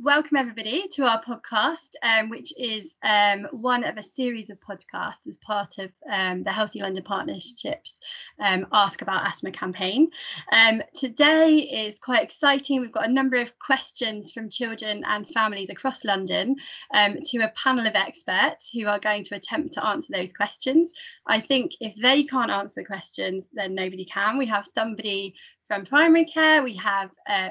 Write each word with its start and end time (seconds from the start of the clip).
welcome 0.00 0.36
everybody 0.36 0.86
to 0.86 1.02
our 1.04 1.20
podcast, 1.24 1.90
um, 2.04 2.28
which 2.28 2.52
is 2.56 2.94
um, 3.02 3.48
one 3.50 3.82
of 3.82 3.96
a 3.96 4.02
series 4.02 4.48
of 4.48 4.56
podcasts 4.60 5.26
as 5.26 5.38
part 5.38 5.78
of 5.78 5.90
um, 6.08 6.44
the 6.44 6.52
Healthy 6.52 6.80
London 6.82 7.02
Partnerships 7.02 7.98
um, 8.38 8.64
Ask 8.72 9.02
About 9.02 9.26
Asthma 9.26 9.50
campaign. 9.50 10.08
Um, 10.52 10.82
today 10.96 11.56
is 11.56 11.98
quite 11.98 12.22
exciting. 12.22 12.80
We've 12.80 12.92
got 12.92 13.08
a 13.08 13.12
number 13.12 13.38
of 13.38 13.58
questions 13.58 14.30
from 14.30 14.50
children 14.50 15.02
and 15.04 15.28
families 15.28 15.68
across 15.68 16.04
London 16.04 16.54
um, 16.94 17.18
to 17.24 17.38
a 17.38 17.52
panel 17.56 17.84
of 17.84 17.96
experts 17.96 18.70
who 18.70 18.86
are 18.86 19.00
going 19.00 19.24
to 19.24 19.34
attempt 19.34 19.72
to 19.74 19.84
answer 19.84 20.12
those 20.12 20.32
questions. 20.32 20.92
I 21.26 21.40
think 21.40 21.72
if 21.80 21.96
they 21.96 22.22
can't 22.22 22.52
answer 22.52 22.82
the 22.82 22.86
questions, 22.86 23.50
then 23.52 23.74
nobody 23.74 24.04
can. 24.04 24.38
We 24.38 24.46
have 24.46 24.64
somebody 24.64 25.34
from 25.66 25.86
primary 25.86 26.24
care, 26.24 26.62
we 26.62 26.76
have 26.76 27.10
uh, 27.28 27.50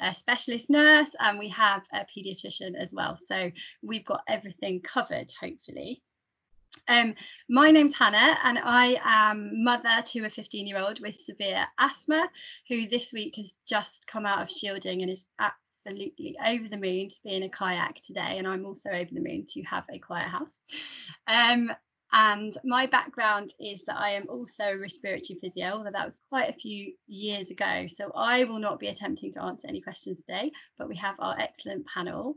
a 0.00 0.14
specialist 0.14 0.70
nurse, 0.70 1.10
and 1.20 1.38
we 1.38 1.48
have 1.50 1.82
a 1.92 2.04
paediatrician 2.04 2.74
as 2.76 2.92
well. 2.92 3.16
So 3.18 3.50
we've 3.82 4.04
got 4.04 4.22
everything 4.28 4.80
covered, 4.80 5.32
hopefully. 5.40 6.02
Um, 6.88 7.14
my 7.48 7.70
name's 7.70 7.94
Hannah, 7.94 8.38
and 8.44 8.58
I 8.62 9.00
am 9.02 9.64
mother 9.64 10.02
to 10.04 10.24
a 10.24 10.30
15 10.30 10.66
year 10.66 10.78
old 10.78 11.00
with 11.00 11.16
severe 11.16 11.66
asthma 11.78 12.28
who 12.68 12.86
this 12.86 13.12
week 13.12 13.36
has 13.36 13.56
just 13.66 14.06
come 14.06 14.26
out 14.26 14.42
of 14.42 14.50
shielding 14.50 15.02
and 15.02 15.10
is 15.10 15.26
absolutely 15.38 16.36
over 16.44 16.68
the 16.68 16.76
moon 16.76 17.08
to 17.08 17.16
be 17.24 17.34
in 17.34 17.44
a 17.44 17.48
kayak 17.48 17.96
today. 18.04 18.38
And 18.38 18.46
I'm 18.46 18.64
also 18.64 18.90
over 18.90 19.10
the 19.10 19.20
moon 19.20 19.46
to 19.48 19.62
have 19.62 19.84
a 19.90 19.98
quiet 19.98 20.28
house. 20.28 20.60
Um, 21.26 21.72
and 22.12 22.56
my 22.64 22.86
background 22.86 23.52
is 23.60 23.82
that 23.86 23.98
I 23.98 24.10
am 24.10 24.28
also 24.28 24.64
a 24.64 24.78
respiratory 24.78 25.38
physio, 25.40 25.72
although 25.72 25.90
that 25.90 26.06
was 26.06 26.18
quite 26.28 26.48
a 26.48 26.58
few 26.58 26.92
years 27.06 27.50
ago. 27.50 27.86
So 27.88 28.12
I 28.14 28.44
will 28.44 28.58
not 28.58 28.78
be 28.78 28.88
attempting 28.88 29.32
to 29.32 29.42
answer 29.42 29.68
any 29.68 29.80
questions 29.80 30.20
today, 30.20 30.52
but 30.78 30.88
we 30.88 30.96
have 30.96 31.16
our 31.18 31.36
excellent 31.38 31.86
panel. 31.86 32.36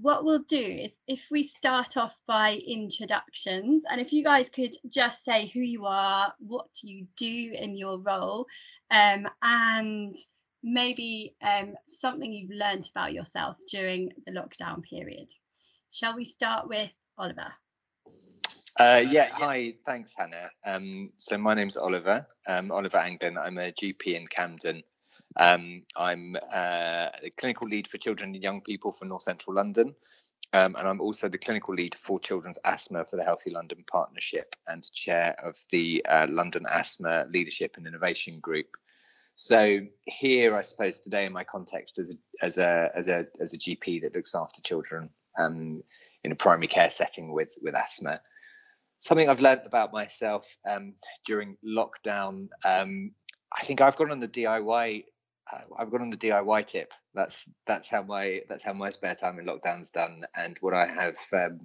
What 0.00 0.24
we'll 0.24 0.44
do 0.44 0.60
is 0.60 0.92
if 1.08 1.26
we 1.30 1.42
start 1.42 1.96
off 1.96 2.14
by 2.26 2.60
introductions, 2.66 3.84
and 3.90 4.00
if 4.00 4.12
you 4.12 4.22
guys 4.22 4.48
could 4.48 4.76
just 4.88 5.24
say 5.24 5.48
who 5.48 5.60
you 5.60 5.86
are, 5.86 6.32
what 6.38 6.68
you 6.82 7.06
do 7.16 7.52
in 7.52 7.76
your 7.76 7.98
role, 7.98 8.46
um, 8.90 9.26
and 9.42 10.14
maybe 10.62 11.34
um, 11.42 11.74
something 11.88 12.32
you've 12.32 12.50
learned 12.50 12.88
about 12.94 13.12
yourself 13.12 13.56
during 13.70 14.12
the 14.26 14.32
lockdown 14.32 14.82
period. 14.82 15.28
Shall 15.90 16.14
we 16.14 16.24
start 16.24 16.68
with 16.68 16.92
Oliver? 17.16 17.52
Uh, 18.78 19.02
yeah, 19.10 19.28
hi, 19.32 19.74
thanks, 19.84 20.14
Hannah. 20.16 20.50
Um, 20.64 21.10
so 21.16 21.36
my 21.36 21.52
name's 21.52 21.76
Oliver, 21.76 22.24
um, 22.46 22.70
Oliver 22.70 22.98
Anglin. 22.98 23.36
I'm 23.36 23.58
a 23.58 23.72
GP 23.72 24.14
in 24.14 24.28
Camden. 24.28 24.84
Um, 25.36 25.82
I'm 25.96 26.36
uh, 26.52 27.08
the 27.20 27.30
clinical 27.36 27.66
lead 27.66 27.88
for 27.88 27.98
children 27.98 28.34
and 28.34 28.42
young 28.42 28.60
people 28.60 28.92
for 28.92 29.04
North 29.04 29.22
Central 29.22 29.56
London. 29.56 29.96
Um, 30.52 30.76
and 30.78 30.86
I'm 30.86 31.00
also 31.00 31.28
the 31.28 31.38
clinical 31.38 31.74
lead 31.74 31.96
for 31.96 32.20
children's 32.20 32.58
asthma 32.64 33.04
for 33.04 33.16
the 33.16 33.24
Healthy 33.24 33.50
London 33.52 33.84
Partnership 33.90 34.54
and 34.68 34.88
chair 34.92 35.34
of 35.44 35.56
the 35.72 36.04
uh, 36.08 36.28
London 36.30 36.64
Asthma 36.70 37.26
Leadership 37.30 37.76
and 37.76 37.86
Innovation 37.86 38.38
Group. 38.38 38.68
So 39.34 39.80
here, 40.04 40.54
I 40.54 40.62
suppose 40.62 41.00
today, 41.00 41.26
in 41.26 41.32
my 41.32 41.42
context 41.42 41.98
as 41.98 42.14
a 42.14 42.44
as 42.44 42.58
a 42.58 42.90
as 42.94 43.08
a 43.08 43.26
as 43.40 43.54
a 43.54 43.58
GP 43.58 44.02
that 44.04 44.14
looks 44.14 44.36
after 44.36 44.62
children 44.62 45.10
um, 45.36 45.82
in 46.22 46.30
a 46.30 46.36
primary 46.36 46.68
care 46.68 46.90
setting 46.90 47.32
with 47.32 47.58
with 47.60 47.74
asthma, 47.74 48.20
something 49.00 49.28
I've 49.28 49.40
learned 49.40 49.62
about 49.64 49.92
myself 49.92 50.56
um, 50.68 50.94
during 51.26 51.56
lockdown. 51.66 52.48
Um, 52.64 53.12
I 53.56 53.62
think 53.64 53.80
I've 53.80 53.96
gone 53.96 54.10
on 54.10 54.20
the 54.20 54.28
DIY. 54.28 55.04
Uh, 55.52 55.60
I've 55.78 55.90
gone 55.90 56.02
on 56.02 56.10
the 56.10 56.16
DIY 56.16 56.66
tip. 56.66 56.92
That's 57.14 57.48
that's 57.66 57.90
how 57.90 58.02
my 58.02 58.42
that's 58.48 58.64
how 58.64 58.72
my 58.72 58.90
spare 58.90 59.14
time 59.14 59.38
in 59.38 59.46
lockdown's 59.46 59.90
done. 59.90 60.22
And 60.36 60.58
what 60.60 60.74
I 60.74 60.86
have, 60.86 61.16
um, 61.32 61.60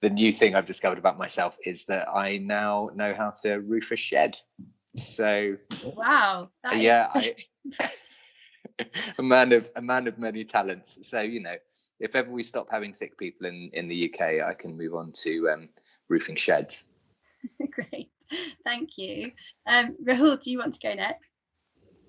the 0.00 0.10
new 0.10 0.32
thing 0.32 0.54
I've 0.54 0.64
discovered 0.64 0.98
about 0.98 1.18
myself 1.18 1.56
is 1.64 1.84
that 1.86 2.08
I 2.08 2.38
now 2.38 2.90
know 2.94 3.14
how 3.14 3.32
to 3.42 3.56
roof 3.56 3.90
a 3.90 3.96
shed. 3.96 4.38
So 4.96 5.56
wow, 5.84 6.48
yeah, 6.72 7.08
I, 7.14 7.36
a 9.18 9.22
man 9.22 9.52
of 9.52 9.70
a 9.76 9.82
man 9.82 10.06
of 10.06 10.18
many 10.18 10.44
talents. 10.44 10.98
So 11.02 11.20
you 11.20 11.40
know, 11.40 11.56
if 11.98 12.14
ever 12.14 12.30
we 12.30 12.42
stop 12.42 12.68
having 12.70 12.94
sick 12.94 13.16
people 13.18 13.46
in 13.46 13.70
in 13.72 13.88
the 13.88 14.12
UK, 14.12 14.46
I 14.46 14.54
can 14.54 14.76
move 14.76 14.94
on 14.94 15.12
to 15.22 15.50
um, 15.50 15.68
roofing 16.10 16.36
sheds. 16.36 16.90
Great, 17.70 18.10
thank 18.64 18.98
you. 18.98 19.32
Um, 19.66 19.96
Rahul, 20.06 20.42
do 20.42 20.50
you 20.50 20.58
want 20.58 20.74
to 20.74 20.80
go 20.80 20.92
next? 20.92 21.30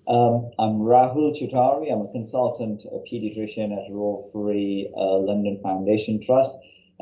Um, 0.08 0.50
I'm 0.58 0.80
Rahul 0.80 1.32
Chodhari. 1.32 1.92
I'm 1.92 2.02
a 2.02 2.12
consultant, 2.12 2.82
a 2.84 2.98
pediatrician 3.08 3.72
at 3.72 3.90
Royal 3.90 4.28
Free 4.32 4.92
uh, 4.96 5.18
London 5.18 5.60
Foundation 5.62 6.20
Trust. 6.20 6.52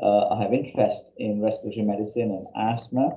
Uh, 0.01 0.29
I 0.29 0.41
have 0.41 0.53
interest 0.53 1.11
in 1.17 1.41
respiratory 1.41 1.85
medicine 1.85 2.31
and 2.31 2.47
asthma. 2.55 3.09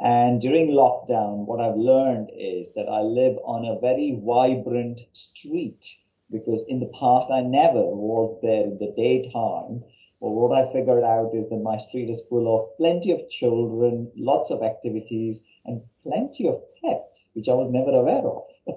And 0.00 0.40
during 0.40 0.70
lockdown, 0.70 1.44
what 1.46 1.60
I've 1.60 1.76
learned 1.76 2.30
is 2.38 2.68
that 2.74 2.88
I 2.88 3.00
live 3.00 3.36
on 3.44 3.66
a 3.66 3.80
very 3.80 4.18
vibrant 4.24 5.00
street 5.12 5.84
because 6.30 6.64
in 6.68 6.80
the 6.80 6.90
past 6.98 7.30
I 7.30 7.40
never 7.40 7.82
was 7.82 8.38
there 8.42 8.62
in 8.62 8.78
the 8.78 8.94
daytime 8.96 9.82
well, 10.20 10.48
what 10.48 10.58
I 10.58 10.72
figured 10.72 11.04
out 11.04 11.30
is 11.34 11.48
that 11.48 11.62
my 11.62 11.78
street 11.78 12.10
is 12.10 12.20
full 12.28 12.54
of 12.54 12.76
plenty 12.76 13.12
of 13.12 13.30
children, 13.30 14.10
lots 14.16 14.50
of 14.50 14.62
activities, 14.62 15.40
and 15.64 15.80
plenty 16.02 16.48
of 16.48 16.60
pets, 16.82 17.30
which 17.34 17.48
I 17.48 17.54
was 17.54 17.68
never 17.70 17.90
aware 17.90 18.26
of. 18.26 18.42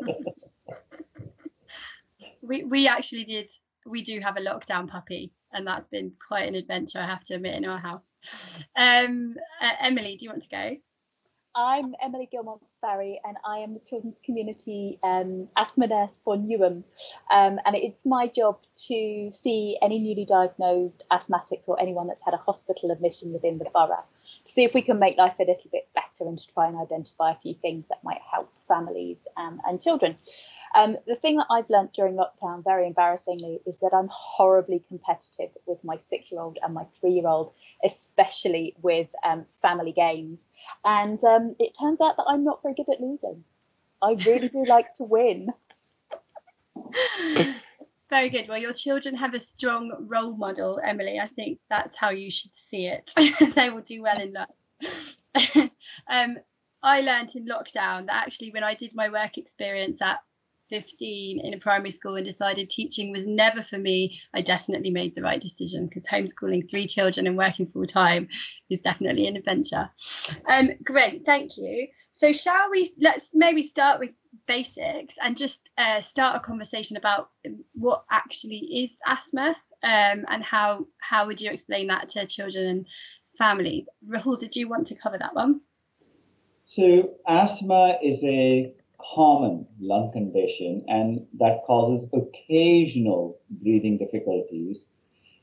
we 2.41 2.63
we 2.63 2.88
actually 2.88 3.24
did. 3.24 3.50
We 3.88 4.03
do 4.03 4.19
have 4.19 4.38
a 4.38 4.41
lockdown 4.41 4.88
puppy, 4.88 5.31
and 5.51 5.66
that's 5.66 5.88
been 5.88 6.13
quite 6.28 6.47
an 6.47 6.53
adventure, 6.56 7.00
I 7.00 7.07
have 7.07 7.24
to 7.25 7.35
admit, 7.35 7.56
in 7.56 7.68
our 7.68 7.80
house. 7.80 8.59
Um, 8.75 9.35
uh, 9.59 9.72
Emily, 9.80 10.18
do 10.18 10.25
you 10.25 10.30
want 10.30 10.44
to 10.44 10.50
go? 10.50 10.78
I'm 11.56 11.96
Emily 12.01 12.30
Gilmont 12.31 12.62
Barry, 12.81 13.22
and 13.24 13.38
I 13.46 13.59
am 13.59 13.74
the 13.74 13.80
Children's 13.80 14.19
Community 14.19 14.97
um, 15.03 15.47
Asthma 15.56 15.88
Nurse 15.88 16.19
for 16.24 16.36
Newham. 16.36 16.84
Um, 17.31 17.59
and 17.66 17.75
it's 17.75 18.06
my 18.06 18.28
job 18.28 18.58
to 18.88 19.30
see 19.30 19.78
any 19.81 20.00
newly 20.00 20.25
diagnosed 20.25 21.03
asthmatics 21.12 21.69
or 21.69 21.80
anyone 21.80 22.08
that's 22.08 22.24
had 22.25 22.34
a 22.34 22.38
hospital 22.38 22.92
admission 22.92 23.34
within 23.34 23.59
the 23.59 23.66
borough 23.66 24.03
to 24.46 24.52
see 24.52 24.64
if 24.64 24.74
we 24.74 24.81
can 24.81 25.00
make 25.00 25.18
life 25.18 25.36
a 25.40 25.44
little 25.44 25.69
bit 25.72 25.88
better 25.94 26.28
and 26.28 26.38
to 26.38 26.47
try 26.53 26.68
and 26.68 26.78
identify 26.78 27.31
a 27.31 27.36
few 27.36 27.53
things 27.53 27.88
that 27.88 28.03
might 28.03 28.22
help 28.31 28.52
families 28.68 29.28
um, 29.38 29.59
and 29.66 29.81
children. 29.81 30.16
Um, 30.75 30.98
the 31.06 31.16
thing 31.16 31.36
that 31.38 31.48
I've 31.50 31.69
learnt 31.69 31.94
during 31.94 32.16
lockdown, 32.16 32.63
very 32.63 32.88
embarrassingly, 32.88 33.59
is 33.66 33.78
that 33.80 33.92
I'm 33.94 34.09
horribly 34.12 34.84
competitive 34.88 35.50
with 35.66 35.84
my 35.84 35.98
six 35.98 36.31
year 36.31 36.42
old 36.42 36.58
and 36.63 36.74
my 36.74 36.86
three 37.00 37.12
year 37.12 37.28
old, 37.28 37.52
especially 37.84 38.74
with 38.81 39.09
um, 39.24 39.46
family 39.50 39.92
games. 39.92 40.48
And 40.86 41.22
um, 41.24 41.56
it 41.59 41.75
turns 41.80 42.00
out 42.02 42.18
that 42.18 42.25
I'm 42.28 42.44
not 42.44 42.62
very 42.62 42.71
good 42.74 42.90
at 42.92 43.02
losing. 43.02 43.44
I 44.02 44.12
really 44.26 44.50
do 44.50 44.64
like 44.66 44.94
to 44.96 45.04
win. 45.04 45.48
Very 48.09 48.30
good. 48.30 48.50
Well, 48.50 48.58
your 48.58 48.74
children 48.74 49.16
have 49.16 49.34
a 49.34 49.40
strong 49.40 49.92
role 50.08 50.36
model, 50.36 50.80
Emily. 50.84 51.18
I 51.18 51.28
think 51.28 51.60
that's 51.70 51.96
how 51.96 52.10
you 52.10 52.30
should 52.30 52.56
see 52.56 52.88
it. 52.88 53.10
they 53.56 53.70
will 53.70 53.81
do 53.81 54.02
well 54.02 54.20
in 54.20 54.34
life. 54.34 55.18
um, 56.10 56.38
I 56.84 57.02
learned 57.02 57.36
in 57.36 57.46
lockdown 57.46 58.08
that 58.08 58.26
actually, 58.26 58.52
when 58.52 58.64
I 58.64 58.74
did 58.74 58.94
my 58.94 59.08
work 59.08 59.38
experience 59.38 60.02
at 60.02 60.18
15 60.72 61.46
in 61.46 61.54
a 61.54 61.58
primary 61.58 61.92
school 61.92 62.16
and 62.16 62.26
decided 62.26 62.70
teaching 62.70 63.12
was 63.12 63.28
never 63.28 63.62
for 63.62 63.78
me, 63.78 64.20
I 64.34 64.42
definitely 64.42 64.92
made 64.92 65.16
the 65.16 65.22
right 65.22 65.40
decision 65.40 65.86
because 65.86 66.08
homeschooling 66.08 66.70
three 66.70 66.88
children 66.88 67.28
and 67.28 67.38
working 67.38 67.68
full 67.68 67.86
time 67.86 68.28
is 68.70 68.81
definitely 68.81 69.28
an 69.28 69.36
adventure. 69.36 69.90
Um, 70.50 70.72
great, 70.84 71.26
thank 71.26 71.58
you. 71.58 71.88
So, 72.12 72.32
shall 72.32 72.70
we? 72.70 72.92
Let's 73.00 73.32
maybe 73.34 73.62
start 73.62 74.00
with 74.00 74.12
basics 74.48 75.16
and 75.22 75.38
just 75.38 75.70
uh, 75.78 76.02
start 76.02 76.36
a 76.36 76.40
conversation 76.40 76.98
about 76.98 77.30
what 77.74 78.06
actually 78.12 78.58
is 78.58 78.98
asthma 79.08 79.56
um, 79.84 80.25
and 80.28 80.44
how 80.44 80.86
how 81.00 81.28
would 81.28 81.42
you 81.42 81.50
explain 81.50 81.88
that 81.88 82.10
to 82.10 82.25
children 82.25 82.68
and 82.68 82.88
families 83.38 83.86
rahul 84.08 84.38
did 84.38 84.56
you 84.56 84.68
want 84.69 84.88
to 84.88 84.96
cover 84.96 85.18
that 85.18 85.36
one 85.36 85.62
so 86.66 87.10
asthma 87.28 87.98
is 88.04 88.24
a 88.24 88.74
common 89.16 89.68
lung 89.80 90.12
condition 90.12 90.84
and 90.88 91.25
that 91.38 91.64
causes 91.66 92.07
occasional 92.14 93.40
breathing 93.50 93.98
difficulties 93.98 94.86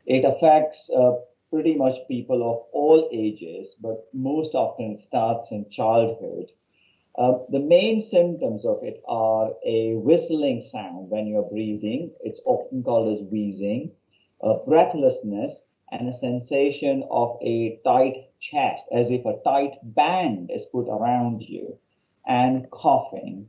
it 0.06 0.24
affects 0.24 0.90
uh, 0.96 1.12
pretty 1.50 1.74
much 1.74 2.06
people 2.08 2.42
of 2.50 2.66
all 2.72 3.08
ages 3.12 3.76
but 3.80 4.06
most 4.12 4.54
often 4.54 4.92
it 4.92 5.00
starts 5.00 5.50
in 5.50 5.68
childhood 5.70 6.50
uh, 7.18 7.36
the 7.48 7.58
main 7.58 8.00
symptoms 8.00 8.64
of 8.64 8.78
it 8.84 9.02
are 9.08 9.50
a 9.66 9.96
whistling 9.96 10.60
sound 10.60 11.10
when 11.10 11.26
you're 11.26 11.50
breathing. 11.50 12.12
It's 12.20 12.40
often 12.44 12.84
called 12.84 13.12
as 13.12 13.22
wheezing, 13.24 13.90
uh, 14.40 14.58
breathlessness, 14.64 15.62
and 15.90 16.08
a 16.08 16.12
sensation 16.12 17.02
of 17.10 17.36
a 17.42 17.80
tight 17.82 18.30
chest, 18.38 18.84
as 18.92 19.10
if 19.10 19.24
a 19.26 19.40
tight 19.42 19.78
band 19.82 20.52
is 20.52 20.64
put 20.66 20.86
around 20.88 21.42
you, 21.42 21.76
and 22.24 22.70
coughing. 22.70 23.48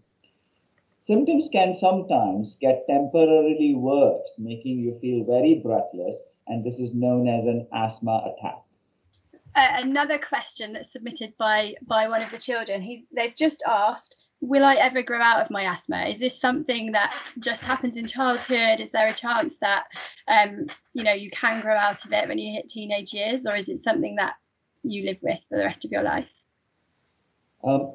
Symptoms 1.01 1.47
can 1.49 1.75
sometimes 1.75 2.55
get 2.55 2.87
temporarily 2.87 3.75
worse, 3.75 4.33
making 4.39 4.79
you 4.79 4.97
feel 4.99 5.23
very 5.25 5.55
breathless, 5.55 6.19
and 6.49 6.65
this 6.65 6.79
is 6.79 6.93
known 6.93 7.27
as 7.27 7.45
an 7.45 7.67
asthma 7.73 8.33
attack. 8.33 8.57
Uh, 9.55 9.81
another 9.81 10.17
question 10.17 10.73
that's 10.73 10.91
submitted 10.91 11.33
by 11.37 11.75
by 11.87 12.07
one 12.07 12.21
of 12.21 12.31
the 12.31 12.37
children. 12.37 12.81
He 12.81 13.05
they've 13.15 13.35
just 13.35 13.63
asked, 13.67 14.17
"Will 14.41 14.63
I 14.63 14.75
ever 14.75 15.01
grow 15.01 15.21
out 15.21 15.41
of 15.41 15.49
my 15.49 15.63
asthma? 15.71 16.05
Is 16.07 16.19
this 16.19 16.39
something 16.39 16.91
that 16.91 17.13
just 17.39 17.63
happens 17.63 17.97
in 17.97 18.05
childhood? 18.05 18.79
Is 18.79 18.91
there 18.91 19.07
a 19.07 19.13
chance 19.13 19.57
that 19.59 19.85
um, 20.27 20.67
you 20.93 21.03
know 21.03 21.13
you 21.13 21.29
can 21.31 21.61
grow 21.61 21.75
out 21.75 22.03
of 22.05 22.13
it 22.13 22.27
when 22.27 22.37
you 22.37 22.53
hit 22.53 22.69
teenage 22.69 23.13
years, 23.13 23.45
or 23.45 23.55
is 23.55 23.69
it 23.69 23.77
something 23.77 24.15
that 24.15 24.35
you 24.83 25.05
live 25.05 25.19
with 25.21 25.43
for 25.49 25.57
the 25.57 25.65
rest 25.65 25.85
of 25.85 25.91
your 25.91 26.03
life?" 26.03 26.29
Um, 27.63 27.93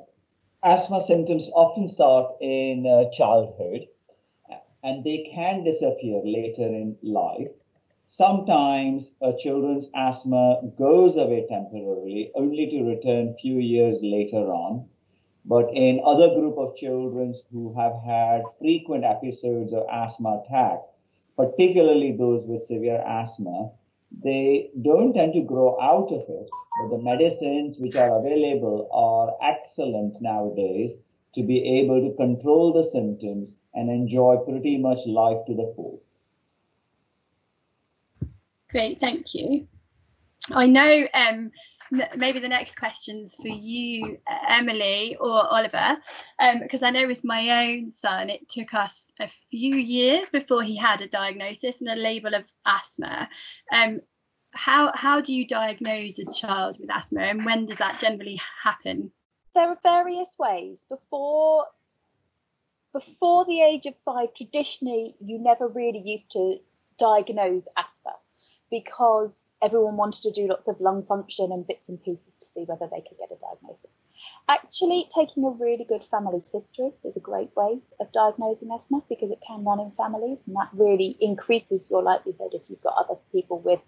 asthma 0.62 1.00
symptoms 1.00 1.50
often 1.54 1.88
start 1.88 2.32
in 2.40 2.86
uh, 2.86 3.10
childhood 3.10 3.86
and 4.84 5.02
they 5.02 5.30
can 5.34 5.64
disappear 5.64 6.20
later 6.22 6.66
in 6.66 6.96
life. 7.02 7.48
Sometimes 8.06 9.14
a 9.22 9.32
children's 9.32 9.90
asthma 9.94 10.60
goes 10.76 11.16
away 11.16 11.46
temporarily, 11.48 12.30
only 12.34 12.66
to 12.66 12.84
return 12.84 13.34
few 13.40 13.58
years 13.58 14.02
later 14.02 14.52
on. 14.52 14.86
But 15.46 15.72
in 15.74 16.00
other 16.04 16.34
group 16.34 16.58
of 16.58 16.76
children 16.76 17.32
who 17.50 17.72
have 17.72 17.94
had 18.04 18.42
frequent 18.60 19.04
episodes 19.04 19.72
of 19.72 19.86
asthma 19.90 20.42
attack, 20.44 20.80
particularly 21.36 22.12
those 22.12 22.46
with 22.46 22.64
severe 22.64 23.02
asthma, 23.06 23.72
they 24.22 24.70
don't 24.82 25.14
tend 25.14 25.32
to 25.32 25.40
grow 25.40 25.80
out 25.80 26.12
of 26.12 26.28
it, 26.28 26.50
but 26.80 26.90
the 26.90 27.02
medicines 27.02 27.78
which 27.78 27.96
are 27.96 28.18
available 28.18 28.86
are 28.92 29.34
excellent 29.42 30.20
nowadays 30.20 30.94
to 31.34 31.42
be 31.42 31.80
able 31.80 32.00
to 32.00 32.16
control 32.16 32.72
the 32.72 32.84
symptoms 32.84 33.54
and 33.72 33.90
enjoy 33.90 34.36
pretty 34.36 34.76
much 34.76 35.06
life 35.06 35.44
to 35.46 35.54
the 35.54 35.72
full. 35.74 36.00
Great, 38.74 38.98
thank 38.98 39.34
you. 39.34 39.68
I 40.50 40.66
know 40.66 41.06
um, 41.14 41.52
maybe 42.16 42.40
the 42.40 42.48
next 42.48 42.76
question's 42.76 43.36
for 43.36 43.46
you, 43.46 44.18
Emily 44.48 45.16
or 45.20 45.46
Oliver, 45.46 45.96
because 46.60 46.82
um, 46.82 46.88
I 46.88 46.90
know 46.90 47.06
with 47.06 47.22
my 47.22 47.68
own 47.68 47.92
son, 47.92 48.30
it 48.30 48.48
took 48.48 48.74
us 48.74 49.04
a 49.20 49.28
few 49.28 49.76
years 49.76 50.28
before 50.28 50.64
he 50.64 50.76
had 50.76 51.02
a 51.02 51.06
diagnosis 51.06 51.80
and 51.80 51.88
a 51.88 51.94
label 51.94 52.34
of 52.34 52.52
asthma. 52.66 53.28
Um, 53.70 54.00
how 54.50 54.90
how 54.96 55.20
do 55.20 55.32
you 55.32 55.46
diagnose 55.46 56.18
a 56.18 56.24
child 56.32 56.76
with 56.80 56.90
asthma, 56.90 57.20
and 57.20 57.46
when 57.46 57.66
does 57.66 57.78
that 57.78 58.00
generally 58.00 58.40
happen? 58.60 59.12
There 59.54 59.68
are 59.68 59.78
various 59.84 60.34
ways. 60.36 60.84
Before 60.88 61.66
before 62.92 63.44
the 63.44 63.62
age 63.62 63.86
of 63.86 63.94
five, 63.94 64.34
traditionally, 64.34 65.14
you 65.24 65.38
never 65.38 65.68
really 65.68 66.02
used 66.04 66.32
to 66.32 66.56
diagnose 66.98 67.68
asthma 67.76 68.14
because 68.74 69.52
everyone 69.62 69.96
wanted 69.96 70.20
to 70.20 70.32
do 70.32 70.48
lots 70.48 70.66
of 70.66 70.80
lung 70.80 71.04
function 71.04 71.52
and 71.52 71.64
bits 71.64 71.88
and 71.88 72.02
pieces 72.02 72.36
to 72.36 72.44
see 72.44 72.64
whether 72.64 72.88
they 72.90 73.00
could 73.08 73.16
get 73.20 73.30
a 73.30 73.38
diagnosis. 73.38 74.02
Actually, 74.48 75.06
taking 75.14 75.44
a 75.44 75.50
really 75.50 75.84
good 75.88 76.02
family 76.02 76.42
history 76.52 76.90
is 77.04 77.16
a 77.16 77.20
great 77.20 77.50
way 77.54 77.78
of 78.00 78.10
diagnosing 78.10 78.70
asthma 78.74 79.00
because 79.08 79.30
it 79.30 79.38
can 79.46 79.62
run 79.62 79.78
in 79.78 79.92
families 79.92 80.42
and 80.48 80.56
that 80.56 80.70
really 80.72 81.16
increases 81.20 81.88
your 81.88 82.02
likelihood 82.02 82.52
if 82.52 82.62
you've 82.68 82.80
got 82.80 82.96
other 82.98 83.14
people 83.30 83.60
with 83.60 83.78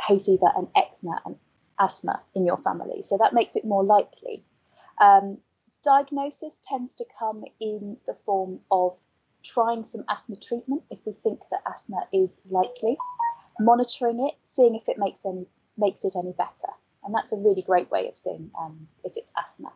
hay 0.00 0.18
fever 0.18 0.50
and 0.56 0.66
eczema 0.74 1.20
and 1.26 1.36
asthma 1.78 2.18
in 2.34 2.46
your 2.46 2.56
family. 2.56 3.02
So 3.02 3.18
that 3.18 3.34
makes 3.34 3.54
it 3.54 3.66
more 3.66 3.84
likely. 3.84 4.42
Um, 4.98 5.36
diagnosis 5.84 6.58
tends 6.66 6.94
to 6.94 7.04
come 7.18 7.44
in 7.60 7.98
the 8.06 8.16
form 8.24 8.60
of 8.70 8.96
trying 9.44 9.84
some 9.84 10.04
asthma 10.08 10.36
treatment 10.36 10.84
if 10.90 11.00
we 11.04 11.12
think 11.12 11.40
that 11.50 11.60
asthma 11.70 12.08
is 12.14 12.40
likely 12.48 12.96
monitoring 13.60 14.20
it, 14.20 14.34
seeing 14.44 14.74
if 14.74 14.88
it 14.88 14.98
makes 14.98 15.24
any 15.24 15.46
makes 15.78 16.04
it 16.04 16.14
any 16.16 16.32
better, 16.32 16.72
and 17.04 17.14
that's 17.14 17.32
a 17.32 17.36
really 17.36 17.62
great 17.62 17.90
way 17.90 18.08
of 18.08 18.18
seeing 18.18 18.50
um, 18.58 18.88
if 19.04 19.12
it's 19.16 19.32
asthma. 19.36 19.72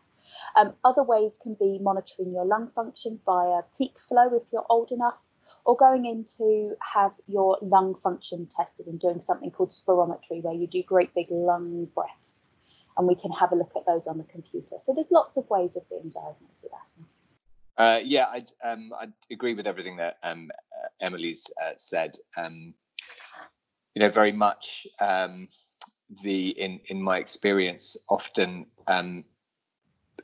Um, 0.56 0.74
other 0.84 1.02
ways 1.02 1.38
can 1.42 1.54
be 1.54 1.78
monitoring 1.80 2.32
your 2.32 2.44
lung 2.44 2.70
function 2.74 3.20
via 3.24 3.62
peak 3.76 3.96
flow 4.08 4.34
if 4.34 4.42
you're 4.52 4.66
old 4.70 4.92
enough, 4.92 5.18
or 5.64 5.76
going 5.76 6.06
in 6.06 6.24
to 6.38 6.74
have 6.94 7.12
your 7.26 7.58
lung 7.62 7.94
function 7.94 8.46
tested 8.46 8.86
and 8.86 9.00
doing 9.00 9.20
something 9.20 9.50
called 9.50 9.70
spirometry, 9.70 10.42
where 10.42 10.54
you 10.54 10.66
do 10.66 10.82
great 10.82 11.14
big 11.14 11.26
lung 11.30 11.88
breaths, 11.94 12.48
and 12.96 13.06
we 13.06 13.14
can 13.14 13.32
have 13.32 13.52
a 13.52 13.56
look 13.56 13.72
at 13.76 13.86
those 13.86 14.06
on 14.06 14.18
the 14.18 14.24
computer. 14.24 14.76
So 14.78 14.94
there's 14.94 15.10
lots 15.10 15.36
of 15.36 15.48
ways 15.50 15.76
of 15.76 15.88
being 15.88 16.10
diagnosed 16.10 16.64
with 16.64 16.72
asthma. 16.80 17.04
Uh, 17.76 18.00
yeah, 18.04 18.26
I 18.26 18.44
um, 18.62 18.90
agree 19.30 19.54
with 19.54 19.66
everything 19.66 19.96
that 19.96 20.18
um, 20.22 20.50
uh, 20.76 20.88
Emily's 21.00 21.46
uh, 21.64 21.72
said. 21.76 22.10
Um, 22.36 22.74
you 23.94 24.00
know, 24.00 24.10
very 24.10 24.32
much 24.32 24.86
um, 25.00 25.48
the 26.22 26.50
in 26.50 26.80
in 26.86 27.02
my 27.02 27.18
experience, 27.18 27.96
often 28.08 28.66
um, 28.86 29.24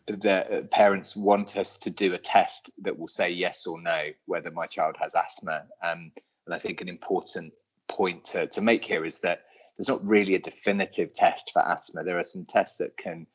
the 0.07 0.69
parents 0.71 1.17
want 1.17 1.57
us 1.57 1.77
to 1.77 1.91
do 1.91 2.15
a 2.15 2.19
test 2.19 2.71
that 2.83 2.97
will 2.97 3.09
say 3.09 3.31
yes 3.31 3.67
or 3.67 3.81
no 3.81 4.09
whether 4.27 4.51
my 4.51 4.67
child 4.67 4.97
has 5.01 5.15
asthma. 5.15 5.65
Um, 5.83 6.13
and 6.47 6.55
I 6.55 6.59
think 6.59 6.81
an 6.81 6.89
important 6.89 7.53
point 7.89 8.25
to, 8.25 8.47
to 8.47 8.61
make 8.61 8.85
here 8.85 9.05
is 9.05 9.19
that 9.21 9.45
there's 9.77 9.89
not 9.89 10.09
really 10.09 10.35
a 10.35 10.39
definitive 10.39 11.12
test 11.12 11.51
for 11.53 11.67
asthma. 11.67 12.05
There 12.05 12.19
are 12.19 12.25
some 12.25 12.45
tests 12.45 12.77
that 12.79 12.97
can 12.97 13.27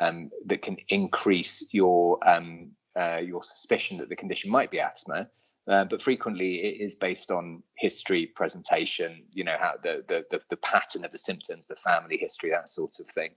um, 0.00 0.30
that 0.46 0.62
can 0.62 0.76
increase 0.88 1.68
your 1.72 2.18
um, 2.28 2.70
uh, 2.96 3.20
your 3.24 3.42
suspicion 3.42 3.98
that 3.98 4.08
the 4.08 4.16
condition 4.16 4.50
might 4.50 4.70
be 4.70 4.80
asthma, 4.80 5.28
uh, 5.68 5.84
but 5.84 6.02
frequently 6.02 6.56
it 6.56 6.80
is 6.80 6.94
based 6.94 7.30
on 7.30 7.62
history, 7.78 8.26
presentation, 8.26 9.22
you 9.32 9.44
know, 9.44 9.56
how 9.58 9.72
the, 9.82 10.04
the, 10.08 10.24
the, 10.30 10.40
the, 10.50 10.56
pattern 10.58 11.04
of 11.04 11.10
the 11.10 11.18
symptoms, 11.18 11.66
the 11.66 11.76
family 11.76 12.18
history, 12.18 12.50
that 12.50 12.68
sort 12.68 13.00
of 13.00 13.06
thing. 13.06 13.30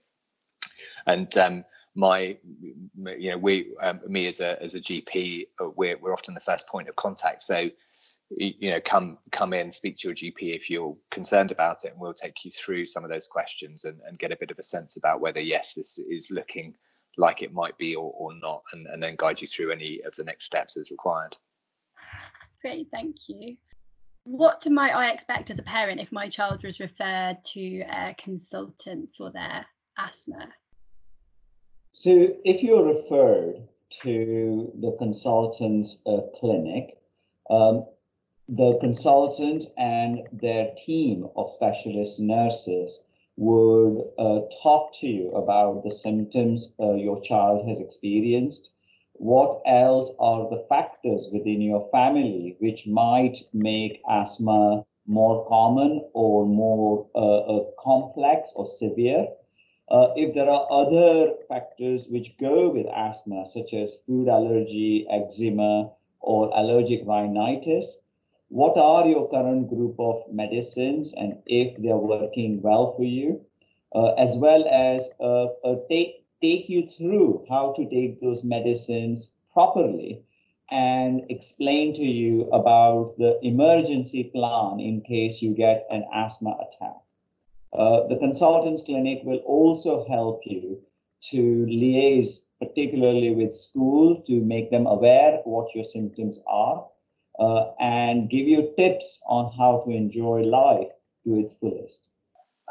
And 1.06 1.34
um, 1.38 1.64
my, 1.94 2.36
you 3.18 3.30
know, 3.30 3.38
we, 3.38 3.74
um, 3.80 4.00
me 4.06 4.26
as 4.26 4.40
a, 4.40 4.62
as 4.62 4.74
a 4.74 4.80
GP, 4.80 5.46
uh, 5.60 5.70
we're, 5.74 5.96
we're 5.98 6.12
often 6.12 6.34
the 6.34 6.40
first 6.40 6.68
point 6.68 6.88
of 6.88 6.96
contact. 6.96 7.40
So, 7.42 7.70
you 8.30 8.70
know, 8.70 8.80
come, 8.84 9.16
come 9.32 9.54
in, 9.54 9.72
speak 9.72 9.96
to 9.98 10.08
your 10.08 10.14
GP 10.14 10.54
if 10.54 10.68
you're 10.68 10.96
concerned 11.10 11.50
about 11.50 11.84
it, 11.84 11.92
and 11.92 12.00
we'll 12.00 12.12
take 12.12 12.44
you 12.44 12.50
through 12.50 12.84
some 12.84 13.04
of 13.04 13.10
those 13.10 13.26
questions 13.26 13.86
and, 13.86 13.98
and 14.06 14.18
get 14.18 14.32
a 14.32 14.36
bit 14.36 14.50
of 14.50 14.58
a 14.58 14.62
sense 14.62 14.98
about 14.98 15.22
whether, 15.22 15.40
yes, 15.40 15.72
this 15.72 15.98
is 15.98 16.30
looking 16.30 16.74
like 17.16 17.42
it 17.42 17.54
might 17.54 17.76
be 17.78 17.94
or, 17.94 18.12
or 18.16 18.34
not, 18.34 18.62
and, 18.74 18.86
and 18.88 19.02
then 19.02 19.14
guide 19.16 19.40
you 19.40 19.48
through 19.48 19.72
any 19.72 20.02
of 20.02 20.14
the 20.16 20.24
next 20.24 20.44
steps 20.44 20.76
as 20.76 20.90
required. 20.90 21.36
Great, 22.62 22.88
thank 22.92 23.28
you. 23.28 23.56
What 24.24 24.68
might 24.68 24.94
I 24.94 25.10
expect 25.10 25.50
as 25.50 25.58
a 25.58 25.62
parent 25.62 26.00
if 26.00 26.12
my 26.12 26.28
child 26.28 26.62
was 26.62 26.80
referred 26.80 27.38
to 27.52 27.80
a 27.90 28.14
consultant 28.18 29.10
for 29.16 29.30
their 29.30 29.64
asthma? 29.96 30.48
So, 31.92 32.36
if 32.44 32.62
you're 32.62 32.84
referred 32.84 33.66
to 34.02 34.72
the 34.80 34.92
consultant's 34.98 35.98
uh, 36.06 36.20
clinic, 36.38 36.98
um, 37.48 37.86
the 38.48 38.78
consultant 38.80 39.64
and 39.76 40.26
their 40.32 40.70
team 40.84 41.28
of 41.36 41.50
specialist 41.50 42.20
nurses 42.20 43.00
would 43.36 44.10
uh, 44.18 44.40
talk 44.62 44.92
to 45.00 45.06
you 45.06 45.30
about 45.30 45.84
the 45.84 45.90
symptoms 45.90 46.70
uh, 46.80 46.94
your 46.94 47.20
child 47.20 47.68
has 47.68 47.80
experienced 47.80 48.70
what 49.18 49.60
else 49.66 50.10
are 50.18 50.48
the 50.48 50.64
factors 50.68 51.28
within 51.32 51.60
your 51.60 51.88
family 51.90 52.56
which 52.60 52.86
might 52.86 53.36
make 53.52 54.00
asthma 54.08 54.84
more 55.06 55.46
common 55.48 56.08
or 56.14 56.46
more 56.46 57.06
uh, 57.14 57.38
uh, 57.38 57.64
complex 57.82 58.50
or 58.54 58.66
severe? 58.66 59.26
Uh, 59.90 60.08
if 60.16 60.34
there 60.34 60.48
are 60.48 60.66
other 60.70 61.32
factors 61.48 62.06
which 62.08 62.36
go 62.38 62.70
with 62.70 62.86
asthma, 62.94 63.44
such 63.46 63.72
as 63.72 63.96
food 64.06 64.28
allergy, 64.28 65.06
eczema, 65.10 65.90
or 66.20 66.50
allergic 66.54 67.00
rhinitis, 67.06 67.96
what 68.50 68.76
are 68.76 69.06
your 69.06 69.28
current 69.28 69.68
group 69.68 69.96
of 69.98 70.22
medicines 70.30 71.12
and 71.16 71.38
if 71.46 71.76
they're 71.82 71.96
working 71.96 72.60
well 72.62 72.94
for 72.96 73.04
you, 73.04 73.40
uh, 73.94 74.12
as 74.14 74.36
well 74.36 74.64
as 74.68 75.08
uh, 75.20 75.74
take 75.88 76.17
take 76.40 76.68
you 76.68 76.88
through 76.88 77.44
how 77.48 77.72
to 77.76 77.88
take 77.88 78.20
those 78.20 78.44
medicines 78.44 79.30
properly 79.52 80.22
and 80.70 81.22
explain 81.30 81.94
to 81.94 82.04
you 82.04 82.42
about 82.50 83.14
the 83.18 83.38
emergency 83.42 84.24
plan 84.24 84.80
in 84.80 85.00
case 85.00 85.40
you 85.40 85.54
get 85.54 85.86
an 85.90 86.04
asthma 86.14 86.56
attack. 86.60 86.96
Uh, 87.72 88.06
the 88.08 88.16
consultants 88.16 88.82
clinic 88.82 89.20
will 89.24 89.42
also 89.46 90.06
help 90.08 90.42
you 90.44 90.78
to 91.20 91.66
liaise 91.66 92.42
particularly 92.60 93.34
with 93.34 93.54
school 93.54 94.20
to 94.26 94.40
make 94.40 94.70
them 94.70 94.86
aware 94.86 95.40
what 95.44 95.74
your 95.74 95.84
symptoms 95.84 96.40
are 96.46 96.86
uh, 97.38 97.70
and 97.80 98.28
give 98.30 98.46
you 98.46 98.72
tips 98.76 99.20
on 99.26 99.52
how 99.56 99.82
to 99.86 99.92
enjoy 99.92 100.40
life 100.40 100.88
to 101.24 101.38
its 101.38 101.54
fullest. 101.54 102.08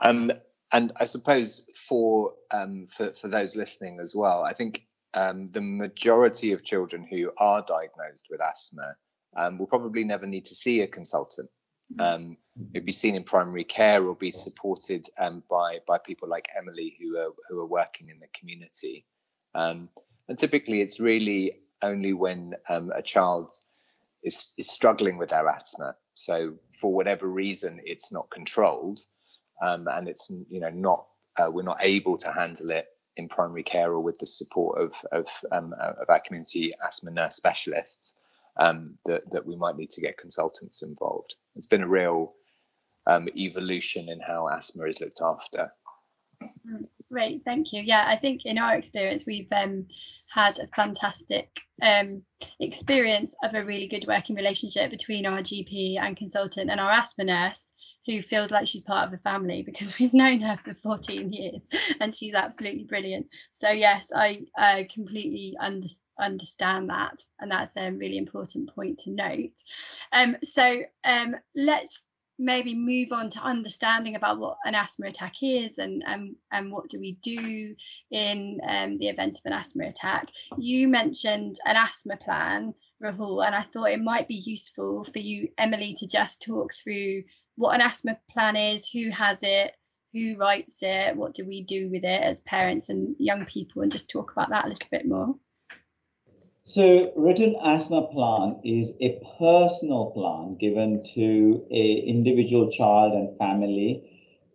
Um, 0.02 0.32
and 0.74 0.92
I 1.00 1.06
suppose 1.06 1.70
for 1.76 2.34
um, 2.52 2.88
for 2.88 3.14
for 3.14 3.28
those 3.28 3.56
listening 3.56 4.00
as 4.02 4.16
well, 4.16 4.44
I 4.44 4.54
think 4.54 4.84
um, 5.14 5.50
the 5.52 5.62
majority 5.62 6.52
of 6.52 6.64
children 6.64 7.08
who 7.10 7.32
are 7.38 7.64
diagnosed 7.68 8.28
with 8.30 8.42
asthma 8.42 8.96
um, 9.36 9.58
will 9.58 9.68
probably 9.68 10.04
never 10.04 10.26
need 10.26 10.46
to 10.46 10.56
see 10.56 10.82
a 10.82 10.88
consultant. 10.88 11.50
Mm-hmm. 11.94 12.02
Um, 12.02 12.38
it'll 12.74 12.86
be 12.86 12.92
seen 12.92 13.16
in 13.16 13.24
primary 13.24 13.64
care 13.64 14.06
or 14.06 14.16
be 14.16 14.32
supported 14.32 15.08
um, 15.20 15.44
by 15.50 15.80
by 15.88 15.98
people 15.98 16.28
like 16.28 16.50
Emily 16.58 16.98
who 17.00 17.18
are 17.18 17.32
who 17.50 17.60
are 17.60 17.66
working 17.66 18.10
in 18.10 18.20
the 18.20 18.28
community. 18.38 19.06
Um, 19.56 19.90
and 20.28 20.38
typically, 20.38 20.82
it's 20.82 21.00
really 21.00 21.62
only 21.82 22.14
when 22.14 22.56
um, 22.70 22.92
a 22.94 23.02
child 23.02 23.56
is 24.24 24.54
is 24.58 24.70
struggling 24.70 25.18
with 25.18 25.30
their 25.30 25.48
asthma. 25.48 25.96
So 26.16 26.56
for 26.74 26.94
whatever 26.94 27.28
reason, 27.28 27.80
it's 27.86 28.12
not 28.12 28.30
controlled, 28.32 29.00
um, 29.62 29.88
and 29.88 30.08
it's 30.08 30.32
you 30.50 30.60
know 30.60 30.70
not 30.70 31.06
uh, 31.38 31.50
we're 31.52 31.64
not 31.64 31.78
able 31.82 32.18
to 32.18 32.32
handle 32.32 32.72
it 32.72 32.88
in 33.18 33.28
primary 33.28 33.64
care 33.64 33.92
or 33.92 34.00
with 34.00 34.18
the 34.20 34.26
support 34.26 34.80
of 34.82 34.94
of, 35.12 35.28
um, 35.52 35.74
of 35.80 36.10
our 36.10 36.20
community 36.26 36.72
asthma 36.86 37.12
nurse 37.12 37.36
specialists 37.36 38.20
um, 38.60 38.98
that, 39.06 39.30
that 39.32 39.46
we 39.46 39.56
might 39.56 39.78
need 39.78 39.90
to 39.92 40.02
get 40.02 40.18
consultants 40.18 40.82
involved. 40.82 41.36
It's 41.56 41.68
been 41.68 41.84
a 41.84 41.88
real 41.88 42.34
um, 43.06 43.28
evolution 43.36 44.10
in 44.10 44.20
how 44.20 44.50
asthma 44.50 44.86
is 44.86 45.00
looked 45.00 45.22
after. 45.22 45.72
Mm, 46.44 46.88
great, 47.12 47.42
thank 47.46 47.72
you. 47.72 47.82
Yeah, 47.82 48.04
I 48.08 48.16
think 48.16 48.46
in 48.46 48.58
our 48.58 48.76
experience, 48.76 49.26
we've 49.26 49.52
um, 49.52 49.88
had 50.30 50.60
a 50.60 50.68
fantastic 50.76 51.50
um, 51.82 52.22
experience 52.60 53.36
of 53.44 53.54
a 53.54 53.64
really 53.64 53.88
good 53.88 54.06
working 54.08 54.36
relationship 54.36 54.92
between 54.92 55.26
our 55.26 55.40
GP 55.40 56.00
and 56.00 56.18
consultant 56.18 56.70
and 56.70 56.80
our 56.80 56.92
asthma 56.92 57.26
nurse 57.26 57.74
who 58.08 58.22
feels 58.22 58.50
like 58.50 58.68
she's 58.68 58.82
part 58.82 59.06
of 59.06 59.12
the 59.12 59.18
family 59.18 59.62
because 59.66 60.00
we've 60.00 60.14
known 60.14 60.40
her 60.40 60.58
for 60.64 60.74
14 60.74 61.32
years 61.32 61.68
and 62.00 62.14
she's 62.16 62.34
absolutely 62.34 62.86
brilliant. 62.86 63.28
So 63.52 63.70
yes, 63.70 64.12
I 64.16 64.46
uh, 64.58 64.84
completely 64.92 65.56
under, 65.60 65.88
understand 66.20 66.90
that 66.90 67.22
and 67.40 67.52
that's 67.52 67.78
a 67.78 67.92
really 67.92 68.18
important 68.18 68.74
point 68.74 68.98
to 69.00 69.12
note. 69.12 69.52
Um, 70.12 70.38
so 70.42 70.82
um, 71.04 71.36
let's 71.56 72.02
maybe 72.40 72.76
move 72.76 73.12
on 73.12 73.30
to 73.32 73.40
understanding 73.40 74.16
about 74.16 74.40
what 74.40 74.58
an 74.66 74.76
asthma 74.76 75.08
attack 75.08 75.36
is 75.42 75.78
and 75.78 76.04
and, 76.06 76.36
and 76.52 76.72
what 76.72 76.90
do 76.90 77.00
we 77.00 77.14
do 77.24 77.76
in 78.12 78.60
um, 78.68 78.98
the 78.98 79.08
event 79.08 79.38
of 79.38 79.46
an 79.46 79.54
asthma 79.54 79.88
attack. 79.88 80.30
You 80.58 80.88
mentioned 80.88 81.58
an 81.66 81.76
asthma 81.76 82.18
plan, 82.18 82.74
Rahul, 83.04 83.46
and 83.46 83.56
I 83.56 83.62
thought 83.62 83.92
it 83.92 84.02
might 84.02 84.28
be 84.28 84.36
useful 84.36 85.04
for 85.04 85.20
you, 85.20 85.50
Emily, 85.58 85.96
to 86.00 86.08
just 86.08 86.42
talk 86.42 86.74
through 86.74 87.24
what 87.56 87.76
an 87.76 87.82
asthma 87.82 88.18
plan 88.32 88.56
is, 88.56 88.90
who 88.90 89.10
has 89.10 89.40
it, 89.42 89.76
who 90.14 90.36
writes 90.38 90.80
it, 90.82 91.16
what 91.16 91.34
do 91.34 91.46
we 91.46 91.64
do 91.64 91.90
with 91.90 92.04
it 92.04 92.24
as 92.24 92.42
parents 92.42 92.90
and 92.90 93.16
young 93.20 93.46
people, 93.46 93.82
and 93.82 93.92
just 93.92 94.10
talk 94.10 94.32
about 94.32 94.50
that 94.50 94.66
a 94.66 94.70
little 94.70 94.90
bit 94.92 95.08
more. 95.08 95.36
So 96.70 97.14
written 97.16 97.56
asthma 97.64 98.08
plan 98.08 98.60
is 98.62 98.94
a 99.00 99.22
personal 99.40 100.08
plan 100.12 100.56
given 100.56 101.02
to 101.16 101.66
a 101.72 101.94
individual 102.06 102.70
child 102.70 103.14
and 103.14 103.38
family 103.38 104.04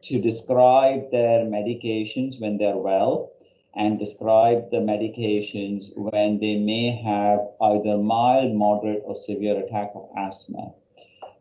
to 0.02 0.21
describe 0.21 1.11
their 1.11 1.47
medications 1.47 2.38
when 2.38 2.59
they're 2.59 2.76
well 2.76 3.31
and 3.75 3.99
describe 3.99 4.71
the 4.71 4.85
medications 4.92 5.97
when 5.97 6.38
they 6.38 6.57
may 6.57 6.90
have 7.02 7.49
either 7.62 7.97
mild, 7.97 8.54
moderate, 8.54 9.02
or 9.07 9.16
severe 9.16 9.59
attack 9.59 9.92
of 9.95 10.11
asthma. 10.14 10.75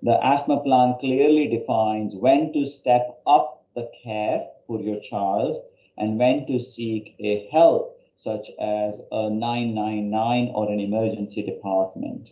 The 0.01 0.25
asthma 0.25 0.61
plan 0.61 0.95
clearly 1.01 1.49
defines 1.49 2.15
when 2.15 2.53
to 2.53 2.65
step 2.65 3.19
up 3.27 3.65
the 3.75 3.91
care 4.01 4.47
for 4.67 4.79
your 4.79 5.01
child 5.01 5.63
and 5.97 6.17
when 6.17 6.47
to 6.47 6.61
seek 6.61 7.13
a 7.19 7.49
help 7.51 8.00
such 8.21 8.51
as 8.59 9.01
a 9.11 9.31
999 9.31 10.51
or 10.53 10.71
an 10.71 10.79
emergency 10.79 11.41
department. 11.41 12.29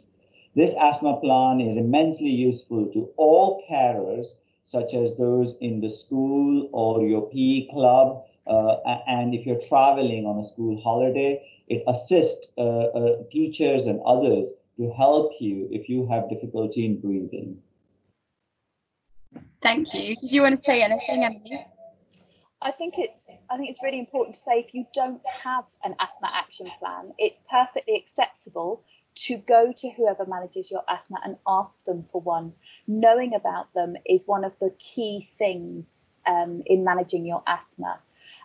This 0.55 0.75
asthma 0.79 1.19
plan 1.19 1.59
is 1.61 1.77
immensely 1.77 2.29
useful 2.29 2.85
to 2.93 3.09
all 3.17 3.63
carers, 3.67 4.37
such 4.63 4.93
as 4.93 5.15
those 5.15 5.55
in 5.61 5.81
the 5.81 5.89
school 5.89 6.69
or 6.73 7.07
your 7.07 7.27
PE 7.31 7.71
club. 7.71 8.23
Uh, 8.45 8.75
and 9.07 9.33
if 9.33 9.47
you're 9.47 9.67
traveling 9.67 10.27
on 10.27 10.37
a 10.39 10.45
school 10.45 10.79
holiday, 10.79 11.41
it 11.67 11.81
assists 11.87 12.45
uh, 12.59 12.61
uh, 12.61 13.23
teachers 13.31 13.87
and 13.87 13.99
others 14.05 14.49
to 14.77 14.91
help 14.91 15.31
you 15.39 15.67
if 15.71 15.89
you 15.89 16.05
have 16.05 16.29
difficulty 16.29 16.85
in 16.85 17.01
breathing. 17.01 17.57
Thank 19.63 19.91
you. 19.95 20.15
Did 20.17 20.31
you 20.31 20.43
want 20.43 20.55
to 20.55 20.63
say 20.63 20.83
anything, 20.83 21.23
Emily? 21.23 21.65
I 22.61 22.71
think 22.71 22.95
it's 22.97 23.31
I 23.49 23.55
think 23.55 23.69
it's 23.69 23.81
really 23.81 23.99
important 23.99 24.35
to 24.35 24.41
say 24.41 24.59
if 24.59 24.73
you 24.73 24.85
don't 24.93 25.21
have 25.43 25.63
an 25.83 25.95
asthma 25.97 26.29
action 26.33 26.69
plan, 26.79 27.13
it's 27.17 27.45
perfectly 27.49 27.95
acceptable 27.95 28.83
to 29.15 29.37
go 29.37 29.71
to 29.71 29.89
whoever 29.91 30.25
manages 30.25 30.69
your 30.69 30.83
asthma 30.89 31.19
and 31.23 31.37
ask 31.47 31.81
them 31.85 32.05
for 32.11 32.19
one. 32.19 32.51
Knowing 32.85 33.33
about 33.33 33.73
them 33.73 33.95
is 34.05 34.27
one 34.27 34.43
of 34.43 34.59
the 34.59 34.71
key 34.77 35.29
things 35.37 36.03
um, 36.25 36.61
in 36.65 36.83
managing 36.83 37.25
your 37.25 37.41
asthma. 37.47 37.99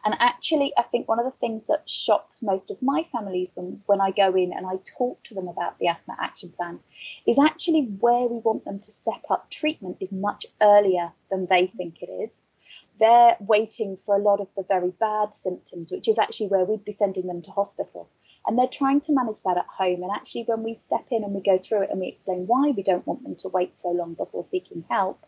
And 0.04 0.14
actually, 0.20 0.72
I 0.78 0.82
think 0.82 1.08
one 1.08 1.18
of 1.18 1.24
the 1.24 1.38
things 1.38 1.66
that 1.66 1.90
shocks 1.90 2.40
most 2.40 2.70
of 2.70 2.80
my 2.80 3.04
families 3.10 3.54
when, 3.56 3.82
when 3.86 4.00
I 4.00 4.12
go 4.12 4.34
in 4.36 4.52
and 4.52 4.64
I 4.64 4.76
talk 4.96 5.24
to 5.24 5.34
them 5.34 5.48
about 5.48 5.78
the 5.80 5.88
asthma 5.88 6.16
action 6.20 6.50
plan 6.50 6.78
is 7.26 7.38
actually 7.38 7.82
where 7.82 8.28
we 8.28 8.38
want 8.38 8.64
them 8.64 8.78
to 8.78 8.92
step 8.92 9.22
up 9.28 9.50
treatment 9.50 9.96
is 10.00 10.12
much 10.12 10.46
earlier 10.62 11.12
than 11.30 11.46
they 11.46 11.66
think 11.66 12.00
it 12.00 12.10
is 12.10 12.30
they're 13.00 13.36
waiting 13.40 13.96
for 13.96 14.14
a 14.14 14.22
lot 14.22 14.40
of 14.40 14.48
the 14.56 14.62
very 14.62 14.90
bad 15.00 15.34
symptoms, 15.34 15.90
which 15.90 16.08
is 16.08 16.18
actually 16.18 16.46
where 16.48 16.64
we'd 16.64 16.84
be 16.84 16.92
sending 16.92 17.26
them 17.26 17.42
to 17.42 17.50
hospital. 17.50 18.08
And 18.46 18.58
they're 18.58 18.68
trying 18.68 19.00
to 19.02 19.12
manage 19.12 19.42
that 19.42 19.56
at 19.56 19.66
home. 19.66 20.02
And 20.02 20.10
actually, 20.14 20.44
when 20.44 20.62
we 20.62 20.74
step 20.74 21.06
in 21.10 21.24
and 21.24 21.32
we 21.32 21.40
go 21.40 21.58
through 21.58 21.82
it 21.82 21.90
and 21.90 21.98
we 21.98 22.08
explain 22.08 22.46
why 22.46 22.70
we 22.70 22.82
don't 22.82 23.06
want 23.06 23.22
them 23.22 23.36
to 23.36 23.48
wait 23.48 23.76
so 23.76 23.88
long 23.90 24.14
before 24.14 24.44
seeking 24.44 24.84
help, 24.90 25.24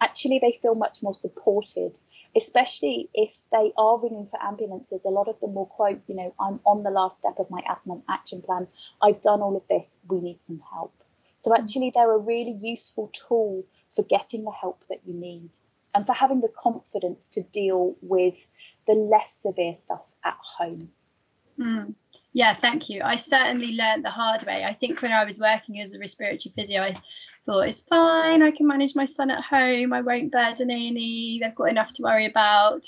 actually, 0.00 0.40
they 0.40 0.58
feel 0.60 0.74
much 0.74 1.02
more 1.02 1.14
supported, 1.14 1.98
especially 2.34 3.08
if 3.14 3.42
they 3.52 3.72
are 3.78 4.00
ringing 4.00 4.26
for 4.26 4.42
ambulances. 4.42 5.04
A 5.04 5.10
lot 5.10 5.28
of 5.28 5.38
them 5.40 5.54
will 5.54 5.66
quote, 5.66 6.00
you 6.08 6.16
know, 6.16 6.34
I'm 6.40 6.58
on 6.66 6.82
the 6.82 6.90
last 6.90 7.18
step 7.18 7.38
of 7.38 7.50
my 7.50 7.62
asthma 7.68 8.00
action 8.08 8.42
plan. 8.42 8.66
I've 9.00 9.22
done 9.22 9.42
all 9.42 9.56
of 9.56 9.66
this. 9.68 9.96
We 10.08 10.20
need 10.20 10.40
some 10.40 10.60
help. 10.72 10.92
So, 11.40 11.52
mm. 11.52 11.58
actually, 11.58 11.92
they're 11.94 12.12
a 12.12 12.18
really 12.18 12.58
useful 12.60 13.12
tool 13.14 13.64
for 13.94 14.02
getting 14.02 14.44
the 14.44 14.50
help 14.50 14.82
that 14.88 15.00
you 15.06 15.14
need 15.14 15.50
and 15.96 16.06
for 16.06 16.12
having 16.12 16.40
the 16.40 16.52
confidence 16.58 17.26
to 17.26 17.42
deal 17.42 17.96
with 18.02 18.46
the 18.86 18.92
less 18.92 19.32
severe 19.32 19.74
stuff 19.74 20.02
at 20.24 20.36
home. 20.58 20.90
Mm. 21.58 21.94
Yeah, 22.34 22.52
thank 22.52 22.90
you. 22.90 23.00
I 23.02 23.16
certainly 23.16 23.72
learned 23.72 24.04
the 24.04 24.10
hard 24.10 24.44
way. 24.44 24.62
I 24.62 24.74
think 24.74 25.00
when 25.00 25.12
I 25.12 25.24
was 25.24 25.40
working 25.40 25.80
as 25.80 25.94
a 25.94 25.98
respiratory 25.98 26.52
physio, 26.54 26.82
I 26.82 27.00
thought 27.46 27.66
it's 27.66 27.80
fine. 27.80 28.42
I 28.42 28.50
can 28.50 28.66
manage 28.66 28.94
my 28.94 29.06
son 29.06 29.30
at 29.30 29.42
home. 29.42 29.94
I 29.94 30.02
won't 30.02 30.30
burden 30.30 30.70
A&E. 30.70 31.40
They've 31.42 31.54
got 31.54 31.70
enough 31.70 31.94
to 31.94 32.02
worry 32.02 32.26
about. 32.26 32.84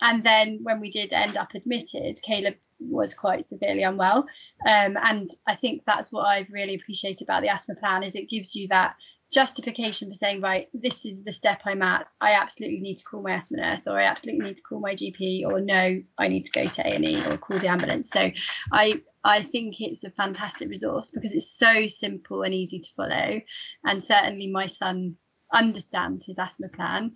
And 0.00 0.24
then 0.24 0.60
when 0.62 0.80
we 0.80 0.90
did 0.90 1.12
end 1.12 1.36
up 1.36 1.52
admitted, 1.54 2.18
Caleb 2.22 2.54
was 2.78 3.14
quite 3.14 3.44
severely 3.44 3.82
unwell. 3.82 4.26
Um, 4.66 4.96
and 5.02 5.28
I 5.46 5.54
think 5.54 5.82
that's 5.86 6.12
what 6.12 6.26
I've 6.26 6.50
really 6.50 6.74
appreciated 6.74 7.22
about 7.22 7.42
the 7.42 7.48
asthma 7.48 7.74
plan 7.76 8.02
is 8.02 8.14
it 8.14 8.30
gives 8.30 8.54
you 8.54 8.68
that 8.68 8.96
justification 9.32 10.08
for 10.08 10.14
saying, 10.14 10.40
right, 10.40 10.68
this 10.72 11.04
is 11.04 11.24
the 11.24 11.32
step 11.32 11.62
I'm 11.64 11.82
at. 11.82 12.06
I 12.20 12.32
absolutely 12.32 12.80
need 12.80 12.96
to 12.96 13.04
call 13.04 13.22
my 13.22 13.32
asthma 13.32 13.58
nurse, 13.58 13.86
or 13.86 14.00
I 14.00 14.04
absolutely 14.04 14.46
need 14.46 14.56
to 14.56 14.62
call 14.62 14.80
my 14.80 14.94
GP, 14.94 15.44
or 15.44 15.60
no, 15.60 16.00
I 16.18 16.28
need 16.28 16.44
to 16.44 16.52
go 16.52 16.66
to 16.66 16.86
A&E 16.86 17.24
or 17.26 17.38
call 17.38 17.58
the 17.58 17.68
ambulance. 17.68 18.10
So 18.10 18.30
I 18.72 19.02
I 19.24 19.42
think 19.42 19.80
it's 19.80 20.04
a 20.04 20.10
fantastic 20.10 20.68
resource 20.68 21.10
because 21.10 21.34
it's 21.34 21.50
so 21.50 21.88
simple 21.88 22.42
and 22.42 22.54
easy 22.54 22.78
to 22.78 22.94
follow, 22.96 23.40
and 23.84 24.04
certainly 24.04 24.48
my 24.48 24.66
son 24.66 25.16
understands 25.52 26.24
his 26.24 26.38
asthma 26.38 26.68
plan. 26.68 27.14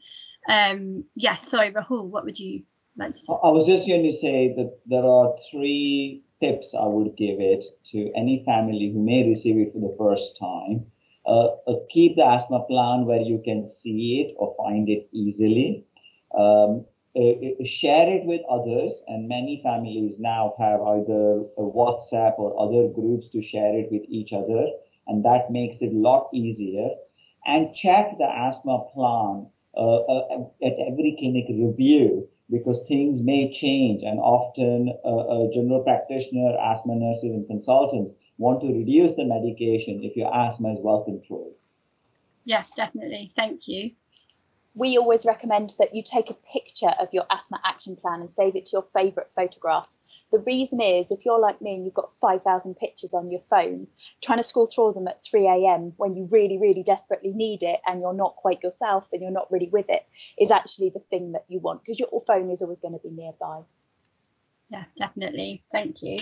Um, 0.48 1.04
yes, 1.14 1.48
sorry, 1.48 1.72
Rahul, 1.72 2.08
what 2.08 2.24
would 2.24 2.38
you 2.38 2.62
I 3.00 3.50
was 3.50 3.66
just 3.66 3.87
going 3.87 4.04
to 4.04 4.12
say 4.12 4.54
that 4.57 4.78
there 4.87 5.04
are 5.04 5.35
three 5.50 6.23
tips 6.40 6.75
I 6.75 6.87
would 6.87 7.16
give 7.16 7.40
it 7.40 7.64
to 7.92 8.11
any 8.16 8.42
family 8.45 8.90
who 8.92 9.02
may 9.02 9.28
receive 9.28 9.57
it 9.57 9.73
for 9.73 9.80
the 9.80 9.95
first 9.99 10.38
time 10.38 10.87
uh, 11.26 11.49
uh, 11.66 11.75
keep 11.90 12.16
the 12.16 12.26
asthma 12.26 12.61
plan 12.64 13.04
where 13.04 13.21
you 13.21 13.40
can 13.45 13.66
see 13.66 14.23
it 14.23 14.35
or 14.38 14.54
find 14.57 14.88
it 14.88 15.09
easily. 15.12 15.85
Um, 16.37 16.85
uh, 17.16 17.21
uh, 17.23 17.64
share 17.64 18.09
it 18.09 18.25
with 18.25 18.40
others, 18.49 19.02
and 19.09 19.28
many 19.28 19.61
families 19.62 20.19
now 20.19 20.54
have 20.59 20.80
either 20.80 21.45
WhatsApp 21.59 22.38
or 22.38 22.54
other 22.61 22.88
groups 22.88 23.28
to 23.30 23.42
share 23.42 23.76
it 23.76 23.90
with 23.90 24.02
each 24.09 24.33
other, 24.33 24.66
and 25.09 25.25
that 25.25 25.50
makes 25.50 25.83
it 25.83 25.92
a 25.92 25.97
lot 25.97 26.28
easier. 26.33 26.88
And 27.47 27.75
check 27.75 28.16
the 28.19 28.30
asthma 28.30 28.87
plan 28.95 29.47
uh, 29.76 29.97
uh, 29.97 30.45
at 30.64 30.75
every 30.87 31.16
clinic 31.19 31.47
review 31.49 32.28
because 32.50 32.80
things 32.88 33.23
may 33.23 33.50
change, 33.52 34.02
and 34.02 34.19
often 34.19 34.88
a 35.04 35.49
general 35.52 35.83
practitioner, 35.83 36.57
asthma 36.59 36.95
nurses, 36.97 37.35
and 37.35 37.47
consultants 37.47 38.12
want 38.38 38.61
to 38.62 38.66
reduce 38.66 39.14
the 39.14 39.25
medication 39.25 40.02
if 40.02 40.16
your 40.16 40.35
asthma 40.35 40.73
is 40.73 40.80
well 40.80 41.04
controlled. 41.04 41.54
Yes, 42.45 42.71
definitely. 42.71 43.33
Thank 43.37 43.69
you. 43.69 43.92
We 44.80 44.96
always 44.96 45.26
recommend 45.26 45.75
that 45.78 45.94
you 45.94 46.02
take 46.02 46.30
a 46.30 46.38
picture 46.50 46.94
of 46.99 47.12
your 47.12 47.26
asthma 47.30 47.60
action 47.66 47.96
plan 47.96 48.20
and 48.20 48.30
save 48.30 48.56
it 48.56 48.64
to 48.66 48.76
your 48.76 48.82
favourite 48.82 49.30
photographs 49.30 49.99
The 50.32 50.38
reason 50.38 50.80
is 50.80 51.10
if 51.10 51.26
you're 51.26 51.38
like 51.38 51.60
me 51.60 51.75
and 51.75 51.84
you've 51.84 51.92
got 51.92 52.16
5,000 52.16 52.76
pictures 52.76 53.12
on 53.12 53.30
your 53.30 53.42
phone, 53.50 53.88
trying 54.22 54.38
to 54.38 54.42
scroll 54.42 54.66
through 54.66 54.94
them 54.94 55.06
at 55.06 55.22
3 55.22 55.46
a.m. 55.46 55.92
when 55.99 56.16
you 56.16 56.26
really, 56.30 56.56
really 56.56 56.82
desperately 56.82 57.30
need 57.34 57.62
it 57.62 57.80
and 57.87 58.00
you're 58.00 58.14
not 58.14 58.37
quite 58.37 58.62
yourself 58.62 59.10
and 59.12 59.20
you're 59.20 59.30
not 59.30 59.52
really 59.52 59.68
with 59.68 59.84
it 59.90 60.06
is 60.38 60.50
actually 60.50 60.88
the 60.88 61.04
thing 61.10 61.32
that 61.32 61.44
you 61.49 61.58
want 61.58 61.82
because 61.82 62.00
your 62.00 62.08
phone 62.26 62.49
is 62.50 62.62
always 62.62 62.80
going 62.80 62.94
to 62.94 63.06
be 63.06 63.10
nearby. 63.10 63.60
Yeah, 64.70 64.84
definitely. 64.96 65.62
Thank 65.72 66.00
you. 66.00 66.16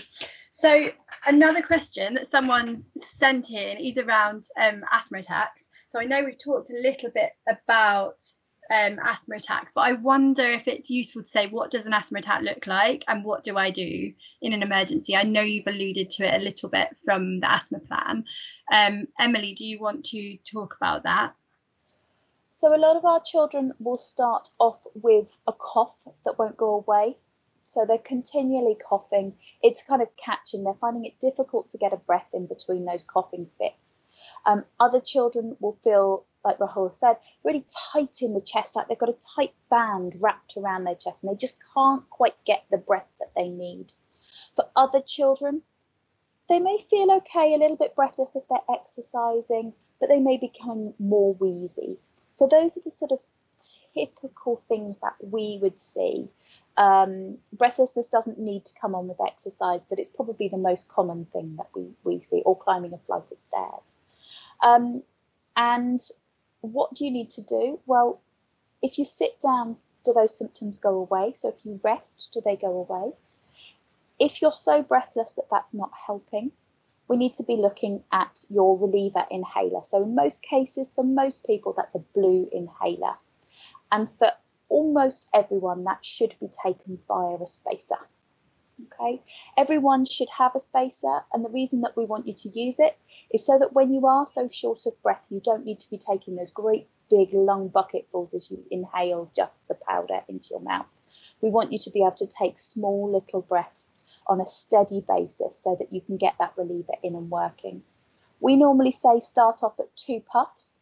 So 0.50 0.88
another 1.25 1.62
question 1.62 2.15
that 2.15 2.27
someone's 2.27 2.91
sent 2.97 3.50
in 3.50 3.79
is 3.79 3.99
around 3.99 4.47
um, 4.61 4.83
asthma 4.91 5.19
attacks. 5.19 5.62
So 5.87 6.00
I 6.00 6.07
know 6.07 6.25
we've 6.25 6.43
talked 6.43 6.71
a 6.71 6.83
little 6.83 7.11
bit 7.11 7.31
about 7.49 8.17
um, 8.71 8.99
asthma 9.03 9.37
attacks, 9.37 9.73
but 9.73 9.83
I 9.83 9.93
wonder 9.93 10.45
if 10.45 10.69
it's 10.69 10.91
useful 10.91 11.23
to 11.23 11.29
say 11.29 11.47
what 11.47 11.71
does 11.71 11.87
an 11.87 11.95
asthma 11.95 12.19
attack 12.19 12.43
look 12.43 12.67
like 12.67 13.05
and 13.09 13.25
what 13.25 13.45
do 13.45 13.57
I 13.57 13.71
do 13.71 14.13
in 14.43 14.53
an 14.53 14.63
emergency? 14.63 15.17
I 15.17 15.23
know 15.23 15.43
you've 15.43 15.67
alluded 15.67 16.11
to 16.11 16.27
it 16.27 16.41
a 16.41 16.45
little 16.45 16.69
bit 16.69 16.97
from 17.05 17.41
the 17.41 17.51
asthma 17.51 17.81
plan. 17.81 18.25
Um, 18.73 19.09
Emily, 19.19 19.55
do 19.55 19.67
you 19.67 19.81
want 19.81 20.05
to 20.07 20.37
talk 20.39 20.77
about 20.77 21.05
that? 21.05 21.35
So 22.53 22.75
a 22.75 22.77
lot 22.77 22.97
of 22.97 23.05
our 23.05 23.21
children 23.21 23.73
will 23.79 23.97
start 23.97 24.49
off 24.59 24.81
with 24.95 25.39
a 25.47 25.53
cough 25.53 26.05
that 26.25 26.39
won't 26.39 26.57
go 26.57 26.75
away. 26.75 27.17
So 27.67 27.85
they're 27.87 27.99
continually 27.99 28.77
coughing. 28.77 29.35
It's 29.63 29.83
kind 29.83 30.03
of 30.03 30.09
catching. 30.17 30.65
They're 30.65 30.75
finding 30.75 31.05
it 31.05 31.21
difficult 31.21 31.69
to 31.69 31.79
get 31.79 31.93
a 31.93 31.99
breath 31.99 32.31
in 32.33 32.47
between 32.47 32.85
those 32.85 33.03
coughing 33.03 33.47
fits. 33.59 34.01
Um, 34.45 34.65
other 34.81 35.01
children 35.01 35.57
will 35.61 35.79
feel 35.85 36.25
like 36.45 36.59
Rahul 36.59 36.95
said, 36.95 37.16
really 37.45 37.64
tight 37.92 38.23
in 38.23 38.35
the 38.35 38.40
chest, 38.40 38.76
like 38.76 38.88
they've 38.88 38.99
got 38.99 39.09
a 39.09 39.16
tight 39.37 39.54
band 39.71 40.16
wrapped 40.21 40.57
around 40.57 40.85
their 40.85 40.95
chest 40.95 41.23
and 41.23 41.33
they 41.33 41.37
just 41.37 41.59
can't 41.75 42.09
quite 42.11 42.37
get 42.45 42.64
the 42.71 42.78
breath 42.78 43.09
that 43.18 43.33
they 43.37 43.49
need. 43.49 43.92
For 44.57 44.66
other 44.76 45.00
children, 45.00 45.62
they 46.49 46.59
may 46.59 46.78
feel 46.78 47.11
okay, 47.11 47.54
a 47.54 47.59
little 47.59 47.76
bit 47.76 47.95
breathless 47.95 48.37
if 48.37 48.45
they're 48.49 48.59
exercising, 48.75 49.73
but 50.00 50.09
they 50.09 50.21
may 50.21 50.37
become 50.37 50.95
more 50.99 51.35
wheezy. 51.35 51.99
So 52.33 52.47
those 52.47 52.76
are 52.76 52.83
the 52.85 52.90
sort 52.90 53.12
of 53.12 53.18
typical 53.95 54.62
things 54.68 55.00
that 55.00 55.14
we 55.21 55.59
would 55.61 55.80
see. 55.80 56.28
Um, 56.76 57.38
breathlessness 57.52 58.07
doesn't 58.07 58.38
need 58.38 58.64
to 58.66 58.75
come 58.80 58.95
on 58.95 59.09
with 59.09 59.21
exercise, 59.21 59.80
but 59.90 59.99
it's 59.99 60.11
probably 60.11 60.49
the 60.49 60.57
most 60.57 60.88
common 60.88 61.26
thing 61.33 61.57
that 61.57 61.66
we, 61.75 61.88
we 62.04 62.21
see, 62.21 62.42
or 62.47 62.57
climbing 62.57 62.92
a 62.92 62.99
flight 62.99 63.33
of 63.33 63.40
stairs. 63.40 63.92
Um, 64.62 65.02
and 65.57 66.00
what 66.61 66.95
do 66.95 67.05
you 67.05 67.11
need 67.11 67.31
to 67.31 67.43
do? 67.43 67.81
Well, 67.87 68.21
if 68.83 68.99
you 68.99 69.05
sit 69.05 69.41
down, 69.41 69.77
do 70.05 70.12
those 70.12 70.37
symptoms 70.37 70.79
go 70.79 70.95
away? 70.95 71.33
So 71.35 71.49
if 71.49 71.65
you 71.65 71.81
rest, 71.83 72.31
do 72.33 72.41
they 72.45 72.57
go 72.57 72.87
away? 72.88 73.12
If 74.19 74.43
you're 74.43 74.53
so 74.53 74.83
breathless 74.83 75.35
that 75.35 75.50
that's 75.50 75.75
not 75.75 75.91
helping, 76.07 76.53
we 77.09 77.17
need 77.17 77.35
to 77.35 77.43
be 77.43 77.57
looking 77.57 78.03
at 78.12 78.45
your 78.50 78.79
reliever 78.79 79.25
inhaler. 79.31 79.83
So 79.83 80.03
in 80.03 80.15
most 80.15 80.43
cases, 80.43 80.93
for 80.93 81.05
most 81.05 81.47
people, 81.47 81.73
that's 81.77 81.95
a 81.95 82.05
blue 82.15 82.49
inhaler. 82.53 83.15
And 83.91 84.11
for 84.11 84.31
almost 84.69 85.29
everyone, 85.33 85.85
that 85.85 86.05
should 86.05 86.35
be 86.41 86.49
taken 86.49 86.99
via 87.09 87.37
a 87.37 87.47
spacer. 87.47 87.99
Okay, 88.81 89.21
everyone 89.57 90.05
should 90.05 90.29
have 90.31 90.55
a 90.55 90.61
spacer, 90.61 91.25
and 91.33 91.45
the 91.45 91.49
reason 91.49 91.81
that 91.81 91.97
we 91.97 92.05
want 92.05 92.29
you 92.29 92.35
to 92.35 92.49
use 92.49 92.79
it 92.79 92.97
is 93.33 93.45
so 93.45 93.59
that 93.59 93.73
when 93.73 93.93
you 93.93 94.07
are 94.07 94.25
so 94.25 94.47
short 94.47 94.87
of 94.87 95.03
breath, 95.03 95.25
you 95.31 95.41
don't 95.41 95.65
need 95.65 95.81
to 95.81 95.91
be 95.91 95.99
taking 95.99 96.37
those 96.37 96.53
great 96.53 96.89
big 97.11 97.33
lung 97.33 97.69
bucketfuls 97.69 98.35
as 98.35 98.51
you 98.51 98.65
inhale 98.71 99.31
just 99.35 99.67
the 99.67 99.75
powder 99.75 100.23
into 100.29 100.49
your 100.51 100.61
mouth. 100.61 100.87
We 101.41 101.51
want 101.51 101.73
you 101.73 101.79
to 101.79 101.91
be 101.91 102.03
able 102.03 102.17
to 102.19 102.27
take 102.27 102.59
small 102.59 103.11
little 103.11 103.43
breaths 103.43 103.97
on 104.29 104.41
a 104.41 104.47
steady 104.47 105.01
basis 105.01 105.59
so 105.59 105.75
that 105.79 105.93
you 105.93 106.01
can 106.01 106.17
get 106.17 106.35
that 106.39 106.53
reliever 106.57 106.95
in 107.03 107.17
and 107.17 107.31
working. 107.31 107.83
We 108.41 108.55
normally 108.55 108.93
say 108.93 109.19
start 109.19 109.63
off 109.65 109.81
at 109.81 109.97
two 109.97 110.21
puffs, 110.21 110.79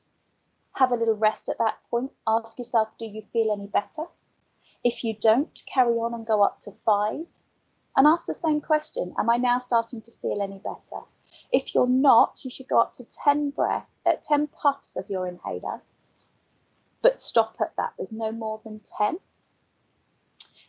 have 0.74 0.92
a 0.92 0.96
little 0.96 1.16
rest 1.16 1.48
at 1.48 1.58
that 1.58 1.78
point, 1.90 2.10
ask 2.26 2.58
yourself, 2.58 2.88
do 2.98 3.06
you 3.06 3.22
feel 3.32 3.50
any 3.52 3.68
better? 3.68 4.04
If 4.84 5.02
you 5.02 5.14
don't, 5.18 5.62
carry 5.66 5.94
on 5.94 6.12
and 6.12 6.26
go 6.26 6.42
up 6.42 6.60
to 6.60 6.72
five 6.84 7.24
and 7.96 8.06
ask 8.06 8.26
the 8.26 8.34
same 8.34 8.60
question 8.60 9.14
Am 9.18 9.30
I 9.30 9.36
now 9.36 9.58
starting 9.58 10.02
to 10.02 10.10
feel 10.22 10.42
any 10.42 10.58
better? 10.58 11.02
If 11.52 11.74
you're 11.74 11.88
not, 11.88 12.44
you 12.44 12.50
should 12.50 12.68
go 12.68 12.78
up 12.80 12.94
to 12.94 13.04
10 13.04 13.50
breath, 13.50 13.88
uh, 14.04 14.16
10 14.22 14.48
puffs 14.48 14.96
of 14.96 15.08
your 15.10 15.26
inhaler, 15.26 15.82
but 17.02 17.18
stop 17.18 17.56
at 17.60 17.74
that. 17.76 17.94
There's 17.96 18.12
no 18.12 18.32
more 18.32 18.60
than 18.64 18.80
10. 18.98 19.18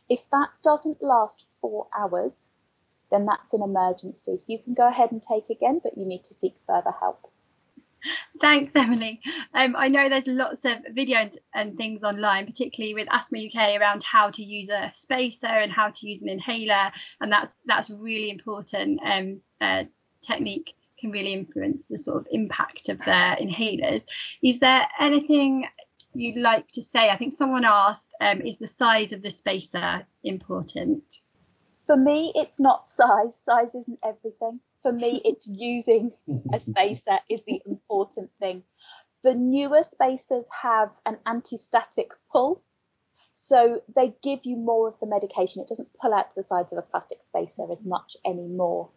If 0.10 0.30
that 0.32 0.50
doesn't 0.63 1.02
last 1.02 1.46
four 1.62 1.88
hours, 1.98 2.50
then 3.12 3.26
that's 3.26 3.54
an 3.54 3.62
emergency. 3.62 4.38
So 4.38 4.46
you 4.52 4.60
can 4.60 4.74
go 4.74 4.88
ahead 4.88 5.12
and 5.12 5.22
take 5.22 5.50
again, 5.50 5.80
but 5.84 5.98
you 5.98 6.06
need 6.06 6.24
to 6.26 6.34
seek 6.34 6.56
further 6.66 6.92
help. 7.00 7.32
Thanks, 8.42 8.72
Emily. 8.76 9.20
Um, 9.54 9.76
I 9.78 9.88
know 9.88 10.10
there's 10.10 10.28
lots 10.28 10.66
of 10.66 10.78
videos 10.96 11.36
and 11.54 11.78
things 11.78 12.04
online, 12.04 12.46
particularly 12.46 12.94
with 12.94 13.08
Asthma 13.12 13.40
UK, 13.40 13.80
around 13.80 14.04
how 14.04 14.30
to 14.30 14.44
use 14.44 14.70
a 14.70 14.92
spacer 14.94 15.48
and 15.48 15.72
how 15.72 15.90
to 15.90 16.08
use 16.08 16.22
an 16.22 16.30
inhaler, 16.30 16.92
and 17.22 17.32
that's 17.32 17.54
that's 17.66 17.90
really 17.90 18.30
important. 18.30 19.00
Um, 19.04 19.42
uh, 19.62 19.86
technique 20.22 20.74
can 21.00 21.12
really 21.12 21.34
influence 21.34 21.88
the 21.88 21.98
sort 21.98 22.18
of 22.18 22.28
impact 22.32 22.90
of 22.90 22.98
their 23.00 23.36
inhalers. 23.36 24.06
Is 24.44 24.60
there 24.60 24.88
anything 25.00 25.68
you'd 26.14 26.38
like 26.38 26.68
to 26.70 26.82
say? 26.82 27.10
I 27.10 27.18
think 27.18 27.34
someone 27.34 27.66
asked, 27.66 28.16
um, 28.20 28.42
is 28.42 28.58
the 28.58 28.68
size 28.68 29.12
of 29.12 29.22
the 29.22 29.30
spacer 29.30 30.06
important? 30.24 31.04
For 31.86 31.96
me, 31.96 32.32
it's 32.36 32.60
not 32.60 32.88
size. 32.88 33.40
Size 33.40 33.76
isn't 33.76 34.00
everything 34.04 34.60
for 34.88 34.93
me, 34.93 35.21
it's 35.26 35.45
using 35.47 36.13
a 36.54 36.60
spacer 36.71 37.19
is 37.30 37.43
the 37.43 37.62
important 37.65 38.32
thing. 38.39 38.63
The 39.21 39.36
newer 39.36 39.84
spacers 39.84 40.47
have 40.62 40.91
an 41.06 41.17
anti-static 41.26 42.12
pull, 42.32 42.62
so 43.34 43.82
they 43.93 44.15
give 44.23 44.45
you 44.45 44.56
more 44.56 44.88
of 44.88 44.97
the 45.02 45.06
medication. 45.06 45.62
It 45.62 45.67
doesn't 45.67 45.93
pull 46.02 46.13
out 46.13 46.32
to 46.32 46.36
the 46.39 46.43
sides 46.43 46.71
of 46.71 46.80
a 46.80 46.84
plastic 46.84 47.21
spacer 47.21 47.69
as 47.69 47.84
much 47.84 48.15
anymore. 48.26 48.88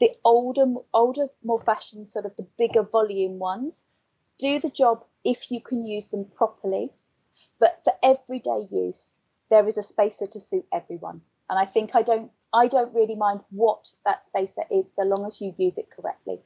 The 0.00 0.10
older, 0.24 0.66
older, 0.92 1.28
more 1.44 1.60
fashioned, 1.60 2.08
sort 2.08 2.26
of 2.26 2.34
the 2.34 2.46
bigger 2.58 2.82
volume 2.82 3.38
ones, 3.38 3.84
do 4.40 4.58
the 4.58 4.70
job 4.70 5.04
if 5.22 5.52
you 5.52 5.60
can 5.60 5.86
use 5.86 6.08
them 6.08 6.24
properly. 6.24 6.90
But 7.60 7.82
for 7.84 7.92
everyday 8.02 8.66
use, 8.72 9.18
there 9.50 9.68
is 9.68 9.78
a 9.78 9.82
spacer 9.84 10.26
to 10.26 10.40
suit 10.40 10.66
everyone. 10.72 11.20
And 11.48 11.56
I 11.56 11.66
think 11.66 11.94
I 11.94 12.02
don't 12.02 12.32
I 12.56 12.68
don't 12.68 12.92
really 12.94 13.14
mind 13.14 13.40
what 13.50 13.92
that 14.06 14.24
spacer 14.24 14.62
is 14.70 14.92
so 14.92 15.02
long 15.02 15.26
as 15.26 15.40
you 15.42 15.54
use 15.58 15.76
it 15.76 15.90
correctly. 15.90 16.40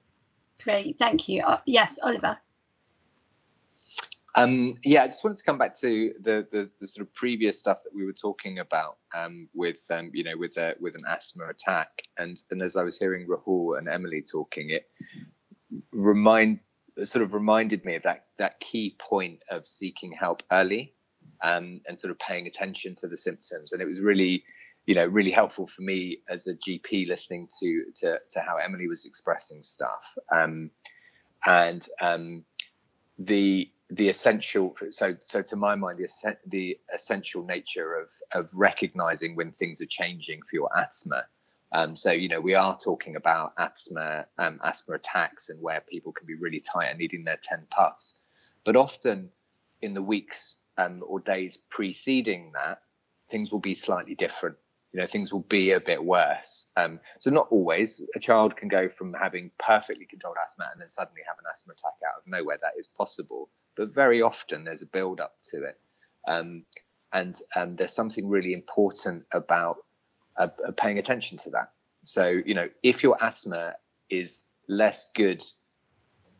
Great, 0.64 0.98
thank 0.98 1.28
you. 1.28 1.42
Uh, 1.42 1.60
yes, 1.66 1.98
Oliver. 2.02 2.36
Um, 4.34 4.74
yeah, 4.84 5.02
I 5.02 5.06
just 5.06 5.24
wanted 5.24 5.38
to 5.38 5.44
come 5.44 5.58
back 5.58 5.74
to 5.76 6.12
the, 6.20 6.46
the, 6.50 6.68
the 6.78 6.86
sort 6.86 7.06
of 7.06 7.12
previous 7.14 7.58
stuff 7.58 7.82
that 7.84 7.94
we 7.94 8.04
were 8.04 8.12
talking 8.12 8.58
about 8.58 8.98
um, 9.16 9.48
with 9.54 9.84
um, 9.90 10.10
you 10.12 10.24
know 10.24 10.36
with 10.36 10.56
a, 10.56 10.74
with 10.80 10.94
an 10.94 11.02
asthma 11.08 11.46
attack, 11.48 11.88
and 12.18 12.36
and 12.50 12.62
as 12.62 12.76
I 12.76 12.82
was 12.82 12.98
hearing 12.98 13.26
Rahul 13.26 13.78
and 13.78 13.88
Emily 13.88 14.22
talking, 14.22 14.70
it 14.70 14.88
remind 15.92 16.60
sort 17.02 17.22
of 17.22 17.34
reminded 17.34 17.84
me 17.84 17.94
of 17.96 18.02
that 18.02 18.26
that 18.38 18.60
key 18.60 18.96
point 18.98 19.42
of 19.50 19.66
seeking 19.66 20.12
help 20.12 20.42
early 20.52 20.94
um, 21.42 21.80
and 21.88 21.98
sort 21.98 22.10
of 22.10 22.18
paying 22.18 22.46
attention 22.46 22.94
to 22.96 23.08
the 23.08 23.16
symptoms, 23.16 23.72
and 23.72 23.82
it 23.82 23.86
was 23.86 24.00
really 24.00 24.44
you 24.86 24.94
know 24.94 25.06
really 25.06 25.30
helpful 25.30 25.66
for 25.66 25.82
me 25.82 26.18
as 26.28 26.46
a 26.46 26.56
GP 26.56 27.08
listening 27.08 27.48
to 27.60 27.84
to, 27.96 28.18
to 28.30 28.40
how 28.40 28.56
Emily 28.56 28.88
was 28.88 29.06
expressing 29.06 29.62
stuff. 29.62 30.16
Um, 30.32 30.70
and 31.46 31.86
um, 32.00 32.44
the 33.18 33.70
the 33.90 34.08
essential 34.08 34.74
so 34.90 35.16
so 35.20 35.42
to 35.42 35.56
my 35.56 35.74
mind 35.74 35.98
the 35.98 36.36
the 36.46 36.78
essential 36.94 37.44
nature 37.44 37.94
of 37.94 38.10
of 38.34 38.50
recognizing 38.54 39.34
when 39.36 39.52
things 39.52 39.80
are 39.80 39.86
changing 39.86 40.40
for 40.42 40.56
your 40.56 40.70
asthma. 40.76 41.24
Um, 41.72 41.94
so 41.94 42.10
you 42.10 42.28
know 42.28 42.40
we 42.40 42.54
are 42.54 42.76
talking 42.76 43.16
about 43.16 43.52
asthma 43.58 44.26
um, 44.38 44.60
asthma 44.64 44.94
attacks 44.94 45.50
and 45.50 45.60
where 45.62 45.82
people 45.88 46.12
can 46.12 46.26
be 46.26 46.34
really 46.34 46.60
tight 46.60 46.86
and 46.86 46.98
needing 46.98 47.24
their 47.24 47.38
10 47.42 47.66
puffs. 47.70 48.20
But 48.64 48.76
often 48.76 49.30
in 49.82 49.94
the 49.94 50.02
weeks 50.02 50.62
um, 50.78 51.02
or 51.06 51.20
days 51.20 51.56
preceding 51.56 52.52
that 52.54 52.82
things 53.28 53.52
will 53.52 53.60
be 53.60 53.74
slightly 53.74 54.14
different 54.14 54.56
you 54.92 55.00
know 55.00 55.06
things 55.06 55.32
will 55.32 55.46
be 55.48 55.70
a 55.72 55.80
bit 55.80 56.04
worse. 56.04 56.70
Um, 56.76 57.00
so 57.18 57.30
not 57.30 57.48
always. 57.50 58.02
A 58.16 58.20
child 58.20 58.56
can 58.56 58.68
go 58.68 58.88
from 58.88 59.14
having 59.14 59.50
perfectly 59.58 60.04
controlled 60.04 60.36
asthma 60.44 60.68
and 60.72 60.80
then 60.80 60.90
suddenly 60.90 61.22
have 61.26 61.38
an 61.38 61.44
asthma 61.50 61.72
attack 61.72 61.94
out 62.08 62.18
of 62.18 62.26
nowhere. 62.26 62.58
That 62.60 62.72
is 62.76 62.88
possible 62.88 63.48
but 63.80 63.94
very 63.94 64.20
often 64.20 64.64
there's 64.64 64.82
a 64.82 64.86
build 64.86 65.20
up 65.20 65.36
to 65.42 65.64
it. 65.64 65.78
Um, 66.28 66.64
and 67.12 67.34
um, 67.56 67.76
there's 67.76 67.94
something 67.94 68.28
really 68.28 68.52
important 68.52 69.24
about 69.32 69.78
uh, 70.36 70.48
uh, 70.66 70.72
paying 70.72 70.98
attention 70.98 71.38
to 71.38 71.50
that. 71.50 71.72
So 72.04 72.40
you 72.44 72.54
know 72.54 72.68
if 72.82 73.02
your 73.02 73.16
asthma 73.22 73.74
is 74.10 74.40
less 74.68 75.10
good 75.14 75.42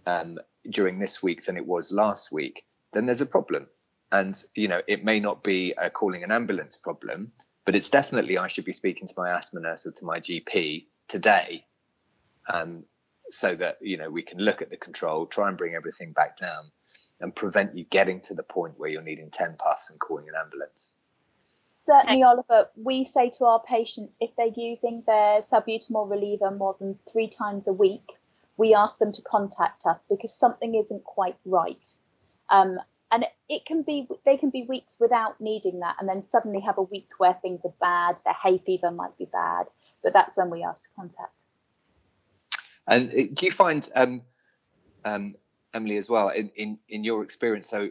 um, 0.06 0.38
during 0.70 0.98
this 0.98 1.22
week 1.22 1.44
than 1.44 1.56
it 1.56 1.66
was 1.66 1.92
last 1.92 2.30
week 2.30 2.64
then 2.92 3.06
there's 3.06 3.20
a 3.20 3.26
problem. 3.26 3.66
And 4.12 4.42
you 4.54 4.68
know 4.68 4.82
it 4.86 5.04
may 5.04 5.18
not 5.18 5.42
be 5.42 5.72
a 5.78 5.88
calling 5.88 6.22
an 6.22 6.32
ambulance 6.32 6.76
problem 6.76 7.32
but 7.64 7.74
it's 7.74 7.88
definitely 7.88 8.38
I 8.38 8.46
should 8.46 8.64
be 8.64 8.72
speaking 8.72 9.06
to 9.06 9.14
my 9.16 9.30
asthma 9.30 9.60
nurse 9.60 9.86
or 9.86 9.92
to 9.92 10.04
my 10.04 10.18
GP 10.18 10.86
today, 11.08 11.66
um, 12.52 12.84
so 13.30 13.54
that 13.54 13.78
you 13.80 13.96
know 13.96 14.10
we 14.10 14.22
can 14.22 14.38
look 14.38 14.62
at 14.62 14.70
the 14.70 14.76
control, 14.76 15.26
try 15.26 15.48
and 15.48 15.56
bring 15.56 15.74
everything 15.74 16.12
back 16.12 16.36
down, 16.36 16.70
and 17.20 17.34
prevent 17.34 17.76
you 17.76 17.84
getting 17.84 18.20
to 18.22 18.34
the 18.34 18.42
point 18.42 18.78
where 18.78 18.90
you're 18.90 19.02
needing 19.02 19.30
ten 19.30 19.56
puffs 19.58 19.90
and 19.90 20.00
calling 20.00 20.28
an 20.28 20.34
ambulance. 20.38 20.96
Certainly, 21.72 22.22
Oliver, 22.22 22.68
we 22.76 23.04
say 23.04 23.30
to 23.30 23.46
our 23.46 23.62
patients 23.62 24.18
if 24.20 24.30
they're 24.36 24.52
using 24.54 25.02
their 25.06 25.40
salbutamol 25.40 26.10
reliever 26.10 26.50
more 26.50 26.76
than 26.78 26.98
three 27.10 27.26
times 27.28 27.66
a 27.66 27.72
week, 27.72 28.18
we 28.58 28.74
ask 28.74 28.98
them 28.98 29.12
to 29.12 29.22
contact 29.22 29.86
us 29.86 30.06
because 30.06 30.34
something 30.34 30.74
isn't 30.74 31.04
quite 31.04 31.36
right. 31.46 31.88
Um, 32.50 32.78
and 33.12 33.26
it 33.48 33.64
can 33.66 33.82
be 33.82 34.06
they 34.24 34.36
can 34.36 34.50
be 34.50 34.64
weeks 34.68 34.98
without 35.00 35.40
needing 35.40 35.80
that 35.80 35.96
and 35.98 36.08
then 36.08 36.22
suddenly 36.22 36.60
have 36.60 36.78
a 36.78 36.82
week 36.82 37.08
where 37.18 37.34
things 37.34 37.64
are 37.64 37.74
bad 37.80 38.20
their 38.24 38.34
hay 38.34 38.58
fever 38.58 38.90
might 38.90 39.16
be 39.18 39.26
bad 39.26 39.66
but 40.02 40.12
that's 40.12 40.36
when 40.36 40.50
we 40.50 40.62
ask 40.62 40.82
to 40.82 40.88
contact. 40.96 41.32
And 42.86 43.10
uh, 43.10 43.22
do 43.34 43.46
you 43.46 43.52
find 43.52 43.88
um, 43.94 44.22
um, 45.04 45.34
emily 45.74 45.96
as 45.96 46.08
well 46.08 46.28
in, 46.30 46.50
in 46.56 46.78
in 46.88 47.04
your 47.04 47.22
experience 47.22 47.68
so 47.68 47.90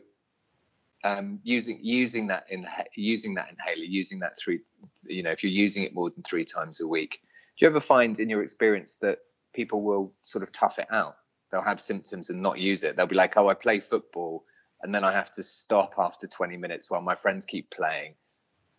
um, 1.06 1.40
using 1.44 1.80
using 1.82 2.28
that 2.28 2.52
in 2.52 2.66
using 2.96 3.34
that 3.36 3.50
inhaler 3.50 3.86
using 3.86 4.20
that 4.20 4.38
three 4.38 4.60
you 5.06 5.24
know 5.24 5.32
if 5.32 5.44
you're 5.44 5.52
using 5.52 5.84
it 5.84 5.94
more 5.94 6.10
than 6.10 6.24
three 6.24 6.44
times 6.44 6.82
a 6.82 6.88
week 6.88 7.22
do 7.60 7.66
you 7.66 7.70
ever 7.70 7.82
find 7.82 8.20
in 8.20 8.30
your 8.30 8.42
experience 8.42 8.96
that 8.98 9.20
people 9.54 9.82
will 9.82 10.14
sort 10.24 10.44
of 10.44 10.52
tough 10.54 10.80
it 10.80 10.88
out? 10.92 11.16
They'll 11.52 11.62
have 11.62 11.82
symptoms 11.82 12.30
and 12.30 12.42
not 12.42 12.58
use 12.58 12.84
it. 12.84 12.96
They'll 12.96 13.06
be 13.06 13.16
like 13.16 13.36
oh 13.36 13.50
i 13.50 13.54
play 13.54 13.80
football 13.82 14.46
and 14.82 14.94
then 14.96 15.04
I 15.04 15.12
have 15.12 15.32
to 15.32 15.44
stop 15.44 15.96
after 15.98 16.28
20 16.28 16.58
minutes 16.58 16.90
while 16.90 17.02
my 17.02 17.16
friends 17.16 17.46
keep 17.46 17.70
playing. 17.70 18.14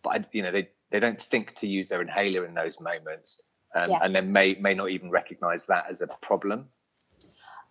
But 0.01 0.09
I, 0.09 0.25
you 0.31 0.41
know, 0.41 0.51
they 0.51 0.69
they 0.89 0.99
don't 0.99 1.21
think 1.21 1.53
to 1.55 1.67
use 1.67 1.89
their 1.89 2.01
inhaler 2.01 2.45
in 2.45 2.53
those 2.53 2.81
moments, 2.81 3.41
um, 3.75 3.91
yeah. 3.91 3.99
and 4.01 4.15
then 4.15 4.31
may 4.31 4.55
may 4.55 4.73
not 4.73 4.89
even 4.89 5.09
recognise 5.09 5.67
that 5.67 5.85
as 5.89 6.01
a 6.01 6.07
problem. 6.21 6.67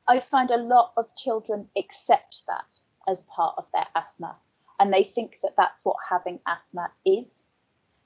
I 0.06 0.20
find 0.20 0.50
a 0.50 0.56
lot 0.56 0.92
of 0.96 1.14
children 1.16 1.68
accept 1.76 2.44
that 2.46 2.78
as 3.08 3.22
part 3.22 3.54
of 3.58 3.66
their 3.72 3.86
asthma, 3.96 4.36
and 4.78 4.92
they 4.92 5.04
think 5.04 5.38
that 5.42 5.54
that's 5.56 5.84
what 5.84 5.96
having 6.08 6.40
asthma 6.46 6.90
is. 7.04 7.44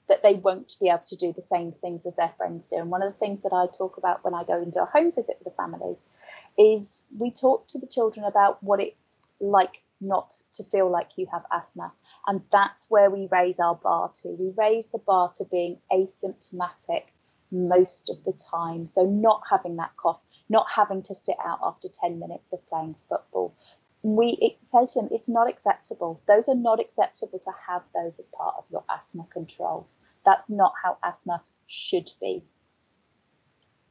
That 0.07 0.21
they 0.21 0.35
won't 0.35 0.75
be 0.79 0.89
able 0.89 1.01
to 1.07 1.15
do 1.15 1.33
the 1.33 1.41
same 1.41 1.71
things 1.71 2.05
as 2.05 2.15
their 2.15 2.31
friends 2.37 2.67
do. 2.67 2.75
And 2.75 2.91
one 2.91 3.01
of 3.01 3.11
the 3.11 3.17
things 3.17 3.41
that 3.41 3.53
I 3.53 3.65
talk 3.75 3.97
about 3.97 4.23
when 4.23 4.35
I 4.35 4.43
go 4.43 4.61
into 4.61 4.79
a 4.79 4.85
home 4.85 5.11
visit 5.11 5.37
with 5.39 5.51
a 5.51 5.55
family 5.55 5.95
is 6.59 7.05
we 7.17 7.31
talk 7.31 7.67
to 7.69 7.79
the 7.79 7.87
children 7.87 8.23
about 8.23 8.61
what 8.61 8.79
it's 8.79 9.17
like 9.39 9.81
not 10.01 10.33
to 10.53 10.63
feel 10.63 10.89
like 10.89 11.17
you 11.17 11.27
have 11.31 11.45
asthma. 11.51 11.91
And 12.27 12.41
that's 12.51 12.89
where 12.89 13.09
we 13.09 13.27
raise 13.31 13.59
our 13.59 13.75
bar 13.75 14.11
to. 14.21 14.29
We 14.29 14.53
raise 14.57 14.87
the 14.87 14.99
bar 14.99 15.31
to 15.37 15.45
being 15.45 15.79
asymptomatic 15.91 17.03
most 17.51 18.09
of 18.09 18.23
the 18.23 18.33
time. 18.33 18.87
So, 18.87 19.05
not 19.05 19.43
having 19.49 19.75
that 19.77 19.95
cough, 19.97 20.23
not 20.49 20.67
having 20.69 21.03
to 21.03 21.15
sit 21.15 21.37
out 21.45 21.59
after 21.63 21.87
10 21.87 22.19
minutes 22.19 22.53
of 22.53 22.67
playing 22.69 22.95
football. 23.09 23.53
We 24.03 24.37
it 24.41 24.57
it's 25.11 25.29
not 25.29 25.49
acceptable. 25.49 26.21
Those 26.27 26.47
are 26.47 26.55
not 26.55 26.79
acceptable 26.79 27.39
to 27.39 27.51
have 27.67 27.83
those 27.93 28.19
as 28.19 28.27
part 28.27 28.55
of 28.57 28.65
your 28.69 28.83
asthma 28.89 29.25
control. 29.31 29.87
That's 30.25 30.49
not 30.49 30.73
how 30.83 30.97
asthma 31.03 31.41
should 31.65 32.11
be. 32.21 32.43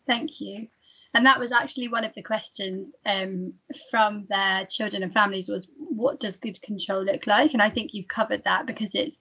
Thank 0.06 0.40
you. 0.40 0.68
And 1.14 1.24
that 1.26 1.38
was 1.38 1.52
actually 1.52 1.88
one 1.88 2.04
of 2.04 2.12
the 2.14 2.22
questions 2.22 2.96
um, 3.06 3.54
from 3.90 4.26
their 4.28 4.66
children 4.66 5.02
and 5.02 5.12
families 5.12 5.48
was 5.48 5.68
what 5.78 6.20
does 6.20 6.36
good 6.36 6.60
control 6.60 7.04
look 7.04 7.26
like? 7.26 7.52
And 7.52 7.62
I 7.62 7.70
think 7.70 7.94
you've 7.94 8.08
covered 8.08 8.44
that 8.44 8.66
because 8.66 8.94
it's 8.94 9.20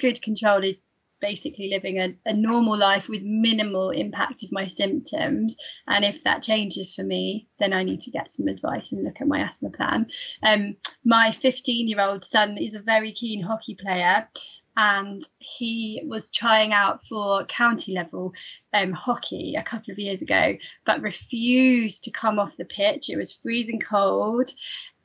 good 0.00 0.22
control 0.22 0.62
is 0.62 0.76
basically 1.20 1.70
living 1.70 1.98
a, 1.98 2.14
a 2.26 2.34
normal 2.34 2.76
life 2.76 3.08
with 3.08 3.22
minimal 3.22 3.90
impact 3.90 4.42
of 4.42 4.52
my 4.52 4.66
symptoms. 4.66 5.56
And 5.88 6.04
if 6.04 6.22
that 6.24 6.42
changes 6.42 6.94
for 6.94 7.02
me, 7.02 7.48
then 7.58 7.72
I 7.72 7.82
need 7.82 8.02
to 8.02 8.10
get 8.10 8.32
some 8.32 8.46
advice 8.46 8.92
and 8.92 9.02
look 9.02 9.20
at 9.20 9.26
my 9.26 9.40
asthma 9.40 9.70
plan. 9.70 10.06
Um, 10.42 10.76
my 11.04 11.30
15 11.32 11.88
year 11.88 12.00
old 12.00 12.24
son 12.24 12.58
is 12.58 12.74
a 12.74 12.80
very 12.80 13.12
keen 13.12 13.42
hockey 13.42 13.74
player 13.74 14.28
and 14.76 15.28
he 15.38 16.02
was 16.06 16.30
trying 16.30 16.72
out 16.72 17.06
for 17.06 17.44
county 17.44 17.92
level 17.92 18.32
um, 18.72 18.92
hockey 18.92 19.54
a 19.56 19.62
couple 19.62 19.92
of 19.92 19.98
years 19.98 20.22
ago, 20.22 20.56
but 20.84 21.00
refused 21.00 22.04
to 22.04 22.10
come 22.10 22.38
off 22.38 22.56
the 22.56 22.64
pitch. 22.64 23.08
It 23.08 23.16
was 23.16 23.32
freezing 23.32 23.80
cold. 23.80 24.50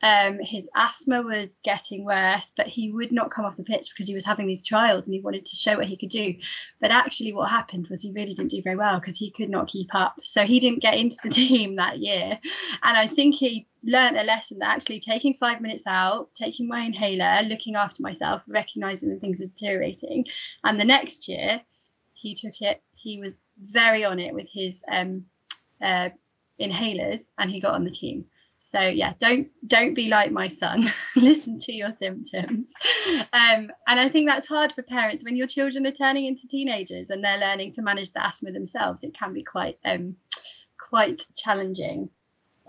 Um, 0.01 0.39
his 0.39 0.69
asthma 0.75 1.21
was 1.21 1.59
getting 1.63 2.05
worse, 2.05 2.53
but 2.55 2.67
he 2.67 2.91
would 2.91 3.11
not 3.11 3.31
come 3.31 3.45
off 3.45 3.57
the 3.57 3.63
pitch 3.63 3.89
because 3.89 4.07
he 4.07 4.13
was 4.13 4.25
having 4.25 4.47
these 4.47 4.65
trials 4.65 5.05
and 5.05 5.13
he 5.13 5.21
wanted 5.21 5.45
to 5.45 5.55
show 5.55 5.77
what 5.77 5.87
he 5.87 5.97
could 5.97 6.09
do. 6.09 6.35
But 6.79 6.91
actually, 6.91 7.33
what 7.33 7.49
happened 7.49 7.87
was 7.89 8.01
he 8.01 8.11
really 8.11 8.33
didn't 8.33 8.51
do 8.51 8.61
very 8.61 8.75
well 8.75 8.99
because 8.99 9.17
he 9.17 9.31
could 9.31 9.49
not 9.49 9.67
keep 9.67 9.93
up. 9.93 10.15
So 10.23 10.43
he 10.43 10.59
didn't 10.59 10.81
get 10.81 10.95
into 10.95 11.17
the 11.23 11.29
team 11.41 11.75
that 11.75 11.99
year. 11.99 12.39
And 12.83 12.97
I 12.97 13.07
think 13.07 13.35
he 13.35 13.67
learned 13.83 14.17
a 14.17 14.23
lesson 14.23 14.59
that 14.59 14.75
actually 14.75 14.99
taking 14.99 15.33
five 15.33 15.61
minutes 15.61 15.83
out, 15.87 16.33
taking 16.33 16.67
my 16.67 16.81
inhaler, 16.81 17.43
looking 17.47 17.75
after 17.75 18.03
myself, 18.03 18.43
recognizing 18.47 19.09
that 19.09 19.21
things 19.21 19.41
are 19.41 19.47
deteriorating. 19.47 20.25
And 20.63 20.79
the 20.79 20.85
next 20.85 21.27
year, 21.27 21.61
he 22.13 22.35
took 22.35 22.61
it, 22.61 22.81
he 22.95 23.19
was 23.19 23.41
very 23.61 24.03
on 24.03 24.19
it 24.19 24.33
with 24.33 24.49
his 24.51 24.83
um, 24.91 25.25
uh, 25.81 26.09
inhalers 26.59 27.29
and 27.37 27.49
he 27.49 27.59
got 27.59 27.75
on 27.75 27.85
the 27.85 27.91
team. 27.91 28.25
So 28.59 28.81
yeah, 28.81 29.13
don't 29.19 29.47
don't 29.67 29.93
be 29.93 30.09
like 30.09 30.31
my 30.31 30.47
son. 30.47 30.87
Listen 31.15 31.59
to 31.59 31.73
your 31.73 31.91
symptoms. 31.91 32.71
Um, 33.33 33.71
and 33.87 33.99
I 33.99 34.09
think 34.09 34.27
that's 34.27 34.47
hard 34.47 34.73
for 34.73 34.83
parents 34.83 35.23
when 35.23 35.35
your 35.35 35.47
children 35.47 35.87
are 35.87 35.91
turning 35.91 36.25
into 36.25 36.47
teenagers 36.47 37.09
and 37.09 37.23
they're 37.23 37.39
learning 37.39 37.71
to 37.73 37.81
manage 37.81 38.11
the 38.11 38.23
asthma 38.23 38.51
themselves. 38.51 39.03
It 39.03 39.17
can 39.17 39.33
be 39.33 39.43
quite 39.43 39.77
um, 39.85 40.15
quite 40.77 41.25
challenging. 41.35 42.09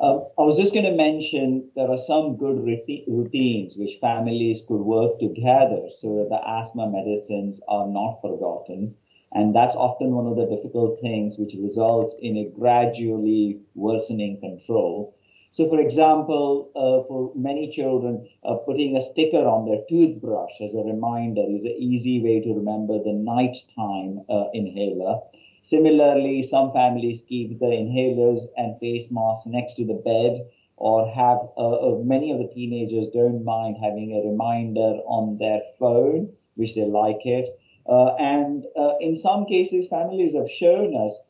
Uh, 0.00 0.20
I 0.38 0.42
was 0.42 0.56
just 0.56 0.72
going 0.72 0.86
to 0.86 0.96
mention 0.96 1.68
there 1.76 1.90
are 1.90 1.98
some 1.98 2.36
good 2.38 2.64
routines 3.06 3.76
which 3.76 3.98
families 4.00 4.62
could 4.66 4.80
work 4.80 5.18
together 5.18 5.90
so 6.00 6.16
that 6.16 6.30
the 6.30 6.40
asthma 6.48 6.88
medicines 6.88 7.60
are 7.68 7.86
not 7.86 8.20
forgotten. 8.22 8.94
And 9.32 9.54
that's 9.54 9.76
often 9.76 10.14
one 10.14 10.26
of 10.26 10.36
the 10.36 10.46
difficult 10.56 11.00
things 11.02 11.36
which 11.38 11.54
results 11.54 12.16
in 12.20 12.38
a 12.38 12.48
gradually 12.48 13.60
worsening 13.74 14.40
control. 14.40 15.14
So, 15.52 15.68
for 15.68 15.80
example, 15.80 16.70
uh, 16.76 17.06
for 17.08 17.32
many 17.34 17.70
children, 17.72 18.28
uh, 18.44 18.54
putting 18.66 18.96
a 18.96 19.02
sticker 19.02 19.44
on 19.48 19.66
their 19.66 19.82
toothbrush 19.88 20.60
as 20.60 20.74
a 20.74 20.84
reminder 20.84 21.42
is 21.48 21.64
an 21.64 21.76
easy 21.76 22.22
way 22.22 22.40
to 22.40 22.54
remember 22.54 23.02
the 23.02 23.12
nighttime 23.12 24.24
uh, 24.28 24.44
inhaler. 24.54 25.18
Similarly, 25.62 26.44
some 26.44 26.72
families 26.72 27.22
keep 27.28 27.58
the 27.58 27.66
inhalers 27.66 28.46
and 28.56 28.78
face 28.78 29.10
masks 29.10 29.46
next 29.46 29.74
to 29.74 29.84
the 29.84 29.94
bed, 29.94 30.46
or 30.76 31.10
have 31.10 31.38
uh, 31.58 31.94
uh, 31.94 31.98
many 31.98 32.30
of 32.30 32.38
the 32.38 32.48
teenagers 32.54 33.08
don't 33.12 33.44
mind 33.44 33.76
having 33.82 34.12
a 34.14 34.26
reminder 34.30 35.02
on 35.04 35.36
their 35.38 35.60
phone, 35.78 36.32
which 36.54 36.76
they 36.76 36.86
like 36.86 37.26
it. 37.26 37.48
Uh, 37.86 38.14
and 38.14 38.64
in 39.00 39.16
some 39.16 39.44
cases, 39.46 39.88
families 39.88 40.34
have 40.34 40.50
shown 40.50 40.94
us 40.96 41.20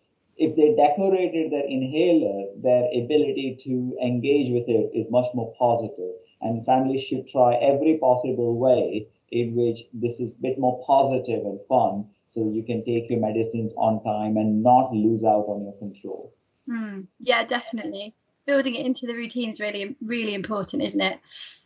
if 0.41 0.57
they 0.57 0.75
decorated 0.75 1.53
their 1.53 1.67
inhaler, 1.69 2.47
their 2.57 2.89
ability 2.97 3.59
to 3.63 3.95
engage 4.03 4.51
with 4.51 4.67
it 4.69 4.91
is 4.95 5.11
much 5.11 5.27
more 5.35 5.55
positive. 5.59 6.15
And 6.41 6.65
families 6.65 7.03
should 7.03 7.29
try 7.29 7.57
every 7.57 7.99
possible 7.99 8.59
way 8.59 9.07
in 9.31 9.55
which 9.55 9.85
this 9.93 10.19
is 10.19 10.33
a 10.35 10.41
bit 10.41 10.59
more 10.59 10.83
positive 10.87 11.45
and 11.45 11.61
fun 11.69 12.07
so 12.31 12.51
you 12.51 12.63
can 12.65 12.83
take 12.87 13.11
your 13.11 13.21
medicines 13.21 13.75
on 13.77 14.03
time 14.03 14.39
and 14.39 14.63
not 14.63 14.95
lose 14.95 15.25
out 15.25 15.45
on 15.47 15.65
your 15.65 15.75
control. 15.75 16.33
Mm, 16.67 17.07
yeah, 17.19 17.45
definitely. 17.45 18.15
Building 18.47 18.77
it 18.77 18.87
into 18.87 19.07
the 19.07 19.15
routine 19.15 19.51
is 19.51 19.61
really, 19.61 19.95
really 20.01 20.33
important, 20.33 20.83
isn't 20.83 21.03
it? 21.03 21.21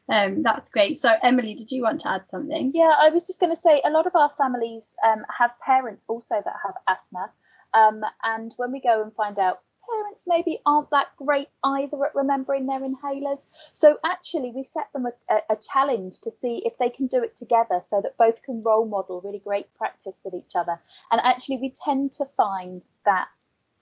Um, 0.09 0.43
that's 0.43 0.69
great. 0.69 0.97
So, 0.97 1.15
Emily, 1.23 1.55
did 1.55 1.71
you 1.71 1.83
want 1.83 2.01
to 2.01 2.11
add 2.11 2.27
something? 2.27 2.73
Yeah, 2.75 2.95
I 3.01 3.11
was 3.11 3.27
just 3.27 3.39
going 3.39 3.55
to 3.55 3.61
say 3.61 3.81
a 3.85 3.91
lot 3.91 4.07
of 4.07 4.17
our 4.17 4.31
families 4.31 4.97
um, 5.07 5.25
have 5.39 5.53
parents 5.65 6.07
also 6.09 6.43
that 6.45 6.55
have 6.65 6.75
asthma. 6.89 7.31
Um, 7.75 8.03
and 8.23 8.55
when 8.57 8.73
we 8.73 8.81
go 8.81 9.03
and 9.03 9.13
find 9.13 9.39
out 9.39 9.61
parents 9.91 10.25
maybe 10.27 10.61
aren't 10.65 10.91
that 10.91 11.09
great 11.17 11.49
either 11.63 12.05
at 12.05 12.15
remembering 12.15 12.67
their 12.67 12.81
inhalers. 12.81 13.47
So 13.73 13.99
actually, 14.05 14.51
we 14.51 14.65
set 14.65 14.93
them 14.93 15.07
a, 15.07 15.41
a, 15.51 15.57
challenge 15.57 16.21
to 16.21 16.31
see 16.31 16.63
if 16.65 16.79
they 16.79 16.91
can 16.91 17.07
do 17.07 17.23
it 17.23 17.37
together 17.37 17.81
so 17.83 18.01
that 18.01 18.17
both 18.17 18.43
can 18.43 18.63
role 18.63 18.87
model 18.87 19.21
really 19.21 19.39
great 19.39 19.73
practice 19.75 20.21
with 20.25 20.35
each 20.35 20.57
other. 20.57 20.81
And 21.11 21.21
actually, 21.23 21.59
we 21.59 21.71
tend 21.71 22.13
to 22.15 22.25
find 22.25 22.87
that 23.05 23.29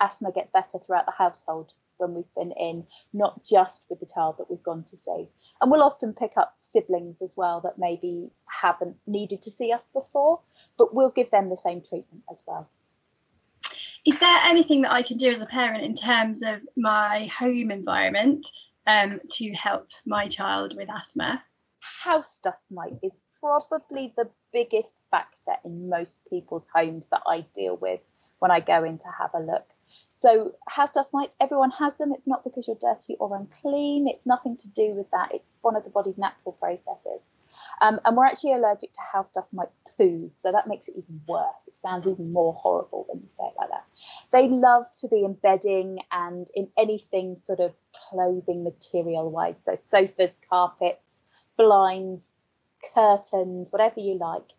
asthma 0.00 0.32
gets 0.32 0.50
better 0.50 0.78
throughout 0.78 1.06
the 1.06 1.12
household 1.12 1.72
when 1.98 2.14
we've 2.14 2.34
been 2.34 2.52
in, 2.52 2.84
not 3.12 3.44
just 3.44 3.84
with 3.88 4.00
the 4.00 4.06
child 4.06 4.36
that 4.38 4.50
we've 4.50 4.62
gone 4.62 4.82
to 4.84 4.96
see. 4.96 5.28
And 5.60 5.70
we'll 5.70 5.82
often 5.82 6.12
pick 6.12 6.32
up 6.36 6.54
siblings 6.58 7.22
as 7.22 7.36
well 7.36 7.60
that 7.60 7.78
maybe 7.78 8.30
haven't 8.46 8.96
needed 9.06 9.42
to 9.42 9.50
see 9.50 9.72
us 9.72 9.88
before, 9.88 10.40
but 10.76 10.94
we'll 10.94 11.10
give 11.10 11.30
them 11.30 11.48
the 11.48 11.56
same 11.56 11.80
treatment 11.80 12.24
as 12.28 12.42
well. 12.46 12.68
Is 14.04 14.18
there 14.18 14.38
anything 14.44 14.82
that 14.82 14.92
I 14.92 15.02
can 15.02 15.16
do 15.16 15.30
as 15.30 15.42
a 15.42 15.46
parent 15.46 15.84
in 15.84 15.94
terms 15.94 16.42
of 16.42 16.60
my 16.76 17.26
home 17.26 17.70
environment 17.70 18.48
um, 18.86 19.20
to 19.30 19.52
help 19.52 19.86
my 20.04 20.26
child 20.26 20.74
with 20.76 20.88
asthma? 20.90 21.40
House 21.78 22.40
dust 22.42 22.72
mite 22.72 22.98
is 23.02 23.20
probably 23.38 24.12
the 24.16 24.28
biggest 24.52 25.02
factor 25.12 25.52
in 25.64 25.88
most 25.88 26.20
people's 26.28 26.66
homes 26.74 27.10
that 27.10 27.22
I 27.28 27.46
deal 27.54 27.76
with 27.76 28.00
when 28.40 28.50
I 28.50 28.58
go 28.58 28.82
in 28.82 28.98
to 28.98 29.08
have 29.16 29.30
a 29.34 29.40
look. 29.40 29.68
So 30.10 30.52
house 30.66 30.92
dust 30.92 31.14
mites, 31.14 31.36
everyone 31.40 31.70
has 31.70 31.96
them. 31.96 32.12
It's 32.12 32.26
not 32.26 32.42
because 32.42 32.66
you're 32.66 32.76
dirty 32.80 33.14
or 33.20 33.36
unclean. 33.36 34.08
It's 34.08 34.26
nothing 34.26 34.56
to 34.56 34.68
do 34.70 34.94
with 34.94 35.08
that. 35.12 35.32
It's 35.32 35.60
one 35.62 35.76
of 35.76 35.84
the 35.84 35.90
body's 35.90 36.18
natural 36.18 36.52
processes. 36.52 37.30
Um, 37.80 38.00
and 38.04 38.16
we're 38.16 38.26
actually 38.26 38.54
allergic 38.54 38.92
to 38.94 39.00
house 39.12 39.30
dust 39.30 39.54
mite 39.54 39.68
poo. 39.96 40.30
So 40.38 40.52
that 40.52 40.66
makes 40.66 40.88
it 40.88 40.94
even 40.96 41.20
worse. 41.26 41.68
It 41.68 41.76
sounds 41.76 42.06
even 42.06 42.32
more 42.32 42.54
horrible 42.54 43.06
when 43.08 43.22
you 43.22 43.28
say 43.28 43.44
it 43.44 43.54
like 43.58 43.70
that. 43.70 43.84
They 44.30 44.48
love 44.48 44.86
to 44.98 45.08
be 45.08 45.24
in 45.24 45.34
bedding 45.34 45.98
and 46.10 46.48
in 46.54 46.68
anything 46.76 47.36
sort 47.36 47.60
of 47.60 47.74
clothing 48.10 48.64
material 48.64 49.30
wise. 49.30 49.64
So 49.64 49.74
sofas, 49.74 50.38
carpets, 50.48 51.20
blinds, 51.56 52.32
curtains, 52.94 53.70
whatever 53.70 54.00
you 54.00 54.18
like. 54.18 54.50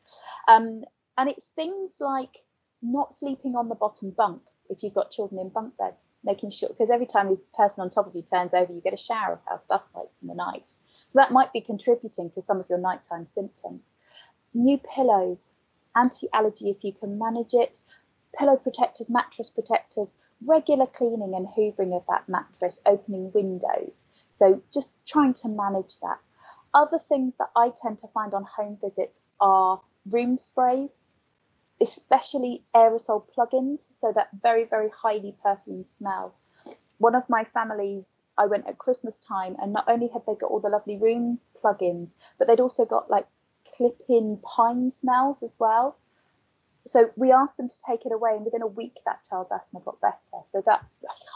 Um, 0.47 0.84
and 1.17 1.29
it's 1.29 1.47
things 1.47 1.97
like 1.99 2.38
not 2.82 3.15
sleeping 3.15 3.56
on 3.56 3.69
the 3.69 3.75
bottom 3.75 4.12
bunk 4.12 4.41
if 4.69 4.84
you've 4.84 4.93
got 4.93 5.12
children 5.12 5.39
in 5.39 5.49
bunk 5.49 5.78
beds, 5.78 6.10
making 6.23 6.49
sure 6.52 6.69
because 6.69 6.89
every 6.89 7.06
time 7.06 7.30
the 7.30 7.39
person 7.56 7.82
on 7.82 7.89
top 7.89 8.08
of 8.08 8.15
you 8.15 8.21
turns 8.21 8.54
over, 8.54 8.71
you 8.71 8.82
get 8.82 8.93
a 8.93 8.97
shower 8.97 9.34
of 9.34 9.39
house 9.47 9.65
dust 9.65 9.89
mites 9.93 10.21
in 10.21 10.28
the 10.28 10.36
night. 10.36 10.73
So 11.08 11.19
that 11.19 11.32
might 11.32 11.54
be 11.54 11.62
contributing 11.62 12.30
to 12.32 12.41
some 12.41 12.60
of 12.60 12.69
your 12.69 12.80
nighttime 12.80 13.28
symptoms. 13.28 13.89
New 14.54 14.78
pillows, 14.78 15.54
anti 15.95 16.28
allergy 16.34 16.69
if 16.69 16.84
you 16.84 16.93
can 16.93 17.17
manage 17.17 17.54
it, 17.54 17.82
pillow 18.38 18.58
protectors, 18.58 19.10
mattress 19.10 19.49
protectors, 19.49 20.15
regular 20.45 20.88
cleaning 20.88 21.34
and 21.36 21.47
hoovering 21.47 21.95
of 21.95 22.04
that 22.08 22.28
mattress, 22.28 22.82
opening 22.86 23.32
windows. 23.34 24.06
So 24.32 24.62
just 24.73 24.93
trying 25.06 25.34
to 25.34 25.49
manage 25.49 25.99
that. 25.99 26.19
Other 26.73 26.99
things 26.99 27.38
that 27.38 27.49
I 27.56 27.69
tend 27.69 27.99
to 27.99 28.08
find 28.08 28.34
on 28.34 28.45
home 28.45 28.78
visits 28.82 29.21
are 29.39 29.80
room 30.10 30.38
sprays, 30.38 31.06
especially 31.84 32.63
aerosol 32.74 33.24
plugins, 33.38 33.89
so 34.00 34.12
that 34.15 34.30
very, 34.41 34.63
very 34.63 34.89
highly 34.89 35.36
perfumed 35.43 35.88
smell. 35.88 36.34
One 36.98 37.13
of 37.13 37.30
my 37.30 37.43
families, 37.43 38.22
I 38.38 38.46
went 38.48 38.67
at 38.67 38.78
Christmas 38.78 39.19
time, 39.19 39.56
and 39.62 39.74
not 39.74 39.89
only 39.89 40.08
had 40.08 40.26
they 40.26 40.36
got 40.36 40.50
all 40.50 40.62
the 40.62 40.69
lovely 40.69 40.98
room 40.98 41.39
plugins, 41.62 42.15
but 42.39 42.48
they'd 42.48 42.62
also 42.62 42.86
got 42.86 43.10
like 43.10 43.28
clip 43.76 44.02
in 44.08 44.39
pine 44.56 44.89
smells 44.91 45.43
as 45.43 45.58
well. 45.60 45.98
So 46.86 47.12
we 47.15 47.32
asked 47.32 47.58
them 47.58 47.69
to 47.69 47.80
take 47.86 48.06
it 48.06 48.13
away, 48.13 48.32
and 48.36 48.46
within 48.46 48.62
a 48.62 48.67
week, 48.82 48.98
that 49.06 49.26
child's 49.30 49.52
asthma 49.52 49.82
got 49.82 50.00
better. 50.02 50.39
So 50.46 50.63
that 50.65 50.86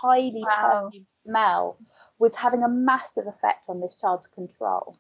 highly 0.02 0.44
wow. 0.44 0.86
perfumed 0.86 1.10
smell 1.10 1.78
was 2.20 2.36
having 2.36 2.64
a 2.64 2.70
massive 2.70 3.28
effect 3.28 3.66
on 3.68 3.82
this 3.82 3.98
child's 3.98 4.28
control. 4.28 4.96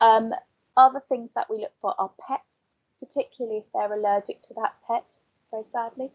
Um, 0.00 0.32
other 0.76 1.00
things 1.00 1.32
that 1.34 1.48
we 1.50 1.58
look 1.58 1.72
for 1.80 1.94
are 1.98 2.10
pets, 2.26 2.53
particularly 3.04 3.58
if 3.58 3.64
they're 3.72 3.92
allergic 3.92 4.42
to 4.42 4.54
that 4.54 4.74
pet, 4.86 5.16
very 5.50 5.64
sadly. 5.64 6.10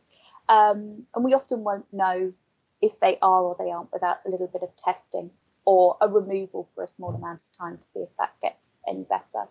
Um, 0.47 1.05
and 1.15 1.23
we 1.23 1.33
often 1.33 1.63
won't 1.63 1.91
know 1.93 2.33
if 2.81 2.99
they 2.99 3.17
are 3.21 3.43
or 3.43 3.55
they 3.59 3.71
aren't 3.71 3.91
without 3.93 4.19
a 4.25 4.29
little 4.29 4.47
bit 4.47 4.63
of 4.63 4.75
testing 4.75 5.29
or 5.65 5.97
a 6.01 6.07
removal 6.07 6.67
for 6.73 6.83
a 6.83 6.87
small 6.87 7.13
amount 7.13 7.41
of 7.41 7.57
time 7.57 7.77
to 7.77 7.83
see 7.83 7.99
if 7.99 8.09
that 8.17 8.33
gets 8.41 8.75
any 8.87 9.03
better. 9.03 9.47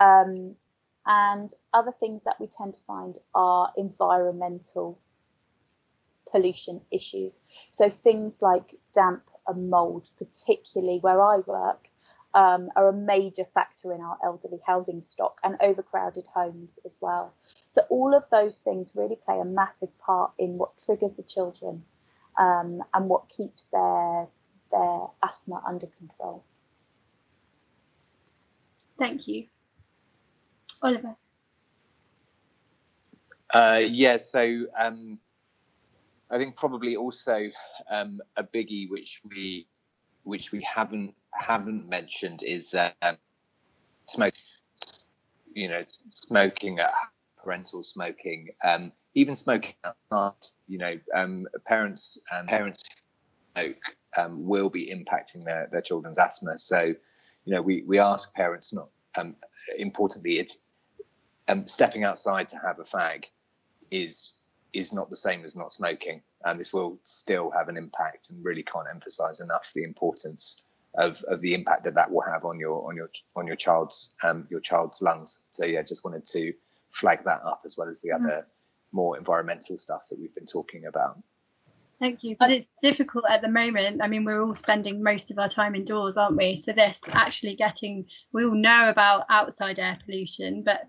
Um, 0.00 0.56
and 1.06 1.50
other 1.72 1.92
things 1.92 2.24
that 2.24 2.40
we 2.40 2.48
tend 2.48 2.74
to 2.74 2.80
find 2.86 3.16
are 3.34 3.72
environmental 3.76 4.98
pollution 6.30 6.80
issues. 6.90 7.34
So 7.70 7.88
things 7.88 8.42
like 8.42 8.74
damp 8.92 9.22
and 9.46 9.70
mold, 9.70 10.10
particularly 10.18 10.98
where 10.98 11.22
I 11.22 11.38
work, 11.38 11.88
um, 12.36 12.68
are 12.76 12.88
a 12.88 12.92
major 12.92 13.46
factor 13.46 13.94
in 13.94 14.00
our 14.02 14.18
elderly 14.22 14.60
housing 14.66 15.00
stock 15.00 15.40
and 15.42 15.56
overcrowded 15.60 16.24
homes 16.32 16.78
as 16.84 16.98
well. 17.00 17.32
So 17.70 17.82
all 17.88 18.14
of 18.14 18.24
those 18.30 18.58
things 18.58 18.92
really 18.94 19.16
play 19.16 19.40
a 19.40 19.44
massive 19.44 19.96
part 19.98 20.32
in 20.38 20.58
what 20.58 20.70
triggers 20.84 21.14
the 21.14 21.22
children 21.22 21.82
um, 22.38 22.82
and 22.92 23.08
what 23.08 23.28
keeps 23.30 23.64
their 23.66 24.28
their 24.70 25.06
asthma 25.22 25.62
under 25.66 25.86
control. 25.98 26.44
Thank 28.98 29.26
you. 29.26 29.46
Oliver. 30.82 31.16
Uh, 33.54 33.80
yeah, 33.82 34.18
so 34.18 34.66
um, 34.78 35.18
I 36.30 36.36
think 36.36 36.56
probably 36.56 36.96
also 36.96 37.48
um, 37.90 38.20
a 38.36 38.44
biggie 38.44 38.90
which 38.90 39.22
we 39.24 39.68
which 40.24 40.52
we 40.52 40.60
haven't 40.62 41.14
haven't 41.38 41.88
mentioned 41.88 42.42
is 42.42 42.74
um, 43.02 43.16
smoke. 44.06 44.34
You 45.54 45.68
know, 45.68 45.84
smoking 46.10 46.80
at 46.80 46.92
parental 47.42 47.82
smoking, 47.82 48.48
um, 48.64 48.92
even 49.14 49.34
smoking 49.34 49.74
outside. 49.84 50.50
You 50.68 50.78
know, 50.78 50.98
um, 51.14 51.46
parents 51.64 52.20
and 52.32 52.48
parents 52.48 52.82
smoke 53.54 53.76
um, 54.16 54.44
will 54.46 54.68
be 54.68 54.86
impacting 54.86 55.44
their, 55.44 55.68
their 55.70 55.80
children's 55.80 56.18
asthma. 56.18 56.58
So, 56.58 56.94
you 57.44 57.54
know, 57.54 57.62
we 57.62 57.84
we 57.86 57.98
ask 57.98 58.34
parents 58.34 58.74
not. 58.74 58.90
Um, 59.16 59.34
importantly, 59.78 60.38
it's 60.38 60.58
um, 61.48 61.66
stepping 61.66 62.04
outside 62.04 62.48
to 62.50 62.58
have 62.58 62.78
a 62.80 62.82
fag 62.82 63.24
is 63.90 64.34
is 64.72 64.92
not 64.92 65.08
the 65.08 65.16
same 65.16 65.42
as 65.44 65.56
not 65.56 65.72
smoking, 65.72 66.20
and 66.44 66.60
this 66.60 66.72
will 66.72 66.98
still 67.02 67.50
have 67.50 67.68
an 67.68 67.76
impact. 67.76 68.30
And 68.30 68.44
really 68.44 68.62
can't 68.62 68.88
emphasize 68.90 69.40
enough 69.40 69.72
the 69.74 69.84
importance 69.84 70.68
of, 70.96 71.22
of 71.28 71.40
the 71.40 71.54
impact 71.54 71.84
that 71.84 71.94
that 71.94 72.10
will 72.10 72.22
have 72.22 72.44
on 72.44 72.58
your 72.58 72.86
on 72.88 72.96
your 72.96 73.10
on 73.34 73.46
your 73.46 73.56
child's 73.56 74.14
um, 74.22 74.46
your 74.50 74.60
child's 74.60 75.02
lungs. 75.02 75.46
So 75.50 75.64
yeah, 75.64 75.82
just 75.82 76.04
wanted 76.04 76.24
to 76.26 76.52
flag 76.90 77.24
that 77.24 77.42
up 77.44 77.62
as 77.64 77.76
well 77.76 77.88
as 77.88 78.00
the 78.02 78.10
mm-hmm. 78.10 78.26
other 78.26 78.46
more 78.92 79.16
environmental 79.18 79.76
stuff 79.76 80.08
that 80.08 80.18
we've 80.18 80.34
been 80.34 80.46
talking 80.46 80.86
about. 80.86 81.18
Thank 81.98 82.22
you. 82.22 82.36
Because 82.36 82.52
it's 82.52 82.68
difficult 82.82 83.24
at 83.30 83.40
the 83.40 83.48
moment. 83.48 84.02
I 84.02 84.08
mean, 84.08 84.24
we're 84.24 84.42
all 84.42 84.54
spending 84.54 85.02
most 85.02 85.30
of 85.30 85.38
our 85.38 85.48
time 85.48 85.74
indoors, 85.74 86.18
aren't 86.18 86.36
we? 86.36 86.54
So 86.54 86.72
this 86.72 87.00
actually 87.08 87.56
getting 87.56 88.06
we 88.32 88.44
all 88.44 88.54
know 88.54 88.88
about 88.90 89.24
outside 89.30 89.78
air 89.78 89.98
pollution, 90.04 90.62
but 90.62 90.82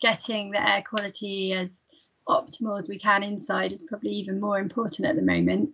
getting 0.00 0.50
the 0.50 0.68
air 0.68 0.82
quality 0.82 1.52
as 1.52 1.82
optimal 2.28 2.78
as 2.78 2.88
we 2.88 2.98
can 2.98 3.22
inside 3.22 3.72
is 3.72 3.82
probably 3.82 4.10
even 4.10 4.40
more 4.40 4.58
important 4.58 5.06
at 5.06 5.16
the 5.16 5.22
moment. 5.22 5.70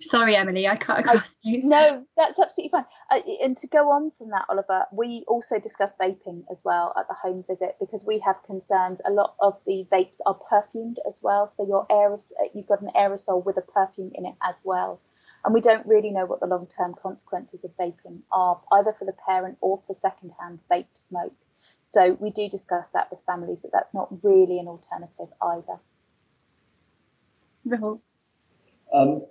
Sorry, 0.00 0.34
Emily, 0.34 0.66
I 0.66 0.76
cut 0.76 1.00
across 1.00 1.38
I, 1.44 1.50
you. 1.50 1.62
No, 1.62 2.06
that's 2.16 2.38
absolutely 2.38 2.70
fine. 2.70 2.86
Uh, 3.10 3.20
and 3.44 3.56
to 3.58 3.66
go 3.66 3.90
on 3.90 4.10
from 4.10 4.30
that, 4.30 4.46
Oliver, 4.48 4.84
we 4.92 5.24
also 5.28 5.58
discuss 5.58 5.96
vaping 5.96 6.44
as 6.50 6.62
well 6.64 6.94
at 6.98 7.06
the 7.08 7.14
home 7.14 7.44
visit 7.46 7.76
because 7.78 8.06
we 8.06 8.18
have 8.20 8.42
concerns. 8.42 9.02
A 9.04 9.10
lot 9.10 9.34
of 9.40 9.60
the 9.66 9.86
vapes 9.92 10.20
are 10.24 10.34
perfumed 10.34 10.98
as 11.06 11.20
well, 11.22 11.46
so 11.48 11.66
your 11.66 11.86
aeros- 11.88 12.32
uh, 12.40 12.48
you've 12.54 12.66
got 12.66 12.80
an 12.80 12.90
aerosol 12.96 13.44
with 13.44 13.58
a 13.58 13.60
perfume 13.60 14.10
in 14.14 14.24
it 14.24 14.34
as 14.42 14.62
well. 14.64 15.00
And 15.44 15.52
we 15.52 15.60
don't 15.60 15.86
really 15.86 16.10
know 16.10 16.24
what 16.24 16.40
the 16.40 16.46
long 16.46 16.66
term 16.66 16.94
consequences 16.94 17.64
of 17.64 17.76
vaping 17.76 18.20
are, 18.32 18.60
either 18.72 18.92
for 18.92 19.04
the 19.04 19.14
parent 19.26 19.58
or 19.60 19.82
for 19.86 19.94
secondhand 19.94 20.60
vape 20.70 20.86
smoke. 20.94 21.36
So 21.82 22.16
we 22.20 22.30
do 22.30 22.48
discuss 22.48 22.92
that 22.92 23.10
with 23.10 23.20
families 23.26 23.62
that 23.62 23.72
that's 23.72 23.92
not 23.92 24.08
really 24.22 24.58
an 24.58 24.66
alternative 24.66 25.28
either. 25.42 25.78
Rahul. 27.66 28.00
Um, 28.92 29.26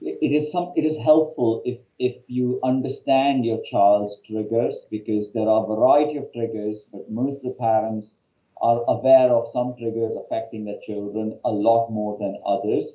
it 0.00 0.32
is 0.32 0.50
some 0.52 0.72
it 0.76 0.84
is 0.84 0.96
helpful 0.98 1.62
if 1.64 1.78
if 1.98 2.16
you 2.26 2.60
understand 2.62 3.44
your 3.44 3.62
child's 3.62 4.20
triggers 4.26 4.86
because 4.90 5.32
there 5.32 5.48
are 5.48 5.64
a 5.64 5.66
variety 5.66 6.16
of 6.18 6.32
triggers 6.32 6.84
but 6.92 7.10
most 7.10 7.38
of 7.38 7.42
the 7.44 7.56
parents 7.58 8.14
are 8.60 8.82
aware 8.88 9.30
of 9.30 9.48
some 9.50 9.74
triggers 9.78 10.12
affecting 10.16 10.64
their 10.64 10.80
children 10.82 11.38
a 11.44 11.50
lot 11.50 11.90
more 11.90 12.16
than 12.18 12.40
others. 12.46 12.94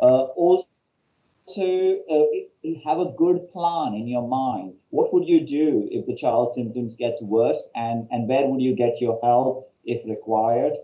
Uh, 0.00 0.24
also 0.36 0.66
uh, 1.56 2.24
have 2.84 2.98
a 2.98 3.12
good 3.16 3.50
plan 3.50 3.94
in 3.94 4.06
your 4.06 4.28
mind 4.28 4.74
what 4.90 5.12
would 5.12 5.26
you 5.26 5.46
do 5.46 5.88
if 5.90 6.06
the 6.06 6.14
child's 6.14 6.54
symptoms 6.54 6.94
gets 6.94 7.20
worse 7.22 7.68
and 7.74 8.06
and 8.10 8.28
where 8.28 8.46
would 8.46 8.62
you 8.62 8.74
get 8.74 9.00
your 9.00 9.18
help 9.22 9.72
if 9.84 10.06
required? 10.08 10.74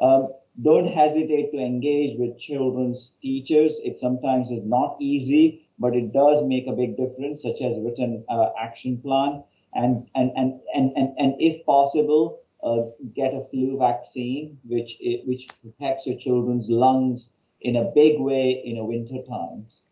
Um, 0.00 0.28
don't 0.62 0.86
hesitate 0.86 1.52
to 1.52 1.58
engage 1.58 2.18
with 2.18 2.38
children's 2.38 3.14
teachers. 3.22 3.80
It 3.84 3.98
sometimes 3.98 4.50
is 4.50 4.64
not 4.64 4.96
easy, 5.00 5.68
but 5.78 5.94
it 5.94 6.12
does 6.12 6.44
make 6.44 6.66
a 6.66 6.72
big 6.72 6.96
difference, 6.96 7.42
such 7.42 7.60
as 7.62 7.78
written 7.80 8.24
uh, 8.28 8.50
action 8.60 8.98
plan. 8.98 9.42
And, 9.74 10.08
and, 10.14 10.32
and, 10.36 10.60
and, 10.74 10.92
and, 10.96 11.08
and 11.18 11.34
if 11.38 11.64
possible, 11.64 12.40
uh, 12.62 12.90
get 13.14 13.32
a 13.32 13.46
flu 13.50 13.78
vaccine, 13.78 14.58
which, 14.64 14.96
which 15.24 15.46
protects 15.62 16.06
your 16.06 16.18
children's 16.18 16.68
lungs 16.68 17.30
in 17.60 17.76
a 17.76 17.90
big 17.94 18.20
way 18.20 18.62
in 18.64 18.76
a 18.76 18.84
winter 18.84 19.22
times. 19.28 19.82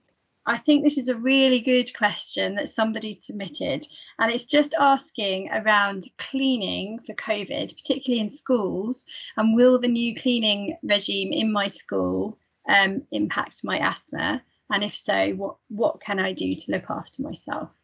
I 0.49 0.57
think 0.57 0.83
this 0.83 0.97
is 0.97 1.11
a 1.11 1.17
really 1.17 1.61
good 1.61 1.95
question 1.95 2.55
that 2.55 2.71
somebody 2.71 3.13
submitted, 3.13 3.85
and 4.19 4.33
it's 4.33 4.47
just 4.47 4.75
asking 4.81 5.51
around 5.53 6.09
cleaning 6.17 7.01
for 7.01 7.13
COVID, 7.15 7.77
particularly 7.77 8.23
in 8.23 8.31
schools, 8.31 9.05
and 9.37 9.55
will 9.55 9.79
the 9.79 9.89
new 9.89 10.15
cleaning 10.15 10.79
regime 10.83 11.35
in 11.35 11.53
my 11.53 11.69
school 11.69 12.39
um, 12.67 13.03
impact 13.13 13.61
my 13.63 13.79
asthma? 13.79 14.43
And 14.71 14.83
if 14.83 14.97
so, 14.97 15.33
what 15.33 15.57
what 15.69 16.01
can 16.01 16.19
I 16.19 16.33
do 16.33 16.55
to 16.55 16.73
look 16.73 16.89
after 16.89 17.23
myself? 17.23 17.77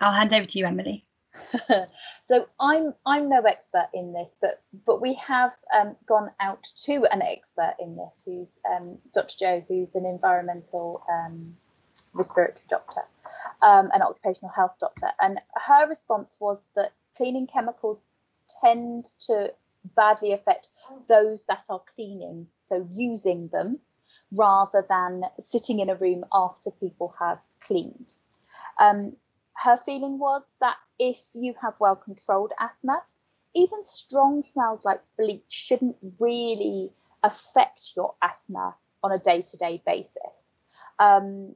I'll 0.00 0.14
hand 0.14 0.32
over 0.32 0.46
to 0.46 0.58
you, 0.58 0.64
Emily. 0.64 1.03
So 2.22 2.46
I'm 2.60 2.94
I'm 3.06 3.28
no 3.28 3.40
expert 3.42 3.88
in 3.92 4.12
this, 4.12 4.36
but 4.40 4.62
but 4.86 5.00
we 5.00 5.14
have 5.14 5.56
um, 5.78 5.96
gone 6.06 6.30
out 6.40 6.64
to 6.84 7.06
an 7.10 7.22
expert 7.22 7.74
in 7.80 7.96
this, 7.96 8.22
who's 8.24 8.60
um, 8.70 8.98
Dr. 9.12 9.34
Joe, 9.38 9.64
who's 9.68 9.94
an 9.94 10.06
environmental 10.06 11.02
um, 11.10 11.56
respiratory 12.12 12.66
doctor, 12.68 13.02
um, 13.62 13.90
an 13.92 14.02
occupational 14.02 14.50
health 14.54 14.76
doctor, 14.80 15.08
and 15.20 15.40
her 15.66 15.88
response 15.88 16.36
was 16.40 16.68
that 16.76 16.92
cleaning 17.16 17.46
chemicals 17.46 18.04
tend 18.62 19.06
to 19.20 19.52
badly 19.96 20.32
affect 20.32 20.68
those 21.08 21.44
that 21.44 21.64
are 21.68 21.82
cleaning, 21.94 22.46
so 22.66 22.88
using 22.92 23.48
them, 23.48 23.78
rather 24.32 24.84
than 24.88 25.22
sitting 25.38 25.80
in 25.80 25.90
a 25.90 25.94
room 25.94 26.24
after 26.32 26.70
people 26.70 27.14
have 27.18 27.38
cleaned. 27.60 28.14
Um, 28.78 29.16
her 29.56 29.76
feeling 29.76 30.18
was 30.18 30.54
that 30.60 30.76
if 30.98 31.20
you 31.34 31.54
have 31.60 31.74
well 31.80 31.96
controlled 31.96 32.52
asthma, 32.60 33.02
even 33.54 33.84
strong 33.84 34.42
smells 34.42 34.84
like 34.84 35.00
bleach 35.16 35.44
shouldn't 35.48 35.96
really 36.18 36.92
affect 37.22 37.92
your 37.96 38.14
asthma 38.22 38.74
on 39.02 39.12
a 39.12 39.18
day 39.18 39.40
to 39.40 39.56
day 39.56 39.82
basis. 39.86 40.50
Um, 40.98 41.54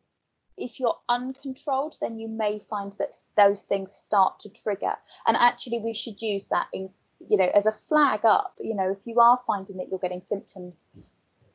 if 0.56 0.80
you're 0.80 0.98
uncontrolled, 1.08 1.96
then 2.00 2.18
you 2.18 2.28
may 2.28 2.60
find 2.70 2.92
that 2.98 3.14
those 3.36 3.62
things 3.62 3.92
start 3.92 4.40
to 4.40 4.48
trigger. 4.48 4.94
And 5.26 5.36
actually, 5.36 5.78
we 5.78 5.94
should 5.94 6.20
use 6.20 6.46
that 6.48 6.66
in, 6.72 6.90
you 7.28 7.36
know, 7.36 7.50
as 7.54 7.66
a 7.66 7.72
flag 7.72 8.24
up. 8.24 8.54
You 8.60 8.74
know, 8.74 8.90
if 8.90 8.98
you 9.04 9.20
are 9.20 9.38
finding 9.46 9.76
that 9.76 9.88
you're 9.88 10.00
getting 10.00 10.22
symptoms 10.22 10.86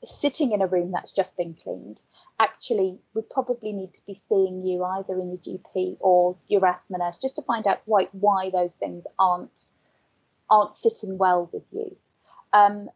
sitting 0.05 0.51
in 0.51 0.61
a 0.61 0.67
room 0.67 0.91
that's 0.91 1.11
just 1.11 1.37
been 1.37 1.53
cleaned, 1.53 2.01
actually, 2.39 2.99
we 3.13 3.21
probably 3.31 3.71
need 3.71 3.93
to 3.93 4.05
be 4.05 4.13
seeing 4.13 4.63
you 4.63 4.83
either 4.83 5.19
in 5.19 5.29
your 5.29 5.37
GP 5.37 5.97
or 5.99 6.35
your 6.47 6.65
asthma 6.65 6.97
nurse 6.97 7.17
just 7.17 7.35
to 7.37 7.41
find 7.41 7.67
out 7.67 7.81
why 7.85 8.07
why 8.11 8.49
those 8.49 8.75
things 8.75 9.05
aren't 9.19 9.67
aren't 10.49 10.75
sitting 10.75 11.17
well 11.17 11.49
with 11.51 11.63
you. 11.71 11.95
Um, 12.51 12.89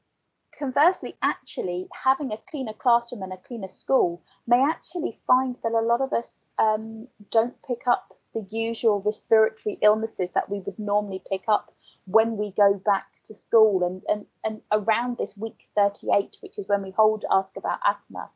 conversely, 0.57 1.15
actually, 1.21 1.87
having 1.93 2.31
a 2.31 2.39
cleaner 2.49 2.73
classroom 2.73 3.23
and 3.23 3.33
a 3.33 3.37
cleaner 3.37 3.67
school 3.67 4.21
may 4.45 4.63
actually 4.63 5.15
find 5.25 5.57
that 5.63 5.71
a 5.71 5.81
lot 5.81 6.01
of 6.01 6.13
us 6.13 6.45
um, 6.59 7.07
don't 7.31 7.55
pick 7.63 7.87
up 7.87 8.17
the 8.33 8.45
usual 8.55 9.01
respiratory 9.01 9.77
illnesses 9.81 10.33
that 10.33 10.49
we 10.49 10.59
would 10.59 10.77
normally 10.77 11.21
pick 11.29 11.43
up 11.47 11.73
when 12.07 12.37
we 12.37 12.51
go 12.51 12.81
back 12.85 13.05
to 13.25 13.35
school 13.35 13.83
and, 13.83 14.01
and, 14.07 14.25
and 14.43 14.61
around 14.71 15.17
this 15.17 15.37
week 15.37 15.67
38, 15.75 16.37
which 16.41 16.57
is 16.57 16.67
when 16.67 16.81
we 16.81 16.91
hold 16.91 17.25
Ask 17.31 17.57
About 17.57 17.79
Asthma, 17.85 18.29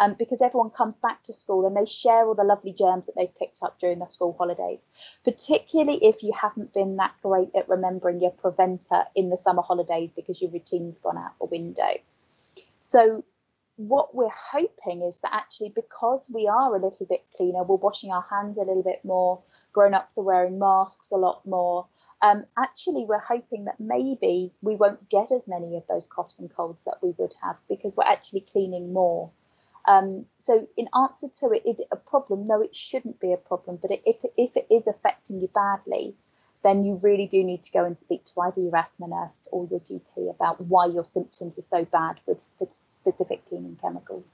um, 0.00 0.16
because 0.18 0.40
everyone 0.40 0.70
comes 0.70 0.96
back 0.96 1.22
to 1.24 1.32
school 1.32 1.66
and 1.66 1.76
they 1.76 1.84
share 1.84 2.26
all 2.26 2.34
the 2.34 2.44
lovely 2.44 2.72
germs 2.72 3.06
that 3.06 3.14
they've 3.16 3.38
picked 3.38 3.62
up 3.62 3.78
during 3.78 3.98
the 3.98 4.06
school 4.06 4.34
holidays, 4.38 4.80
particularly 5.24 5.98
if 6.02 6.22
you 6.22 6.32
haven't 6.40 6.72
been 6.72 6.96
that 6.96 7.14
great 7.22 7.50
at 7.54 7.68
remembering 7.68 8.20
your 8.20 8.30
preventer 8.30 9.04
in 9.14 9.28
the 9.28 9.36
summer 9.36 9.62
holidays 9.62 10.14
because 10.14 10.40
your 10.40 10.50
routine's 10.50 11.00
gone 11.00 11.18
out 11.18 11.38
the 11.38 11.46
window. 11.46 11.94
So 12.80 13.24
what 13.76 14.12
we're 14.12 14.28
hoping 14.30 15.02
is 15.02 15.18
that 15.18 15.32
actually 15.32 15.68
because 15.68 16.28
we 16.32 16.48
are 16.48 16.74
a 16.74 16.80
little 16.80 17.06
bit 17.06 17.24
cleaner, 17.36 17.62
we're 17.62 17.76
washing 17.76 18.10
our 18.10 18.26
hands 18.28 18.56
a 18.56 18.62
little 18.62 18.82
bit 18.82 19.04
more, 19.04 19.40
grown 19.72 19.94
ups 19.94 20.18
are 20.18 20.24
wearing 20.24 20.58
masks 20.58 21.10
a 21.12 21.16
lot 21.16 21.46
more. 21.46 21.86
Um, 22.20 22.44
actually, 22.56 23.04
we're 23.04 23.20
hoping 23.20 23.66
that 23.66 23.78
maybe 23.78 24.52
we 24.60 24.74
won't 24.74 25.08
get 25.08 25.30
as 25.30 25.46
many 25.46 25.76
of 25.76 25.84
those 25.88 26.04
coughs 26.08 26.40
and 26.40 26.52
colds 26.52 26.82
that 26.84 26.98
we 27.02 27.14
would 27.16 27.34
have 27.42 27.56
because 27.68 27.96
we're 27.96 28.04
actually 28.04 28.40
cleaning 28.40 28.92
more. 28.92 29.30
Um, 29.86 30.26
so, 30.38 30.66
in 30.76 30.88
answer 30.94 31.28
to 31.40 31.50
it, 31.52 31.62
is 31.64 31.78
it 31.78 31.86
a 31.92 31.96
problem? 31.96 32.46
No, 32.46 32.60
it 32.60 32.74
shouldn't 32.74 33.20
be 33.20 33.32
a 33.32 33.36
problem. 33.36 33.78
But 33.80 33.92
if, 34.04 34.16
if 34.36 34.56
it 34.56 34.66
is 34.70 34.88
affecting 34.88 35.40
you 35.40 35.48
badly, 35.48 36.16
then 36.64 36.84
you 36.84 36.98
really 37.02 37.26
do 37.26 37.44
need 37.44 37.62
to 37.62 37.72
go 37.72 37.84
and 37.84 37.96
speak 37.96 38.24
to 38.26 38.40
either 38.40 38.60
your 38.60 38.76
asthma 38.76 39.06
nurse 39.06 39.48
or 39.52 39.68
your 39.70 39.80
GP 39.80 40.30
about 40.30 40.60
why 40.60 40.86
your 40.86 41.04
symptoms 41.04 41.58
are 41.58 41.62
so 41.62 41.84
bad 41.84 42.20
with, 42.26 42.48
with 42.58 42.72
specific 42.72 43.46
cleaning 43.46 43.78
chemicals. 43.80 44.24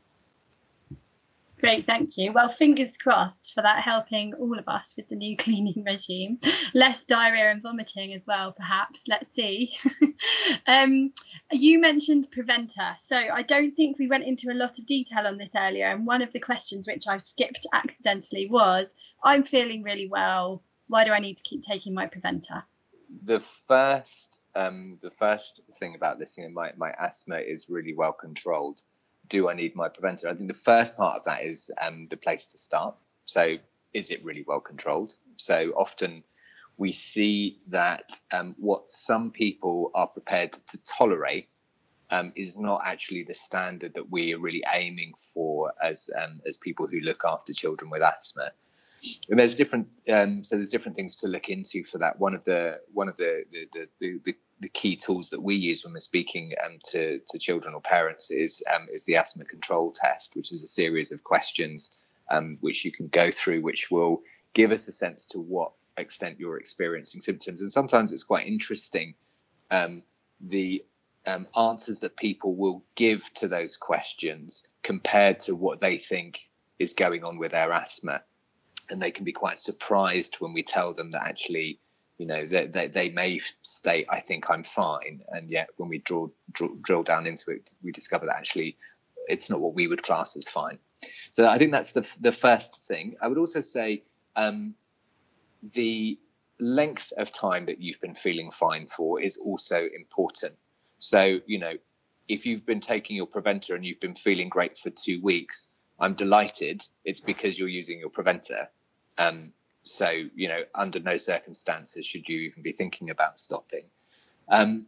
Great, 1.58 1.86
thank 1.86 2.16
you. 2.18 2.32
Well, 2.32 2.48
fingers 2.48 2.96
crossed 2.96 3.52
for 3.54 3.62
that 3.62 3.82
helping 3.82 4.34
all 4.34 4.58
of 4.58 4.68
us 4.68 4.94
with 4.96 5.08
the 5.08 5.16
new 5.16 5.36
cleaning 5.38 5.82
regime. 5.86 6.38
Less 6.74 7.04
diarrhea 7.04 7.50
and 7.50 7.62
vomiting 7.62 8.12
as 8.12 8.26
well, 8.26 8.52
perhaps. 8.52 9.04
Let's 9.08 9.30
see. 9.32 9.74
um, 10.66 11.12
you 11.52 11.78
mentioned 11.78 12.28
preventer. 12.32 12.96
So 12.98 13.16
I 13.16 13.42
don't 13.42 13.72
think 13.72 13.98
we 13.98 14.08
went 14.08 14.24
into 14.24 14.50
a 14.50 14.54
lot 14.54 14.78
of 14.78 14.86
detail 14.86 15.26
on 15.26 15.38
this 15.38 15.52
earlier. 15.56 15.86
And 15.86 16.06
one 16.06 16.22
of 16.22 16.32
the 16.32 16.40
questions 16.40 16.86
which 16.86 17.06
I've 17.08 17.22
skipped 17.22 17.66
accidentally 17.72 18.48
was 18.50 18.94
I'm 19.22 19.42
feeling 19.42 19.82
really 19.82 20.08
well 20.08 20.62
why 20.88 21.04
do 21.04 21.12
I 21.12 21.18
need 21.18 21.36
to 21.38 21.42
keep 21.42 21.64
taking 21.64 21.94
my 21.94 22.06
preventer? 22.06 22.62
The 23.24 23.40
first, 23.40 24.40
um, 24.54 24.96
the 25.02 25.10
first 25.10 25.60
thing 25.74 25.94
about 25.94 26.18
this, 26.18 26.36
listening, 26.36 26.54
my 26.54 26.72
my 26.76 26.92
asthma 26.98 27.38
is 27.38 27.68
really 27.70 27.94
well 27.94 28.12
controlled. 28.12 28.82
Do 29.28 29.48
I 29.48 29.54
need 29.54 29.74
my 29.74 29.88
preventer? 29.88 30.28
I 30.28 30.34
think 30.34 30.48
the 30.48 30.58
first 30.58 30.96
part 30.96 31.16
of 31.16 31.24
that 31.24 31.42
is 31.42 31.70
um, 31.80 32.06
the 32.10 32.16
place 32.16 32.46
to 32.46 32.58
start. 32.58 32.94
So, 33.24 33.56
is 33.92 34.10
it 34.10 34.24
really 34.24 34.44
well 34.46 34.60
controlled? 34.60 35.16
So 35.36 35.70
often 35.76 36.22
we 36.76 36.92
see 36.92 37.60
that 37.68 38.12
um, 38.32 38.54
what 38.58 38.90
some 38.90 39.30
people 39.30 39.90
are 39.94 40.08
prepared 40.08 40.52
to 40.52 40.78
tolerate 40.84 41.48
um, 42.10 42.32
is 42.36 42.58
not 42.58 42.82
actually 42.84 43.22
the 43.22 43.34
standard 43.34 43.94
that 43.94 44.10
we 44.10 44.34
are 44.34 44.38
really 44.38 44.62
aiming 44.74 45.14
for 45.16 45.72
as 45.82 46.10
um, 46.20 46.40
as 46.46 46.56
people 46.56 46.86
who 46.86 47.00
look 47.00 47.22
after 47.24 47.52
children 47.52 47.90
with 47.90 48.02
asthma 48.02 48.50
and 49.30 49.38
there's 49.38 49.54
different 49.54 49.86
um, 50.12 50.44
so 50.44 50.56
there's 50.56 50.70
different 50.70 50.96
things 50.96 51.16
to 51.16 51.28
look 51.28 51.48
into 51.48 51.82
for 51.84 51.98
that 51.98 52.18
one 52.18 52.34
of 52.34 52.44
the 52.44 52.78
one 52.92 53.08
of 53.08 53.16
the 53.16 53.44
the, 53.50 53.88
the, 54.00 54.20
the, 54.24 54.34
the 54.60 54.68
key 54.68 54.96
tools 54.96 55.30
that 55.30 55.42
we 55.42 55.54
use 55.54 55.84
when 55.84 55.92
we're 55.92 55.98
speaking 55.98 56.52
um, 56.64 56.78
to, 56.84 57.20
to 57.26 57.38
children 57.38 57.74
or 57.74 57.80
parents 57.80 58.30
is 58.30 58.62
um, 58.74 58.86
is 58.92 59.04
the 59.04 59.16
asthma 59.16 59.44
control 59.44 59.92
test 59.92 60.36
which 60.36 60.52
is 60.52 60.62
a 60.62 60.68
series 60.68 61.12
of 61.12 61.24
questions 61.24 61.96
um, 62.30 62.56
which 62.60 62.84
you 62.84 62.92
can 62.92 63.08
go 63.08 63.30
through 63.30 63.60
which 63.60 63.90
will 63.90 64.22
give 64.54 64.70
us 64.70 64.88
a 64.88 64.92
sense 64.92 65.26
to 65.26 65.40
what 65.40 65.72
extent 65.96 66.38
you're 66.38 66.58
experiencing 66.58 67.20
symptoms. 67.20 67.60
And 67.60 67.70
sometimes 67.70 68.12
it's 68.12 68.24
quite 68.24 68.46
interesting 68.46 69.14
um, 69.70 70.02
the 70.40 70.84
um, 71.26 71.46
answers 71.56 72.00
that 72.00 72.16
people 72.16 72.54
will 72.54 72.84
give 72.96 73.32
to 73.34 73.48
those 73.48 73.76
questions 73.76 74.68
compared 74.82 75.40
to 75.40 75.56
what 75.56 75.80
they 75.80 75.96
think 75.96 76.50
is 76.78 76.92
going 76.92 77.24
on 77.24 77.38
with 77.38 77.52
their 77.52 77.72
asthma. 77.72 78.22
And 78.90 79.00
they 79.00 79.10
can 79.10 79.24
be 79.24 79.32
quite 79.32 79.58
surprised 79.58 80.36
when 80.40 80.52
we 80.52 80.62
tell 80.62 80.92
them 80.92 81.10
that 81.12 81.26
actually 81.26 81.80
you 82.18 82.26
know 82.26 82.46
they, 82.46 82.66
they, 82.66 82.86
they 82.86 83.08
may 83.10 83.40
state 83.62 84.06
i 84.08 84.20
think 84.20 84.48
i'm 84.50 84.62
fine 84.62 85.20
and 85.30 85.50
yet 85.50 85.68
when 85.76 85.88
we 85.88 85.98
draw, 85.98 86.28
draw 86.52 86.68
drill 86.82 87.02
down 87.02 87.26
into 87.26 87.50
it 87.50 87.74
we 87.82 87.90
discover 87.92 88.26
that 88.26 88.36
actually 88.36 88.76
it's 89.28 89.50
not 89.50 89.60
what 89.60 89.74
we 89.74 89.86
would 89.86 90.02
class 90.02 90.36
as 90.36 90.48
fine 90.48 90.78
so 91.30 91.48
i 91.48 91.58
think 91.58 91.72
that's 91.72 91.92
the, 91.92 92.08
the 92.20 92.32
first 92.32 92.86
thing 92.86 93.16
i 93.22 93.28
would 93.28 93.38
also 93.38 93.60
say 93.60 94.02
um, 94.36 94.74
the 95.74 96.18
length 96.60 97.12
of 97.18 97.32
time 97.32 97.66
that 97.66 97.80
you've 97.80 98.00
been 98.00 98.14
feeling 98.14 98.50
fine 98.50 98.86
for 98.86 99.20
is 99.20 99.36
also 99.38 99.88
important 99.94 100.54
so 100.98 101.38
you 101.46 101.58
know 101.58 101.74
if 102.28 102.46
you've 102.46 102.64
been 102.64 102.80
taking 102.80 103.16
your 103.16 103.26
preventer 103.26 103.74
and 103.74 103.84
you've 103.84 104.00
been 104.00 104.14
feeling 104.14 104.48
great 104.48 104.76
for 104.78 104.90
two 104.90 105.20
weeks 105.22 105.74
I'm 106.00 106.14
delighted. 106.14 106.86
It's 107.04 107.20
because 107.20 107.58
you're 107.58 107.68
using 107.68 107.98
your 107.98 108.10
preventer. 108.10 108.68
Um, 109.18 109.52
so, 109.84 110.10
you 110.34 110.48
know, 110.48 110.62
under 110.74 110.98
no 110.98 111.16
circumstances 111.16 112.04
should 112.04 112.28
you 112.28 112.38
even 112.40 112.62
be 112.62 112.72
thinking 112.72 113.10
about 113.10 113.38
stopping. 113.38 113.84
Um, 114.48 114.86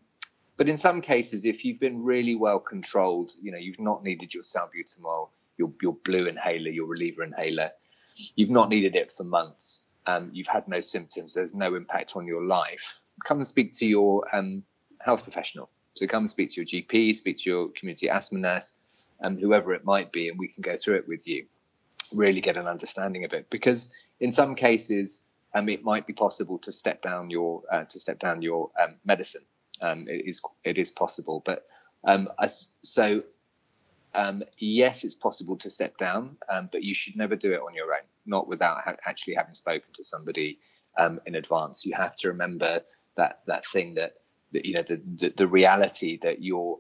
but 0.57 0.69
in 0.69 0.79
some 0.79 1.03
cases, 1.03 1.45
if 1.45 1.65
you've 1.65 1.79
been 1.79 2.03
really 2.03 2.35
well 2.35 2.59
controlled, 2.59 3.33
you 3.41 3.53
know, 3.53 3.59
you've 3.59 3.79
not 3.79 4.03
needed 4.03 4.33
your 4.33 4.43
salbutamol, 4.43 5.29
your, 5.59 5.71
your 5.83 5.93
blue 6.05 6.27
inhaler, 6.27 6.71
your 6.71 6.87
reliever 6.87 7.23
inhaler, 7.23 7.71
you've 8.37 8.51
not 8.51 8.71
needed 8.71 8.97
it 8.97 9.13
for 9.13 9.25
months, 9.25 9.93
um, 10.07 10.31
you've 10.33 10.47
had 10.47 10.67
no 10.67 10.81
symptoms, 10.81 11.35
there's 11.35 11.55
no 11.55 11.75
impact 11.75 12.17
on 12.17 12.27
your 12.27 12.45
life, 12.45 12.99
come 13.25 13.37
and 13.37 13.47
speak 13.47 13.73
to 13.73 13.87
your 13.87 14.25
um, 14.35 14.63
health 15.03 15.23
professional. 15.23 15.69
So 15.93 16.07
come 16.07 16.23
and 16.23 16.31
speak 16.31 16.51
to 16.53 16.61
your 16.63 16.67
GP, 16.67 17.15
speak 17.15 17.37
to 17.39 17.51
your 17.51 17.69
community 17.69 18.09
asthma 18.09 18.39
nurse, 18.39 18.73
um, 19.23 19.37
whoever 19.37 19.75
it 19.75 19.85
might 19.85 20.11
be, 20.11 20.29
and 20.29 20.39
we 20.39 20.49
can 20.49 20.63
go 20.63 20.77
through 20.77 20.97
it 20.97 21.09
with 21.09 21.29
you. 21.29 21.47
Really 22.13 22.41
get 22.41 22.57
an 22.57 22.67
understanding 22.67 23.25
of 23.25 23.33
it, 23.33 23.51
because 23.51 23.93
in 24.21 24.31
some 24.31 24.55
cases, 24.55 25.23
um, 25.55 25.69
it 25.69 25.83
might 25.83 26.07
be 26.07 26.13
possible 26.13 26.59
to 26.59 26.71
step 26.71 27.03
down 27.03 27.31
your 27.31 27.63
uh, 27.73 27.85
to 27.85 27.99
step 27.99 28.19
down 28.19 28.43
your 28.43 28.71
um, 28.81 28.97
medicine. 29.05 29.43
Um, 29.81 30.07
it 30.09 30.25
is 30.25 30.41
it 30.65 30.79
is 30.79 30.91
possible, 30.91 31.43
but 31.45 31.67
um, 32.05 32.29
as, 32.41 32.69
so 32.83 33.23
um, 34.15 34.43
yes, 34.59 35.05
it's 35.05 35.17
possible 35.17 35.57
to 35.57 35.69
step 35.69 35.99
down, 35.99 36.37
um, 36.49 36.69
but 36.71 36.85
you 36.85 36.95
should 36.95 37.17
never 37.17 37.37
do 37.37 37.53
it 37.53 37.61
on 37.61 37.75
your 37.75 37.93
own, 37.93 38.07
not 38.25 38.47
without 38.47 38.81
ha- 38.83 38.97
actually 39.07 39.35
having 39.35 39.55
spoken 39.55 39.93
to 39.93 40.05
somebody 40.05 40.59
in 41.27 41.35
advance. 41.35 41.85
You 41.85 41.95
have 41.95 42.17
to 42.17 42.29
remember 42.29 42.81
that 43.17 43.41
that 43.47 43.67
thing 43.67 43.95
that, 43.95 44.15
that 44.53 44.65
you 44.65 44.75
know 44.75 44.83
the, 44.83 45.03
the, 45.17 45.31
the 45.37 45.47
reality 45.47 46.19
that 46.23 46.43
you're 46.43 46.79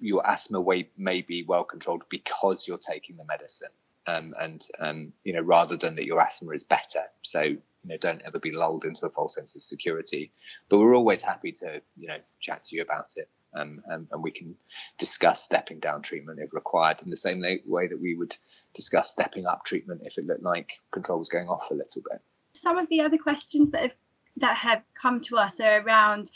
your 0.00 0.26
asthma 0.28 0.64
may 0.96 1.22
be 1.22 1.44
well 1.44 1.64
controlled 1.64 2.02
because 2.08 2.66
you're 2.66 2.78
taking 2.78 3.16
the 3.16 3.24
medicine. 3.24 3.70
Um, 4.06 4.34
and 4.40 4.66
um, 4.80 5.12
you 5.24 5.32
know 5.32 5.40
rather 5.40 5.76
than 5.76 5.94
that 5.96 6.06
your 6.06 6.20
asthma 6.20 6.52
is 6.52 6.64
better. 6.64 7.02
So 7.22 7.42
you 7.42 7.58
know 7.84 7.96
don't 7.98 8.22
ever 8.24 8.38
be 8.38 8.52
lulled 8.52 8.84
into 8.84 9.06
a 9.06 9.10
false 9.10 9.34
sense 9.34 9.56
of 9.56 9.62
security. 9.62 10.32
But 10.68 10.78
we're 10.78 10.96
always 10.96 11.22
happy 11.22 11.52
to 11.52 11.80
you 11.96 12.08
know 12.08 12.18
chat 12.40 12.62
to 12.64 12.76
you 12.76 12.82
about 12.82 13.14
it. 13.16 13.28
Um, 13.56 13.82
and, 13.86 14.08
and, 14.10 14.20
we 14.20 14.32
can 14.32 14.56
discuss 14.98 15.44
stepping 15.44 15.78
down 15.78 16.02
treatment 16.02 16.40
if 16.40 16.52
required 16.52 17.00
in 17.04 17.08
the 17.08 17.16
same 17.16 17.40
way 17.66 17.86
that 17.86 18.00
we 18.00 18.16
would 18.16 18.36
discuss 18.72 19.12
stepping 19.12 19.46
up 19.46 19.64
treatment 19.64 20.00
if 20.04 20.18
it 20.18 20.26
looked 20.26 20.42
like 20.42 20.80
control 20.90 21.20
was 21.20 21.28
going 21.28 21.46
off 21.46 21.70
a 21.70 21.74
little 21.74 22.02
bit. 22.10 22.20
Some 22.54 22.78
of 22.78 22.88
the 22.88 23.00
other 23.00 23.16
questions 23.16 23.70
that 23.70 23.82
have 23.82 23.94
that 24.38 24.56
have 24.56 24.82
come 25.00 25.20
to 25.20 25.36
us 25.36 25.60
are 25.60 25.80
around 25.82 26.32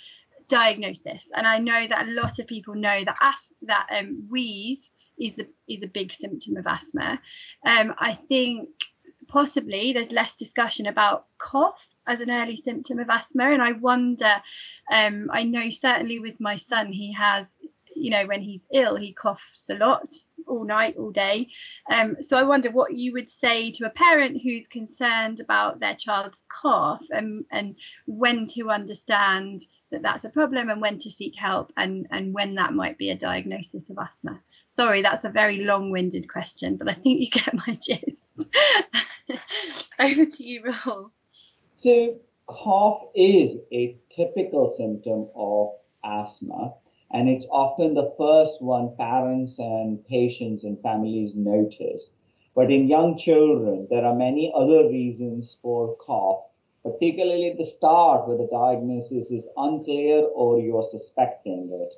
diagnosis, 0.47 1.29
and 1.35 1.45
I 1.45 1.59
know 1.59 1.89
that 1.89 2.07
a 2.07 2.11
lot 2.13 2.39
of 2.39 2.47
people 2.47 2.77
know 2.77 3.03
that 3.03 3.17
as 3.21 3.53
that 3.63 3.89
um, 3.91 4.25
wheeze 4.31 4.91
is 5.21 5.35
the 5.37 5.49
is 5.69 5.83
a 5.83 5.89
big 5.89 6.13
symptom 6.13 6.57
of 6.57 6.67
asthma. 6.67 7.21
Um, 7.65 7.95
I 7.99 8.15
think 8.15 8.69
possibly 9.27 9.93
there's 9.93 10.13
less 10.13 10.35
discussion 10.35 10.87
about 10.87 11.27
cough 11.39 11.95
as 12.07 12.21
an 12.21 12.31
early 12.31 12.57
symptom 12.57 12.99
of 12.99 13.11
asthma, 13.11 13.51
and 13.51 13.63
I 13.63 13.73
wonder. 13.73 14.43
Um, 14.91 15.31
I 15.33 15.45
know 15.45 15.71
certainly 15.71 16.19
with 16.19 16.41
my 16.41 16.57
son, 16.57 16.93
he 16.93 17.13
has, 17.13 17.55
you 17.95 18.11
know, 18.11 18.27
when 18.27 18.43
he's 18.43 18.67
ill, 18.73 18.97
he 18.97 19.13
coughs 19.13 19.69
a 19.71 19.75
lot 19.75 20.09
all 20.47 20.65
night, 20.65 20.97
all 20.97 21.11
day. 21.11 21.49
Um, 21.91 22.17
so 22.21 22.39
I 22.39 22.43
wonder 22.43 22.71
what 22.71 22.95
you 22.95 23.13
would 23.13 23.29
say 23.29 23.71
to 23.73 23.87
a 23.87 23.91
parent 23.91 24.41
who's 24.43 24.67
concerned 24.67 25.41
about 25.41 25.79
their 25.79 25.95
child's 25.95 26.45
cough 26.49 27.05
and, 27.11 27.45
and 27.51 27.77
when 28.07 28.47
to 28.49 28.71
understand 28.71 29.67
that 29.91 30.03
that's 30.03 30.25
a 30.25 30.31
problem 30.31 30.69
and 30.71 30.81
when 30.81 30.99
to 30.99 31.11
seek 31.11 31.35
help 31.37 31.73
and, 31.77 32.07
and 32.11 32.35
when 32.35 32.55
that 32.55 32.75
might 32.75 32.99
be 32.99 33.11
a 33.11 33.17
diagnosis 33.17 33.91
of 33.91 33.99
asthma. 33.99 34.41
Sorry, 34.65 35.03
that's 35.03 35.25
a 35.25 35.31
very 35.31 35.65
long 35.65 35.91
winded 35.91 36.29
question, 36.31 36.77
but 36.77 36.89
I 36.89 36.95
think 36.95 37.21
you 37.21 37.31
get 37.31 37.55
my 37.55 37.79
gist. 37.81 38.25
Over 39.99 40.27
to 40.27 40.45
you, 40.45 40.63
Rahul. 40.63 41.11
So, 41.77 42.17
cough 42.47 43.03
is 43.15 43.57
a 43.73 43.97
typical 44.11 44.71
symptom 44.71 45.29
of 45.35 45.73
asthma, 46.05 46.75
and 47.13 47.29
it's 47.29 47.47
often 47.51 47.95
the 47.95 48.13
first 48.19 48.63
one 48.63 48.95
parents 48.97 49.59
and 49.59 50.05
patients 50.07 50.65
and 50.65 50.81
families 50.83 51.35
notice. 51.35 52.11
But 52.55 52.71
in 52.71 52.89
young 52.89 53.17
children, 53.17 53.87
there 53.91 54.05
are 54.05 54.15
many 54.15 54.53
other 54.55 54.89
reasons 54.89 55.57
for 55.63 55.97
cough 55.97 56.48
particularly 56.83 57.51
at 57.51 57.59
the 57.59 57.65
start 57.65 58.27
where 58.27 58.39
the 58.39 58.49
diagnosis 58.51 59.31
is 59.31 59.49
unclear 59.57 60.23
or 60.35 60.61
you're 60.61 60.83
suspecting 60.83 61.71
it. 61.73 61.95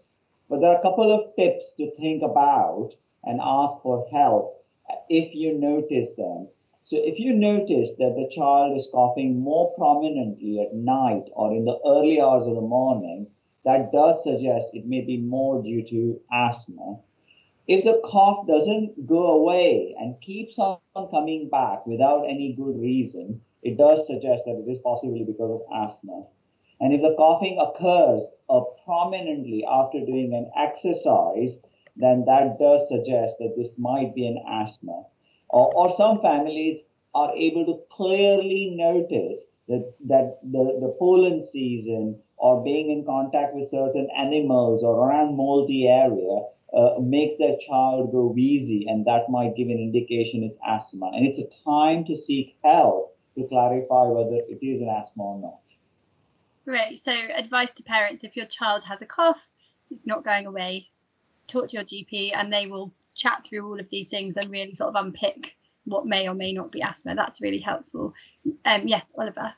But 0.49 0.61
there 0.61 0.71
are 0.71 0.79
a 0.79 0.83
couple 0.83 1.13
of 1.13 1.35
tips 1.37 1.73
to 1.77 1.91
think 1.97 2.23
about 2.23 2.95
and 3.25 3.41
ask 3.43 3.77
for 3.83 4.07
help 4.11 4.65
if 5.09 5.35
you 5.35 5.59
notice 5.59 6.11
them. 6.17 6.49
So 6.85 6.97
if 6.99 7.21
you 7.21 7.33
notice 7.33 7.95
that 7.95 8.17
the 8.17 8.29
child 8.35 8.77
is 8.77 8.89
coughing 8.91 9.39
more 9.39 9.73
prominently 9.75 10.61
at 10.61 10.75
night 10.75 11.31
or 11.35 11.53
in 11.53 11.65
the 11.65 11.79
early 11.87 12.21
hours 12.21 12.47
of 12.47 12.55
the 12.57 12.61
morning, 12.61 13.29
that 13.65 13.93
does 13.93 14.25
suggest 14.25 14.71
it 14.75 14.87
may 14.87 15.03
be 15.03 15.19
more 15.19 15.63
due 15.63 15.83
to 15.85 16.21
asthma. 16.33 16.99
If 17.69 17.85
the 17.85 18.01
cough 18.05 18.47
doesn't 18.49 19.07
go 19.07 19.27
away 19.29 19.95
and 19.99 20.21
keeps 20.21 20.59
on 20.59 20.81
coming 21.11 21.49
back 21.49 21.87
without 21.87 22.25
any 22.25 22.55
good 22.55 22.81
reason, 22.81 23.41
it 23.63 23.77
does 23.77 24.07
suggest 24.07 24.45
that 24.47 24.63
it 24.67 24.71
is 24.71 24.79
possibly 24.79 25.25
because 25.25 25.51
of 25.51 25.85
asthma. 25.85 26.25
And 26.81 26.95
if 26.95 27.03
the 27.03 27.15
coughing 27.17 27.59
occurs 27.61 28.27
uh, 28.49 28.61
prominently 28.85 29.65
after 29.71 30.01
doing 30.01 30.33
an 30.33 30.51
exercise, 30.57 31.59
then 31.97 32.25
that 32.27 32.59
does 32.59 32.89
suggest 32.89 33.37
that 33.39 33.55
this 33.57 33.75
might 33.77 34.15
be 34.15 34.27
an 34.27 34.43
asthma. 34.51 35.05
Or, 35.51 35.73
or 35.75 35.91
some 35.91 36.23
families 36.23 36.83
are 37.15 37.37
able 37.37 37.67
to 37.67 37.81
clearly 37.95 38.75
notice 38.77 39.45
that, 39.69 39.93
that 40.07 40.39
the, 40.43 40.79
the 40.81 40.97
pollen 40.99 41.43
season 41.43 42.19
or 42.37 42.65
being 42.65 42.91
in 42.91 43.05
contact 43.05 43.55
with 43.55 43.69
certain 43.69 44.09
animals 44.17 44.83
or 44.83 45.07
around 45.07 45.37
moldy 45.37 45.87
area 45.87 46.41
uh, 46.75 46.99
makes 47.01 47.37
their 47.37 47.57
child 47.59 48.13
go 48.13 48.29
wheezy, 48.29 48.87
and 48.89 49.05
that 49.05 49.29
might 49.29 49.57
give 49.57 49.69
an 49.69 49.79
indication 49.79 50.45
it's 50.45 50.59
asthma. 50.67 51.11
And 51.13 51.27
it's 51.27 51.39
a 51.41 51.65
time 51.65 52.05
to 52.05 52.17
seek 52.17 52.57
help 52.63 53.10
to 53.37 53.47
clarify 53.49 54.05
whether 54.05 54.37
it 54.49 54.59
is 54.63 54.81
an 54.81 54.89
asthma 54.89 55.23
or 55.23 55.41
not. 55.41 55.61
Great. 56.65 57.05
So, 57.05 57.13
advice 57.13 57.73
to 57.73 57.83
parents 57.83 58.25
if 58.25 58.37
your 58.37 58.47
child 58.47 58.85
has 58.85 59.03
a 59.03 59.07
cough, 59.07 59.49
it's 59.91 60.07
not 60.07 60.25
going 60.25 60.47
away, 60.47 60.89
talk 61.47 61.69
to 61.69 61.77
your 61.77 61.85
GP 61.85 62.33
and 62.35 62.53
they 62.53 62.67
will 62.67 62.93
chat 63.15 63.47
through 63.47 63.67
all 63.67 63.81
of 63.81 63.89
these 63.91 64.09
things 64.09 64.37
and 64.37 64.51
really 64.51 64.75
sort 64.75 64.95
of 64.95 65.05
unpick 65.05 65.57
what 65.85 66.07
may 66.07 66.29
or 66.29 66.35
may 66.35 66.53
not 66.53 66.71
be 66.71 66.83
asthma. 66.83 67.15
That's 67.15 67.41
really 67.41 67.59
helpful. 67.59 68.15
Um, 68.65 68.87
yeah, 68.87 69.03
Oliver. 69.19 69.53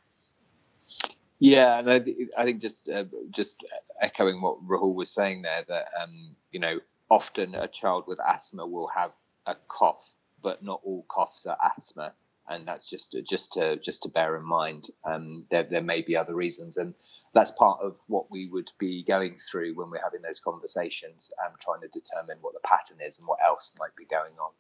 Yeah, 1.39 1.81
and 1.81 1.91
I, 1.91 2.05
I 2.39 2.45
think 2.45 2.61
just 2.61 2.89
uh, 2.89 3.05
just 3.31 3.57
echoing 4.01 4.41
what 4.41 4.65
Rahul 4.65 4.95
was 4.95 5.11
saying 5.11 5.43
there, 5.43 5.65
that 5.69 5.87
um, 6.01 6.37
you 6.53 6.61
know 6.61 6.79
often 7.11 7.55
a 7.57 7.67
child 7.67 8.05
with 8.07 8.19
asthma 8.27 8.67
will 8.67 8.89
have 8.97 9.13
a 9.47 9.57
cough, 9.69 10.15
but 10.41 10.63
not 10.63 10.81
all 10.85 11.05
coughs 11.09 11.47
are 11.47 11.59
asthma 11.77 12.15
and 12.49 12.67
that's 12.67 12.89
just 12.89 13.17
just 13.29 13.53
to 13.55 13.77
just 13.77 14.03
to 14.03 14.09
bear 14.09 14.37
in 14.37 14.45
mind. 14.45 14.89
Um, 15.05 15.45
there 15.51 15.65
there 15.65 15.83
may 15.83 16.03
be 16.03 16.17
other 16.17 16.35
reasons, 16.35 16.77
and 16.77 16.95
that's 17.33 17.51
part 17.53 17.81
of 17.83 17.99
what 18.09 18.31
we 18.31 18.47
would 18.47 18.71
be 18.79 19.05
going 19.05 19.37
through 19.37 19.75
when 19.75 19.91
we're 19.91 20.03
having 20.03 20.23
those 20.23 20.41
conversations, 20.41 21.33
um, 21.45 21.53
trying 21.61 21.81
to 21.81 21.89
determine 21.89 22.39
what 22.41 22.55
the 22.55 22.61
pattern 22.61 22.99
is 23.05 23.19
and 23.19 23.27
what 23.27 23.39
else 23.45 23.75
might 23.79 23.95
be 23.97 24.05
going 24.05 24.35
on. 24.41 24.51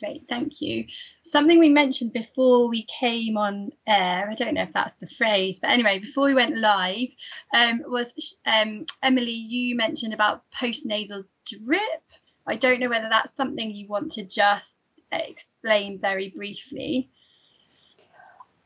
Great, 0.00 0.24
thank 0.28 0.60
you. 0.60 0.86
Something 1.22 1.58
we 1.58 1.68
mentioned 1.68 2.12
before 2.12 2.68
we 2.68 2.84
came 2.86 3.36
on 3.36 3.70
air, 3.86 4.28
I 4.28 4.34
don't 4.34 4.54
know 4.54 4.62
if 4.62 4.72
that's 4.72 4.94
the 4.94 5.06
phrase, 5.06 5.60
but 5.60 5.70
anyway, 5.70 6.00
before 6.00 6.24
we 6.24 6.34
went 6.34 6.56
live, 6.56 7.08
um, 7.54 7.80
was 7.86 8.38
um, 8.44 8.86
Emily, 9.02 9.30
you 9.30 9.76
mentioned 9.76 10.12
about 10.12 10.42
postnasal 10.50 11.24
drip. 11.46 12.02
I 12.46 12.56
don't 12.56 12.80
know 12.80 12.90
whether 12.90 13.08
that's 13.08 13.34
something 13.34 13.70
you 13.70 13.86
want 13.86 14.10
to 14.12 14.24
just 14.24 14.78
explain 15.18 16.00
very 16.00 16.30
briefly? 16.30 17.10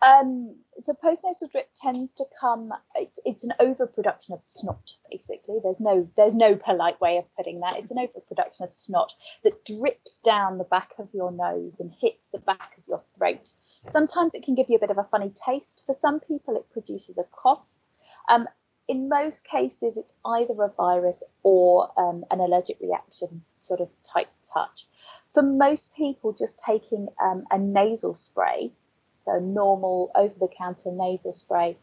Um, 0.00 0.54
so 0.78 0.94
postnasal 0.94 1.50
drip 1.50 1.70
tends 1.74 2.14
to 2.14 2.24
come. 2.40 2.72
It's, 2.94 3.18
it's 3.24 3.44
an 3.44 3.52
overproduction 3.58 4.32
of 4.32 4.42
snot. 4.42 4.92
Basically, 5.10 5.58
there's 5.62 5.80
no 5.80 6.08
there's 6.16 6.36
no 6.36 6.54
polite 6.54 7.00
way 7.00 7.16
of 7.16 7.24
putting 7.36 7.60
that. 7.60 7.76
It's 7.78 7.90
an 7.90 7.98
overproduction 7.98 8.64
of 8.64 8.72
snot 8.72 9.12
that 9.42 9.64
drips 9.64 10.20
down 10.20 10.58
the 10.58 10.64
back 10.64 10.90
of 10.98 11.10
your 11.12 11.32
nose 11.32 11.80
and 11.80 11.92
hits 12.00 12.28
the 12.28 12.38
back 12.38 12.78
of 12.78 12.84
your 12.86 13.02
throat. 13.16 13.52
Sometimes 13.88 14.34
it 14.34 14.44
can 14.44 14.54
give 14.54 14.66
you 14.68 14.76
a 14.76 14.80
bit 14.80 14.90
of 14.90 14.98
a 14.98 15.08
funny 15.10 15.32
taste. 15.34 15.82
For 15.84 15.92
some 15.92 16.20
people, 16.20 16.56
it 16.56 16.70
produces 16.70 17.18
a 17.18 17.24
cough. 17.24 17.66
Um, 18.28 18.46
in 18.88 19.08
most 19.08 19.46
cases, 19.46 19.96
it's 19.96 20.14
either 20.24 20.54
a 20.62 20.68
virus 20.68 21.22
or 21.42 21.90
um, 21.98 22.24
an 22.30 22.40
allergic 22.40 22.78
reaction 22.80 23.42
sort 23.60 23.80
of 23.80 23.88
type 24.02 24.28
touch. 24.42 24.86
For 25.34 25.42
most 25.42 25.94
people, 25.94 26.32
just 26.32 26.58
taking 26.64 27.08
um, 27.22 27.44
a 27.50 27.58
nasal 27.58 28.14
spray, 28.14 28.72
so 29.24 29.32
a 29.32 29.40
normal 29.40 30.10
over 30.14 30.34
the 30.40 30.48
counter 30.48 30.90
nasal 30.90 31.34
spray, 31.34 31.76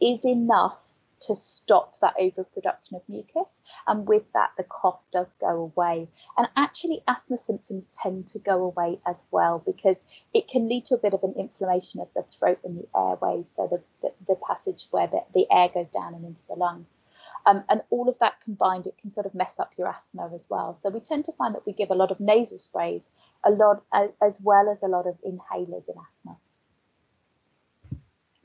is 0.00 0.24
enough 0.24 0.84
to 1.20 1.34
stop 1.34 1.98
that 2.00 2.14
overproduction 2.18 2.96
of 2.96 3.02
mucus. 3.08 3.60
And 3.86 4.06
with 4.06 4.24
that, 4.32 4.52
the 4.56 4.64
cough 4.64 5.06
does 5.12 5.32
go 5.34 5.48
away. 5.48 6.08
And 6.36 6.48
actually, 6.56 7.02
asthma 7.06 7.38
symptoms 7.38 7.90
tend 8.02 8.26
to 8.28 8.38
go 8.38 8.64
away 8.64 9.00
as 9.06 9.24
well 9.30 9.62
because 9.64 10.04
it 10.34 10.48
can 10.48 10.68
lead 10.68 10.86
to 10.86 10.94
a 10.94 10.98
bit 10.98 11.14
of 11.14 11.22
an 11.22 11.34
inflammation 11.38 12.00
of 12.00 12.08
the 12.14 12.22
throat 12.22 12.58
and 12.64 12.78
the 12.78 12.88
airways, 12.96 13.50
so 13.50 13.66
the, 13.66 13.82
the, 14.02 14.12
the 14.26 14.40
passage 14.46 14.86
where 14.90 15.06
the, 15.06 15.20
the 15.34 15.46
air 15.50 15.68
goes 15.68 15.90
down 15.90 16.14
and 16.14 16.24
into 16.24 16.46
the 16.48 16.54
lung. 16.54 16.86
Um, 17.46 17.64
and 17.68 17.82
all 17.90 18.08
of 18.08 18.18
that 18.18 18.40
combined, 18.40 18.86
it 18.86 18.98
can 18.98 19.10
sort 19.10 19.26
of 19.26 19.34
mess 19.34 19.58
up 19.58 19.72
your 19.76 19.88
asthma 19.88 20.30
as 20.34 20.48
well. 20.48 20.74
So 20.74 20.90
we 20.90 21.00
tend 21.00 21.24
to 21.26 21.32
find 21.32 21.54
that 21.54 21.66
we 21.66 21.72
give 21.72 21.90
a 21.90 21.94
lot 21.94 22.10
of 22.10 22.20
nasal 22.20 22.58
sprays, 22.58 23.10
a 23.44 23.50
lot 23.50 23.82
as 24.22 24.40
well 24.42 24.70
as 24.70 24.82
a 24.82 24.88
lot 24.88 25.06
of 25.06 25.18
inhalers 25.22 25.88
in 25.88 25.94
asthma. 26.08 26.36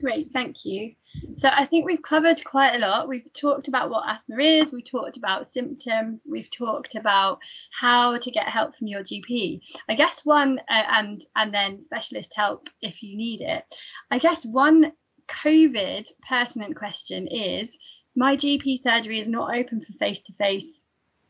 Great, 0.06 0.30
thank 0.32 0.64
you. 0.64 0.94
So 1.34 1.50
I 1.52 1.64
think 1.64 1.84
we've 1.84 2.00
covered 2.00 2.44
quite 2.44 2.76
a 2.76 2.78
lot. 2.78 3.08
We've 3.08 3.28
talked 3.32 3.66
about 3.66 3.90
what 3.90 4.08
asthma 4.08 4.36
is, 4.38 4.72
we 4.72 4.80
talked 4.80 5.16
about 5.16 5.48
symptoms, 5.48 6.28
we've 6.30 6.48
talked 6.48 6.94
about 6.94 7.40
how 7.72 8.16
to 8.16 8.30
get 8.30 8.44
help 8.44 8.76
from 8.76 8.86
your 8.86 9.00
GP. 9.00 9.62
I 9.88 9.96
guess 9.96 10.24
one 10.24 10.60
uh, 10.70 10.84
and 10.92 11.24
and 11.34 11.52
then 11.52 11.82
specialist 11.82 12.34
help 12.36 12.70
if 12.82 13.02
you 13.02 13.16
need 13.16 13.40
it. 13.40 13.64
I 14.08 14.20
guess 14.20 14.46
one 14.46 14.92
COVID 15.26 16.08
pertinent 16.28 16.76
question 16.76 17.26
is 17.26 17.76
my 18.14 18.36
GP 18.36 18.78
surgery 18.78 19.18
is 19.18 19.26
not 19.26 19.56
open 19.56 19.80
for 19.80 19.92
face 19.94 20.20
to 20.20 20.32
face 20.34 20.84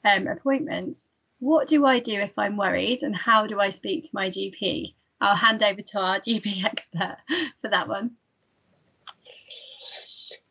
appointments. 0.04 1.08
What 1.38 1.66
do 1.66 1.86
I 1.86 1.98
do 1.98 2.20
if 2.20 2.32
I'm 2.36 2.58
worried, 2.58 3.04
and 3.04 3.16
how 3.16 3.46
do 3.46 3.58
I 3.58 3.70
speak 3.70 4.04
to 4.04 4.10
my 4.12 4.28
GP? 4.28 4.92
I'll 5.22 5.34
hand 5.34 5.62
over 5.62 5.80
to 5.80 5.98
our 5.98 6.20
GP 6.20 6.62
expert 6.70 7.16
for 7.62 7.68
that 7.70 7.88
one. 7.88 8.16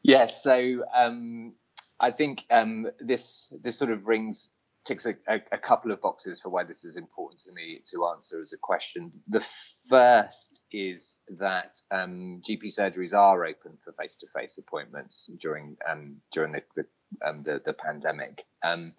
Yes, 0.03 0.43
so 0.43 0.83
um, 0.95 1.53
I 1.99 2.11
think 2.11 2.45
um, 2.51 2.87
this 2.99 3.53
this 3.63 3.77
sort 3.77 3.91
of 3.91 4.05
rings 4.05 4.51
ticks 4.85 5.07
a, 5.07 5.15
a, 5.27 5.41
a, 5.51 5.57
couple 5.57 5.91
of 5.91 5.99
boxes 5.99 6.39
for 6.39 6.49
why 6.49 6.63
this 6.63 6.85
is 6.85 6.95
important 6.95 7.41
to 7.41 7.51
me 7.51 7.81
to 7.91 8.05
answer 8.05 8.39
as 8.39 8.53
a 8.53 8.57
question. 8.57 9.11
The 9.27 9.43
first 9.89 10.61
is 10.71 11.17
that 11.39 11.81
um, 11.89 12.41
GP 12.47 12.65
surgeries 12.65 13.17
are 13.17 13.45
open 13.45 13.79
for 13.83 13.93
face-to-face 13.93 14.59
appointments 14.59 15.27
during 15.39 15.75
um, 15.89 16.17
during 16.31 16.51
the 16.51 16.61
the, 16.75 16.85
um, 17.27 17.41
the, 17.41 17.61
the 17.65 17.73
pandemic. 17.73 18.45
Um, 18.63 18.93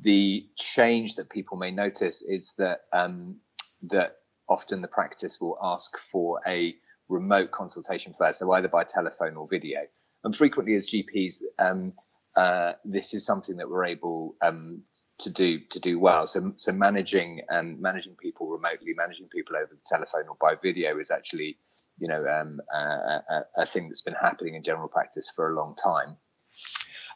the 0.00 0.46
change 0.58 1.16
that 1.16 1.30
people 1.30 1.56
may 1.56 1.70
notice 1.70 2.22
is 2.22 2.54
that 2.58 2.80
that 2.90 4.16
often 4.48 4.82
the 4.82 4.88
practice 4.88 5.40
will 5.40 5.58
ask 5.62 5.96
for 5.96 6.40
a 6.46 6.74
remote 7.12 7.50
consultation 7.50 8.14
first, 8.18 8.38
so 8.38 8.50
either 8.52 8.68
by 8.68 8.84
telephone 8.84 9.36
or 9.36 9.46
video. 9.48 9.80
And 10.24 10.34
frequently, 10.34 10.74
as 10.74 10.88
GPs, 10.88 11.42
um, 11.58 11.92
uh, 12.36 12.72
this 12.84 13.12
is 13.12 13.26
something 13.26 13.56
that 13.56 13.68
we're 13.68 13.84
able 13.84 14.34
um, 14.42 14.82
to 15.18 15.30
do 15.30 15.58
to 15.58 15.78
do 15.78 15.98
well. 15.98 16.26
So, 16.26 16.52
so 16.56 16.72
managing 16.72 17.42
um, 17.50 17.80
managing 17.80 18.16
people 18.16 18.48
remotely, 18.48 18.94
managing 18.96 19.28
people 19.28 19.56
over 19.56 19.70
the 19.70 19.84
telephone 19.84 20.28
or 20.28 20.36
by 20.40 20.54
video 20.60 20.98
is 20.98 21.10
actually, 21.10 21.58
you 21.98 22.08
know, 22.08 22.24
um, 22.26 22.60
a, 22.72 22.78
a, 22.78 23.44
a, 23.58 23.66
thing 23.66 23.88
that's 23.88 24.00
been 24.00 24.14
happening 24.14 24.54
in 24.54 24.62
general 24.62 24.88
practice 24.88 25.30
for 25.34 25.52
a 25.52 25.56
long 25.56 25.74
time. 25.74 26.16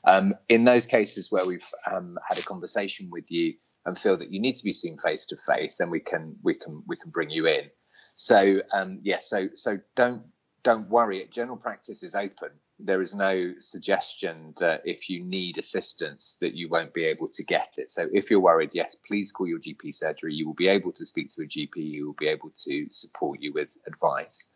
Um, 0.05 0.35
in 0.49 0.65
those 0.65 0.85
cases 0.87 1.33
where 1.33 1.47
we've 1.47 1.69
um, 1.91 2.19
had 2.29 2.39
a 2.39 2.43
conversation 2.43 3.09
with 3.11 3.25
you 3.31 3.55
and 3.87 3.97
feel 3.97 4.17
that 4.19 4.31
you 4.31 4.41
need 4.41 4.57
to 4.57 4.65
be 4.65 4.73
seen 4.73 4.99
face 4.99 5.25
to 5.27 5.37
face, 5.37 5.79
then 5.79 5.89
we 5.89 6.01
can 6.01 6.37
we 6.43 6.55
can 6.55 6.83
we 6.87 6.97
can 6.97 7.11
bring 7.11 7.31
you 7.31 7.47
in. 7.47 7.71
So 8.17 8.63
um, 8.73 8.99
yes, 9.03 9.29
so 9.29 9.49
so 9.55 9.79
don't 9.95 10.23
don't 10.63 10.89
worry. 10.89 11.29
General 11.31 11.59
practice 11.59 12.03
is 12.03 12.15
open. 12.15 12.49
There 12.81 13.03
is 13.03 13.15
no 13.15 13.53
suggestion 13.59 14.55
that 14.59 14.81
if 14.85 15.11
you 15.11 15.23
need 15.23 15.59
assistance 15.59 16.37
that 16.41 16.55
you 16.55 16.69
won't 16.69 16.95
be 16.95 17.05
able 17.05 17.29
to 17.29 17.45
get 17.45 17.75
it. 17.77 17.91
So 17.91 18.09
if 18.13 18.31
you're 18.31 18.41
worried 18.41 18.71
yes 18.73 18.95
please 18.95 19.31
call 19.33 19.47
your 19.47 19.59
gp 19.59 19.95
surgery. 19.95 20.35
You 20.35 20.47
will 20.47 20.55
be 20.55 20.67
able 20.67 20.93
to 20.93 21.05
speak 21.05 21.29
to 21.35 21.43
a 21.43 21.47
gp 21.47 21.77
you 21.77 22.07
will 22.07 22.15
be 22.19 22.27
able 22.27 22.51
to 22.65 22.87
support 22.91 23.41
you 23.41 23.53
with 23.53 23.77
advice. 23.87 24.49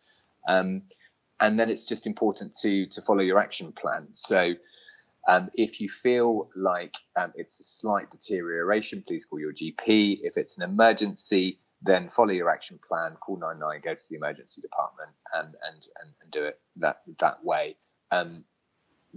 Um, 0.49 0.83
and 1.41 1.59
then 1.59 1.69
it's 1.69 1.85
just 1.85 2.07
important 2.07 2.55
to 2.63 2.87
to 2.87 3.03
follow 3.03 3.23
your 3.23 3.39
action 3.39 3.73
plan. 3.73 4.09
So 4.15 4.55
um, 5.29 5.51
if 5.53 5.83
you 5.83 5.89
feel 5.91 6.49
like 6.57 6.95
um, 7.17 7.33
it's 7.35 7.61
a 7.61 7.65
slight 7.65 8.11
deterioration 8.11 9.05
please 9.07 9.27
call 9.27 9.39
your 9.39 9.53
gp 9.53 10.21
if 10.23 10.39
it's 10.39 10.57
an 10.57 10.65
emergency 10.65 11.59
then 11.83 12.09
follow 12.09 12.33
your 12.33 12.51
action 12.51 12.79
plan 12.87 13.17
call 13.21 13.39
99 13.39 13.81
go 13.83 13.95
to 13.95 14.05
the 14.11 14.17
emergency 14.17 14.61
department 14.61 15.11
and 15.35 15.55
and 15.69 15.87
and, 16.03 16.13
and 16.23 16.31
do 16.31 16.45
it 16.45 16.61
that 16.77 17.03
that 17.19 17.43
way 17.45 17.77
um, 18.11 18.45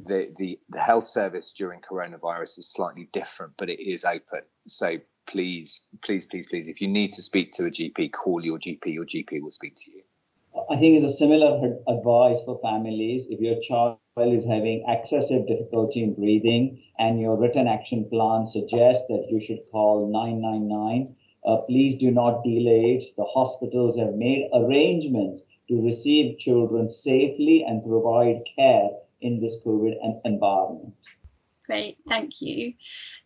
the, 0.06 0.34
the 0.38 0.60
the 0.70 0.80
health 0.80 1.06
service 1.06 1.52
during 1.52 1.80
coronavirus 1.82 2.60
is 2.60 2.72
slightly 2.72 3.10
different, 3.12 3.54
but 3.58 3.70
it 3.70 3.80
is 3.80 4.06
open. 4.06 4.42
So 4.68 4.98
please, 5.28 5.88
please, 6.04 6.26
please, 6.26 6.48
please, 6.48 6.68
if 6.68 6.82
you 6.82 6.88
need 6.88 7.12
to 7.14 7.22
speak 7.22 7.52
to 7.54 7.66
a 7.66 7.70
GP, 7.70 8.12
call 8.12 8.44
your 8.44 8.58
GP. 8.58 8.86
Your 8.86 9.06
GP 9.06 9.42
will 9.42 9.52
speak 9.52 9.76
to 9.78 9.92
you. 9.92 10.02
I 10.70 10.76
think 10.78 10.96
it's 10.96 11.14
a 11.14 11.18
similar 11.18 11.58
advice 11.88 12.40
for 12.46 12.60
families. 12.62 13.28
If 13.30 13.40
your 13.40 13.60
child 13.62 13.98
is 14.18 14.46
having 14.46 14.86
excessive 14.88 15.48
difficulty 15.48 16.04
in 16.04 16.14
breathing 16.14 16.84
and 17.00 17.20
your 17.20 17.36
written 17.38 17.68
action 17.68 18.08
plan 18.10 18.46
suggests 18.46 19.06
that 19.08 19.28
you 19.32 19.40
should 19.40 19.60
call 19.72 20.08
999, 20.12 21.16
uh, 21.46 21.58
please 21.68 21.96
do 21.96 22.12
not 22.12 22.44
delay 22.44 23.00
it. 23.00 23.16
The 23.18 23.26
hospitals 23.26 23.98
have 23.98 24.14
made 24.16 24.50
arrangements 24.54 25.44
to 25.70 25.82
receive 25.82 26.40
children 26.40 26.90
safely 26.90 27.64
and 27.68 27.84
provide 27.84 28.42
care 28.56 28.90
in 29.22 29.40
this 29.42 29.56
COVID 29.66 29.96
environment. 30.26 30.94
Great, 31.66 31.98
thank 32.10 32.42
you. 32.42 32.74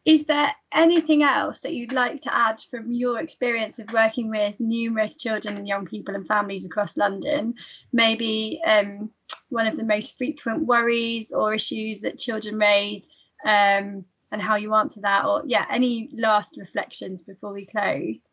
Is 0.06 0.26
there 0.26 0.52
anything 0.72 1.24
else 1.24 1.60
that 1.62 1.74
you'd 1.74 1.92
like 1.92 2.22
to 2.22 2.36
add 2.36 2.62
from 2.70 2.92
your 2.92 3.20
experience 3.20 3.80
of 3.80 3.92
working 3.92 4.30
with 4.30 4.60
numerous 4.60 5.16
children 5.16 5.58
and 5.58 5.68
young 5.68 5.86
people 5.86 6.14
and 6.14 6.28
families 6.28 6.66
across 6.66 6.98
London? 6.98 7.56
Maybe 7.94 8.62
um, 8.64 9.10
one 9.50 9.66
of 9.66 9.76
the 9.76 9.86
most 9.86 10.18
frequent 10.20 10.68
worries 10.68 11.34
or 11.34 11.56
issues 11.56 12.02
that 12.02 12.20
children 12.20 12.58
raise 12.60 13.10
um, 13.44 14.06
and 14.32 14.42
how 14.42 14.56
you 14.56 14.74
answer 14.74 15.02
that, 15.02 15.26
or 15.26 15.44
yeah, 15.46 15.66
any 15.70 16.10
last 16.14 16.58
reflections 16.58 17.24
before 17.24 17.54
we 17.54 17.66
close? 17.66 18.30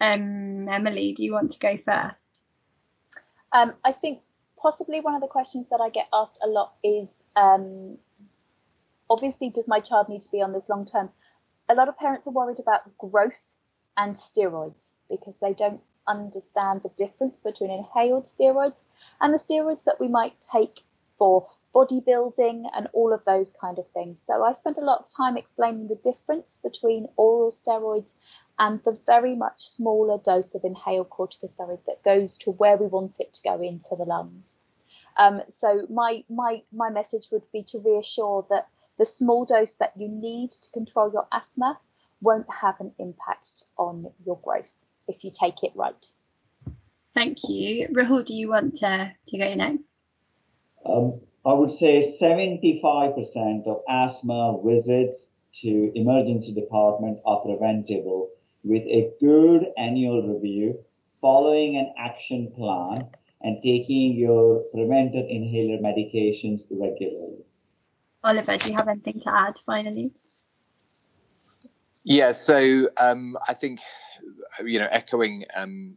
Um, 0.00 0.68
Emily, 0.68 1.12
do 1.12 1.24
you 1.24 1.32
want 1.32 1.52
to 1.52 1.58
go 1.58 1.76
first? 1.76 2.42
Um, 3.52 3.74
I 3.84 3.92
think 3.92 4.20
possibly 4.58 5.00
one 5.00 5.14
of 5.14 5.20
the 5.20 5.28
questions 5.28 5.68
that 5.68 5.80
I 5.80 5.90
get 5.90 6.08
asked 6.12 6.38
a 6.42 6.48
lot 6.48 6.74
is 6.82 7.22
um, 7.36 7.96
obviously, 9.08 9.50
does 9.50 9.68
my 9.68 9.80
child 9.80 10.08
need 10.08 10.22
to 10.22 10.30
be 10.30 10.42
on 10.42 10.52
this 10.52 10.68
long 10.68 10.84
term? 10.84 11.10
A 11.68 11.74
lot 11.74 11.88
of 11.88 11.96
parents 11.96 12.26
are 12.26 12.32
worried 12.32 12.60
about 12.60 12.96
growth 12.98 13.56
and 13.96 14.14
steroids 14.14 14.92
because 15.08 15.38
they 15.38 15.52
don't 15.52 15.80
understand 16.08 16.82
the 16.82 16.90
difference 16.96 17.40
between 17.40 17.70
inhaled 17.70 18.26
steroids 18.26 18.84
and 19.20 19.32
the 19.32 19.38
steroids 19.38 19.82
that 19.84 19.98
we 19.98 20.08
might 20.08 20.34
take 20.40 20.82
for 21.18 21.48
bodybuilding 21.76 22.64
and 22.74 22.88
all 22.94 23.12
of 23.12 23.22
those 23.26 23.54
kind 23.60 23.78
of 23.78 23.86
things. 23.90 24.22
So 24.22 24.42
I 24.42 24.52
spent 24.52 24.78
a 24.78 24.84
lot 24.84 25.00
of 25.00 25.14
time 25.14 25.36
explaining 25.36 25.88
the 25.88 26.00
difference 26.10 26.58
between 26.62 27.06
oral 27.16 27.50
steroids 27.50 28.14
and 28.58 28.80
the 28.84 28.98
very 29.04 29.36
much 29.36 29.60
smaller 29.60 30.18
dose 30.24 30.54
of 30.54 30.64
inhaled 30.64 31.10
corticosteroid 31.10 31.80
that 31.86 32.02
goes 32.02 32.38
to 32.38 32.52
where 32.52 32.78
we 32.78 32.86
want 32.86 33.20
it 33.20 33.34
to 33.34 33.42
go 33.42 33.60
into 33.60 33.94
the 33.94 34.06
lungs. 34.06 34.56
Um, 35.18 35.42
so 35.50 35.86
my 35.90 36.24
my 36.30 36.62
my 36.72 36.88
message 36.88 37.28
would 37.30 37.50
be 37.52 37.62
to 37.64 37.78
reassure 37.78 38.46
that 38.48 38.68
the 38.96 39.04
small 39.04 39.44
dose 39.44 39.74
that 39.74 39.92
you 39.96 40.08
need 40.08 40.50
to 40.52 40.70
control 40.70 41.12
your 41.12 41.26
asthma 41.30 41.78
won't 42.22 42.50
have 42.50 42.80
an 42.80 42.92
impact 42.98 43.64
on 43.76 44.10
your 44.24 44.38
growth 44.42 44.72
if 45.08 45.24
you 45.24 45.30
take 45.30 45.62
it 45.62 45.72
right. 45.74 46.06
Thank 47.14 47.38
you. 47.48 47.88
Rahul, 47.88 48.24
do 48.24 48.34
you 48.34 48.48
want 48.48 48.76
to, 48.76 49.12
to 49.26 49.38
go 49.38 49.54
next? 49.54 49.90
Um, 50.84 51.20
I 51.46 51.52
would 51.52 51.70
say 51.70 52.00
75% 52.00 53.68
of 53.68 53.80
asthma 53.88 54.58
visits 54.64 55.30
to 55.62 55.92
emergency 55.94 56.52
department 56.52 57.20
are 57.24 57.40
preventable 57.40 58.30
with 58.64 58.82
a 58.82 59.12
good 59.20 59.66
annual 59.78 60.26
review, 60.26 60.84
following 61.20 61.76
an 61.76 61.94
action 61.96 62.52
plan, 62.56 63.06
and 63.42 63.62
taking 63.62 64.16
your 64.16 64.64
preventive 64.74 65.26
inhaler 65.28 65.78
medications 65.78 66.62
regularly. 66.68 67.44
Oliver, 68.24 68.56
do 68.56 68.70
you 68.70 68.76
have 68.76 68.88
anything 68.88 69.20
to 69.20 69.32
add 69.32 69.56
finally? 69.64 70.10
Yeah, 72.02 72.32
so 72.32 72.88
um, 72.96 73.36
I 73.48 73.54
think, 73.54 73.78
you 74.64 74.80
know, 74.80 74.88
echoing 74.90 75.44
um, 75.54 75.94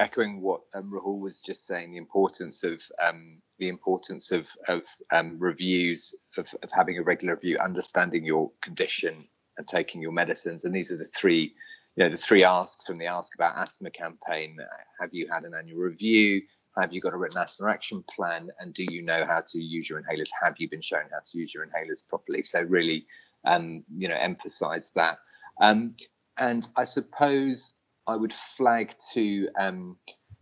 echoing 0.00 0.40
what 0.40 0.62
um, 0.74 0.90
Rahul 0.90 1.20
was 1.20 1.40
just 1.40 1.66
saying, 1.66 1.92
the 1.92 1.98
importance 1.98 2.64
of 2.64 2.82
um, 3.06 3.40
the 3.58 3.68
importance 3.68 4.32
of 4.32 4.48
of 4.68 4.82
um, 5.12 5.36
reviews, 5.38 6.14
of, 6.36 6.52
of 6.62 6.70
having 6.72 6.98
a 6.98 7.02
regular 7.02 7.34
review, 7.34 7.56
understanding 7.62 8.24
your 8.24 8.50
condition, 8.62 9.28
and 9.58 9.68
taking 9.68 10.02
your 10.02 10.12
medicines, 10.12 10.64
and 10.64 10.74
these 10.74 10.90
are 10.90 10.96
the 10.96 11.04
three 11.04 11.54
you 11.96 12.04
know 12.04 12.10
the 12.10 12.16
three 12.16 12.42
asks 12.42 12.86
from 12.86 12.98
the 12.98 13.06
Ask 13.06 13.34
About 13.34 13.56
Asthma 13.56 13.90
campaign: 13.90 14.56
Have 15.00 15.10
you 15.12 15.28
had 15.30 15.44
an 15.44 15.52
annual 15.56 15.80
review? 15.80 16.42
Have 16.78 16.92
you 16.92 17.00
got 17.00 17.14
a 17.14 17.16
written 17.16 17.38
asthma 17.38 17.68
action 17.68 18.04
plan? 18.14 18.48
And 18.60 18.72
do 18.72 18.86
you 18.88 19.02
know 19.02 19.26
how 19.26 19.42
to 19.44 19.60
use 19.60 19.90
your 19.90 20.00
inhalers? 20.00 20.30
Have 20.40 20.54
you 20.58 20.70
been 20.70 20.80
shown 20.80 21.02
how 21.12 21.18
to 21.18 21.38
use 21.38 21.52
your 21.52 21.66
inhalers 21.66 22.06
properly? 22.08 22.42
So 22.44 22.62
really, 22.62 23.06
um, 23.44 23.84
you 23.96 24.08
know, 24.08 24.14
emphasize 24.14 24.92
that. 24.92 25.18
Um, 25.60 25.96
and 26.38 26.68
I 26.76 26.84
suppose 26.84 27.74
I 28.10 28.16
would 28.16 28.32
flag 28.32 28.94
to 29.12 29.48
um, 29.56 29.96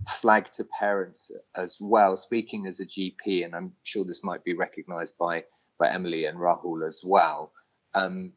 flag 0.09 0.51
to 0.53 0.64
parents 0.79 1.31
as 1.55 1.77
well. 1.81 2.16
Speaking 2.16 2.66
as 2.66 2.81
a 2.81 2.87
GP, 2.87 3.45
and 3.45 3.55
I'm 3.55 3.73
sure 3.83 4.05
this 4.05 4.25
might 4.25 4.43
be 4.43 4.55
recognised 4.55 5.19
by 5.19 5.45
by 5.79 5.91
Emily 5.91 6.25
and 6.25 6.39
Rahul 6.39 6.87
as 6.87 7.03
well 7.05 7.53
um, 7.95 8.33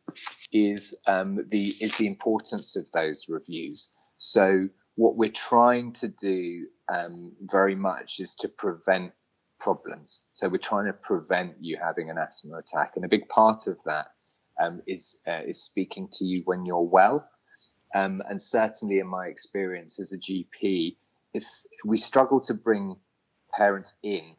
is 0.51 0.93
um, 1.07 1.45
the 1.49 1.73
is 1.79 1.97
the 1.97 2.07
importance 2.07 2.75
of 2.75 2.91
those 2.91 3.27
reviews. 3.29 3.91
So 4.17 4.67
what 4.95 5.15
we're 5.15 5.31
trying 5.31 5.93
to 5.93 6.09
do 6.09 6.67
um, 6.89 7.33
very 7.43 7.75
much 7.75 8.19
is 8.19 8.35
to 8.35 8.49
prevent 8.49 9.13
problems. 9.61 10.27
So 10.33 10.49
we're 10.49 10.57
trying 10.57 10.87
to 10.87 10.93
prevent 10.93 11.55
you 11.61 11.77
having 11.81 12.09
an 12.09 12.17
asthma 12.17 12.57
attack, 12.57 12.93
and 12.97 13.05
a 13.05 13.09
big 13.15 13.29
part 13.29 13.67
of 13.67 13.81
that 13.85 14.07
um, 14.61 14.81
is 14.87 15.21
uh, 15.25 15.41
is 15.45 15.63
speaking 15.63 16.09
to 16.13 16.25
you 16.25 16.41
when 16.43 16.65
you're 16.65 16.81
well. 16.81 17.29
Um, 17.93 18.21
and 18.29 18.41
certainly, 18.41 18.99
in 18.99 19.07
my 19.07 19.27
experience 19.27 19.99
as 19.99 20.13
a 20.13 20.17
GP, 20.17 20.95
it's 21.33 21.67
we 21.85 21.97
struggle 21.97 22.39
to 22.41 22.53
bring 22.53 22.95
parents 23.53 23.95
in 24.03 24.35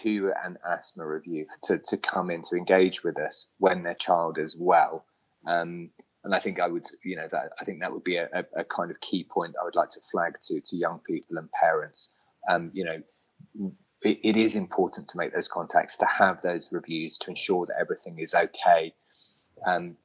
to 0.00 0.32
an 0.44 0.58
asthma 0.70 1.06
review 1.06 1.46
to, 1.62 1.78
to 1.78 1.96
come 1.96 2.30
in 2.30 2.42
to 2.42 2.56
engage 2.56 3.04
with 3.04 3.18
us 3.18 3.52
when 3.58 3.82
their 3.82 3.94
child 3.94 4.38
is 4.38 4.56
well. 4.58 5.04
Um, 5.46 5.90
and 6.24 6.34
I 6.34 6.40
think 6.40 6.60
I 6.60 6.66
would, 6.66 6.84
you 7.04 7.16
know, 7.16 7.28
that 7.30 7.52
I 7.60 7.64
think 7.64 7.80
that 7.80 7.92
would 7.92 8.04
be 8.04 8.16
a, 8.16 8.28
a, 8.56 8.64
kind 8.64 8.90
of 8.90 9.00
key 9.00 9.24
point 9.24 9.54
I 9.60 9.64
would 9.64 9.76
like 9.76 9.88
to 9.90 10.00
flag 10.00 10.36
to 10.42 10.60
to 10.60 10.76
young 10.76 11.00
people 11.06 11.38
and 11.38 11.50
parents. 11.52 12.16
Um, 12.50 12.70
you 12.74 12.84
know, 12.84 13.72
it, 14.02 14.18
it 14.22 14.36
is 14.36 14.56
important 14.56 15.08
to 15.08 15.18
make 15.18 15.32
those 15.32 15.48
contacts, 15.48 15.96
to 15.98 16.06
have 16.06 16.42
those 16.42 16.72
reviews, 16.72 17.18
to 17.18 17.30
ensure 17.30 17.66
that 17.66 17.76
everything 17.80 18.18
is 18.18 18.34
okay. 18.34 18.92
Um, 19.66 19.96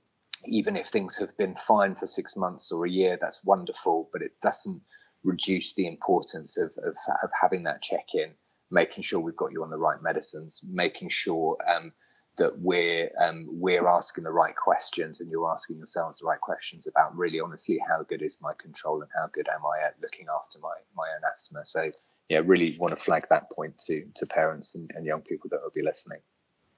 even 0.46 0.76
if 0.76 0.88
things 0.88 1.18
have 1.18 1.36
been 1.38 1.56
fine 1.56 1.96
for 1.96 2.06
six 2.06 2.36
months 2.36 2.72
or 2.72 2.86
a 2.86 2.90
year, 2.90 3.18
that's 3.22 3.46
wonderful, 3.46 4.10
but 4.12 4.22
it 4.22 4.34
doesn't 4.42 4.82
reduce 5.24 5.74
the 5.74 5.88
importance 5.88 6.58
of, 6.58 6.72
of, 6.84 6.96
of 7.24 7.30
having 7.40 7.64
that 7.64 7.82
check 7.82 8.08
in, 8.14 8.32
making 8.72 9.04
sure 9.04 9.20
we've 9.20 9.36
got 9.36 9.52
you 9.52 9.64
on 9.64 9.70
the 9.70 9.78
right 9.78 10.02
medicines, 10.02 10.62
making 10.70 11.10
sure 11.10 11.58
um, 11.74 11.94
that 12.38 12.58
we're 12.60 13.12
um, 13.22 13.48
we're 13.52 13.88
asking 13.88 14.24
the 14.24 14.32
right 14.32 14.56
questions 14.56 15.22
and 15.22 15.30
you're 15.30 15.52
asking 15.52 15.78
yourselves 15.78 16.20
the 16.20 16.26
right 16.26 16.42
questions 16.42 16.88
about 16.88 17.16
really 17.16 17.40
honestly 17.40 17.80
how 17.88 18.04
good 18.04 18.22
is 18.22 18.42
my 18.42 18.54
control 18.60 19.02
and 19.02 19.12
how 19.16 19.28
good 19.34 19.48
am 19.50 19.62
I 19.66 19.86
at 19.86 19.96
looking 20.02 20.26
after 20.36 20.60
my 20.60 20.74
my 20.96 21.08
own 21.16 21.22
asthma. 21.32 21.66
So 21.66 21.90
yeah, 22.30 22.42
really 22.44 22.76
want 22.80 22.96
to 22.96 23.02
flag 23.02 23.28
that 23.30 23.52
point 23.52 23.78
to 23.86 24.06
to 24.16 24.26
parents 24.26 24.76
and, 24.76 24.90
and 24.96 25.06
young 25.06 25.22
people 25.22 25.50
that 25.52 25.62
will 25.62 25.72
be 25.76 25.84
listening. 25.84 26.20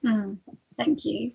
Mm, 0.04 0.38
thank 0.76 1.04
you. 1.04 1.32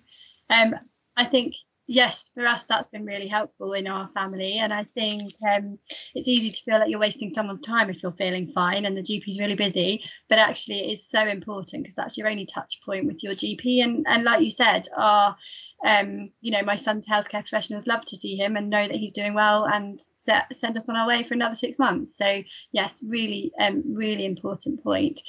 Um, 0.50 0.74
I 1.16 1.24
think 1.24 1.54
yes, 1.92 2.30
for 2.32 2.46
us, 2.46 2.64
that's 2.64 2.88
been 2.88 3.04
really 3.04 3.28
helpful 3.28 3.74
in 3.74 3.86
our 3.86 4.08
family. 4.14 4.58
And 4.58 4.72
I 4.72 4.84
think 4.94 5.30
um, 5.50 5.78
it's 6.14 6.26
easy 6.26 6.50
to 6.50 6.62
feel 6.62 6.78
like 6.78 6.88
you're 6.88 6.98
wasting 6.98 7.30
someone's 7.30 7.60
time 7.60 7.90
if 7.90 8.02
you're 8.02 8.12
feeling 8.12 8.50
fine 8.52 8.86
and 8.86 8.96
the 8.96 9.02
GP 9.02 9.28
is 9.28 9.38
really 9.38 9.54
busy. 9.54 10.02
But 10.28 10.38
actually, 10.38 10.80
it 10.80 10.92
is 10.92 11.06
so 11.06 11.20
important 11.20 11.82
because 11.82 11.94
that's 11.94 12.16
your 12.16 12.28
only 12.28 12.46
touch 12.46 12.80
point 12.84 13.06
with 13.06 13.22
your 13.22 13.34
GP. 13.34 13.84
And 13.84 14.06
and 14.08 14.24
like 14.24 14.40
you 14.40 14.48
said, 14.48 14.88
our 14.96 15.36
um, 15.84 16.30
you 16.40 16.50
know, 16.50 16.62
my 16.62 16.76
son's 16.76 17.06
healthcare 17.06 17.42
professionals 17.42 17.86
love 17.86 18.04
to 18.06 18.16
see 18.16 18.36
him 18.36 18.56
and 18.56 18.70
know 18.70 18.86
that 18.86 18.96
he's 18.96 19.12
doing 19.12 19.34
well 19.34 19.64
and 19.66 20.00
set, 20.00 20.44
send 20.56 20.76
us 20.78 20.88
on 20.88 20.96
our 20.96 21.06
way 21.06 21.22
for 21.22 21.34
another 21.34 21.54
six 21.54 21.78
months. 21.78 22.16
So 22.16 22.42
yes, 22.72 23.04
really, 23.06 23.52
um, 23.58 23.82
really 23.86 24.24
important 24.24 24.82
point. 24.82 25.20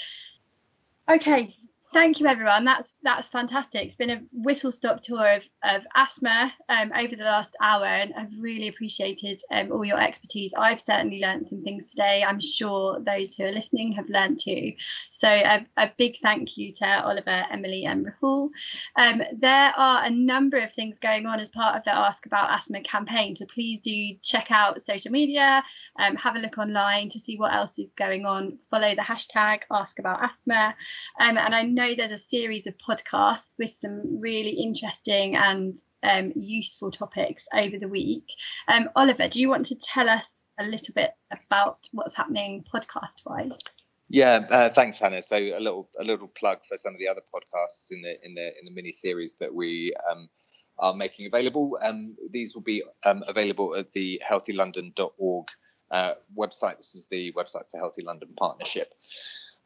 Okay, 1.09 1.53
thank 1.93 2.19
you 2.19 2.27
everyone. 2.27 2.65
That's 2.65 2.95
that's 3.03 3.29
fantastic. 3.29 3.83
It's 3.83 3.95
been 3.95 4.09
a 4.09 4.21
whistle 4.31 4.71
stop 4.71 5.01
tour 5.01 5.35
of, 5.35 5.47
of 5.63 5.85
asthma 5.95 6.51
um, 6.67 6.91
over 6.97 7.15
the 7.15 7.23
last 7.23 7.55
hour 7.61 7.85
and 7.85 8.13
i've 8.17 8.31
really 8.39 8.67
appreciated 8.67 9.39
um, 9.51 9.71
all 9.71 9.85
your 9.85 9.99
expertise. 10.01 10.53
I've 10.57 10.81
certainly 10.81 11.19
learned 11.19 11.47
some 11.47 11.63
things 11.63 11.89
today. 11.89 12.23
I'm 12.27 12.41
sure 12.41 12.99
those 12.99 13.35
who 13.35 13.45
are 13.45 13.51
listening 13.51 13.91
have 13.93 14.09
learned 14.09 14.39
too. 14.43 14.73
So 15.11 15.29
a, 15.29 15.65
a 15.77 15.91
big 15.97 16.17
thank 16.17 16.57
you 16.57 16.73
to 16.73 17.05
oliver 17.05 17.43
emily 17.51 17.85
and 17.85 18.05
rahul. 18.05 18.49
Um, 18.97 19.21
there 19.37 19.73
are 19.77 20.03
a 20.03 20.09
number 20.09 20.57
of 20.57 20.73
things 20.73 20.99
going 20.99 21.27
on 21.27 21.39
as 21.39 21.49
part 21.49 21.77
of 21.77 21.83
the 21.83 21.95
ask 21.95 22.25
about 22.25 22.51
asthma 22.51 22.81
campaign 22.81 23.35
so 23.35 23.45
please 23.45 23.79
do 23.79 24.15
check 24.21 24.51
out 24.51 24.81
social 24.81 25.11
media 25.11 25.63
um, 25.99 26.15
have 26.15 26.35
a 26.35 26.39
look 26.39 26.57
online 26.57 27.09
to 27.09 27.19
see 27.19 27.37
what 27.37 27.53
else 27.53 27.77
is 27.77 27.91
going 27.93 28.25
on. 28.25 28.57
Follow 28.69 28.95
the 28.95 29.01
hashtag 29.01 29.61
ask 29.71 29.99
about 29.99 30.23
asthma. 30.23 30.75
Um, 31.19 31.37
and 31.37 31.53
i 31.53 31.61
know 31.61 31.82
know 31.83 31.95
there's 31.95 32.11
a 32.11 32.17
series 32.17 32.67
of 32.67 32.75
podcasts 32.77 33.53
with 33.57 33.69
some 33.69 34.19
really 34.19 34.51
interesting 34.51 35.35
and 35.35 35.77
um, 36.03 36.31
useful 36.35 36.91
topics 36.91 37.45
over 37.53 37.77
the 37.77 37.87
week. 37.87 38.25
Um, 38.67 38.89
Oliver, 38.95 39.27
do 39.27 39.39
you 39.39 39.49
want 39.49 39.65
to 39.67 39.75
tell 39.75 40.09
us 40.09 40.43
a 40.59 40.65
little 40.65 40.93
bit 40.93 41.11
about 41.31 41.87
what's 41.91 42.15
happening 42.15 42.63
podcast 42.73 43.25
wise? 43.25 43.57
Yeah, 44.09 44.45
uh, 44.49 44.69
thanks, 44.69 44.99
Hannah. 44.99 45.21
So 45.21 45.37
a 45.37 45.59
little 45.59 45.89
a 45.99 46.03
little 46.03 46.27
plug 46.27 46.59
for 46.67 46.77
some 46.77 46.93
of 46.93 46.99
the 46.99 47.07
other 47.07 47.21
podcasts 47.33 47.91
in 47.91 48.01
the 48.01 48.15
in 48.23 48.35
the 48.35 48.47
in 48.59 48.65
the 48.65 48.71
mini 48.71 48.91
series 48.91 49.35
that 49.35 49.53
we 49.53 49.91
um, 50.11 50.29
are 50.77 50.93
making 50.93 51.25
available. 51.25 51.77
Um, 51.81 52.15
these 52.31 52.53
will 52.53 52.61
be 52.61 52.83
um, 53.05 53.23
available 53.27 53.75
at 53.75 53.91
the 53.93 54.21
healthylondon.org 54.29 55.47
uh, 55.91 56.13
website. 56.37 56.77
This 56.77 56.95
is 56.95 57.07
the 57.07 57.31
website 57.33 57.63
for 57.71 57.77
Healthy 57.77 58.03
London 58.03 58.29
Partnership. 58.37 58.93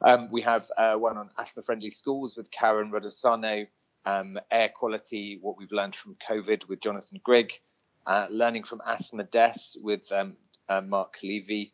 Um, 0.02 0.30
we 0.32 0.42
have 0.42 0.68
uh, 0.78 0.96
one 0.96 1.18
on 1.18 1.30
asthma 1.38 1.64
friendly 1.64 1.90
schools 1.90 2.38
with 2.38 2.52
Karen 2.52 2.92
Rodosano, 2.92 3.68
um, 4.06 4.40
air 4.52 4.70
quality, 4.70 5.40
what 5.42 5.58
we've 5.58 5.72
learned 5.72 5.96
from 5.96 6.16
COVID 6.28 6.68
with 6.70 6.82
Jonathan 6.82 7.20
Grigg, 7.24 7.52
uh, 8.06 8.28
learning 8.30 8.64
from 8.64 8.82
asthma 8.86 9.24
deaths 9.24 9.76
with 9.82 10.10
um, 10.12 10.38
uh, 10.70 10.82
Mark 10.82 11.16
Levy, 11.24 11.74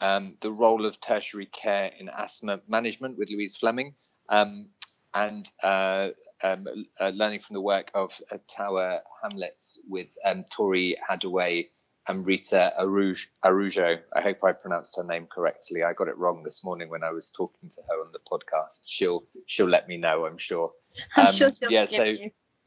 um, 0.00 0.36
the 0.40 0.52
role 0.52 0.84
of 0.84 1.00
tertiary 1.00 1.46
care 1.46 1.90
in 1.98 2.08
asthma 2.16 2.60
management 2.68 3.16
with 3.18 3.30
Louise 3.30 3.56
Fleming, 3.56 3.94
um, 4.28 4.68
and 5.14 5.50
uh, 5.62 6.08
um, 6.42 6.66
uh, 7.00 7.10
learning 7.14 7.40
from 7.40 7.54
the 7.54 7.60
work 7.60 7.90
of 7.94 8.20
uh, 8.30 8.38
Tower 8.48 9.00
Hamlets 9.22 9.80
with 9.88 10.16
Tori 10.50 10.96
Hadaway 11.10 11.68
Amrita 12.08 12.72
Aruj, 12.80 13.28
Arujo. 13.44 14.00
I 14.14 14.20
hope 14.20 14.38
I 14.42 14.52
pronounced 14.52 14.96
her 14.96 15.04
name 15.04 15.26
correctly. 15.30 15.82
I 15.82 15.92
got 15.92 16.08
it 16.08 16.18
wrong 16.18 16.42
this 16.42 16.64
morning 16.64 16.88
when 16.88 17.04
I 17.04 17.10
was 17.10 17.30
talking 17.30 17.68
to 17.70 17.82
her 17.88 18.00
on 18.00 18.12
the 18.12 18.18
podcast. 18.20 18.86
She'll 18.88 19.24
she'll 19.46 19.68
let 19.68 19.88
me 19.88 19.96
know. 19.96 20.26
I'm 20.26 20.38
sure. 20.38 20.72
I'm 21.16 21.26
um, 21.26 21.32
sure 21.32 21.50
yeah. 21.70 21.86
So 21.86 22.14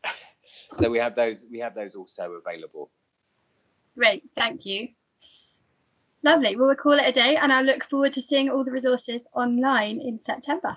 so 0.75 0.89
we 0.89 0.99
have 0.99 1.15
those 1.15 1.45
we 1.51 1.59
have 1.59 1.75
those 1.75 1.95
also 1.95 2.31
available. 2.33 2.91
Great, 3.97 4.23
thank 4.35 4.65
you. 4.65 4.89
Lovely. 6.23 6.55
Well, 6.55 6.67
we'll 6.67 6.75
call 6.75 6.93
it 6.93 7.07
a 7.07 7.11
day, 7.11 7.35
and 7.35 7.53
I 7.53 7.61
look 7.61 7.83
forward 7.83 8.13
to 8.13 8.21
seeing 8.21 8.49
all 8.49 8.63
the 8.63 8.71
resources 8.71 9.27
online 9.35 10.01
in 10.01 10.19
September. 10.19 10.75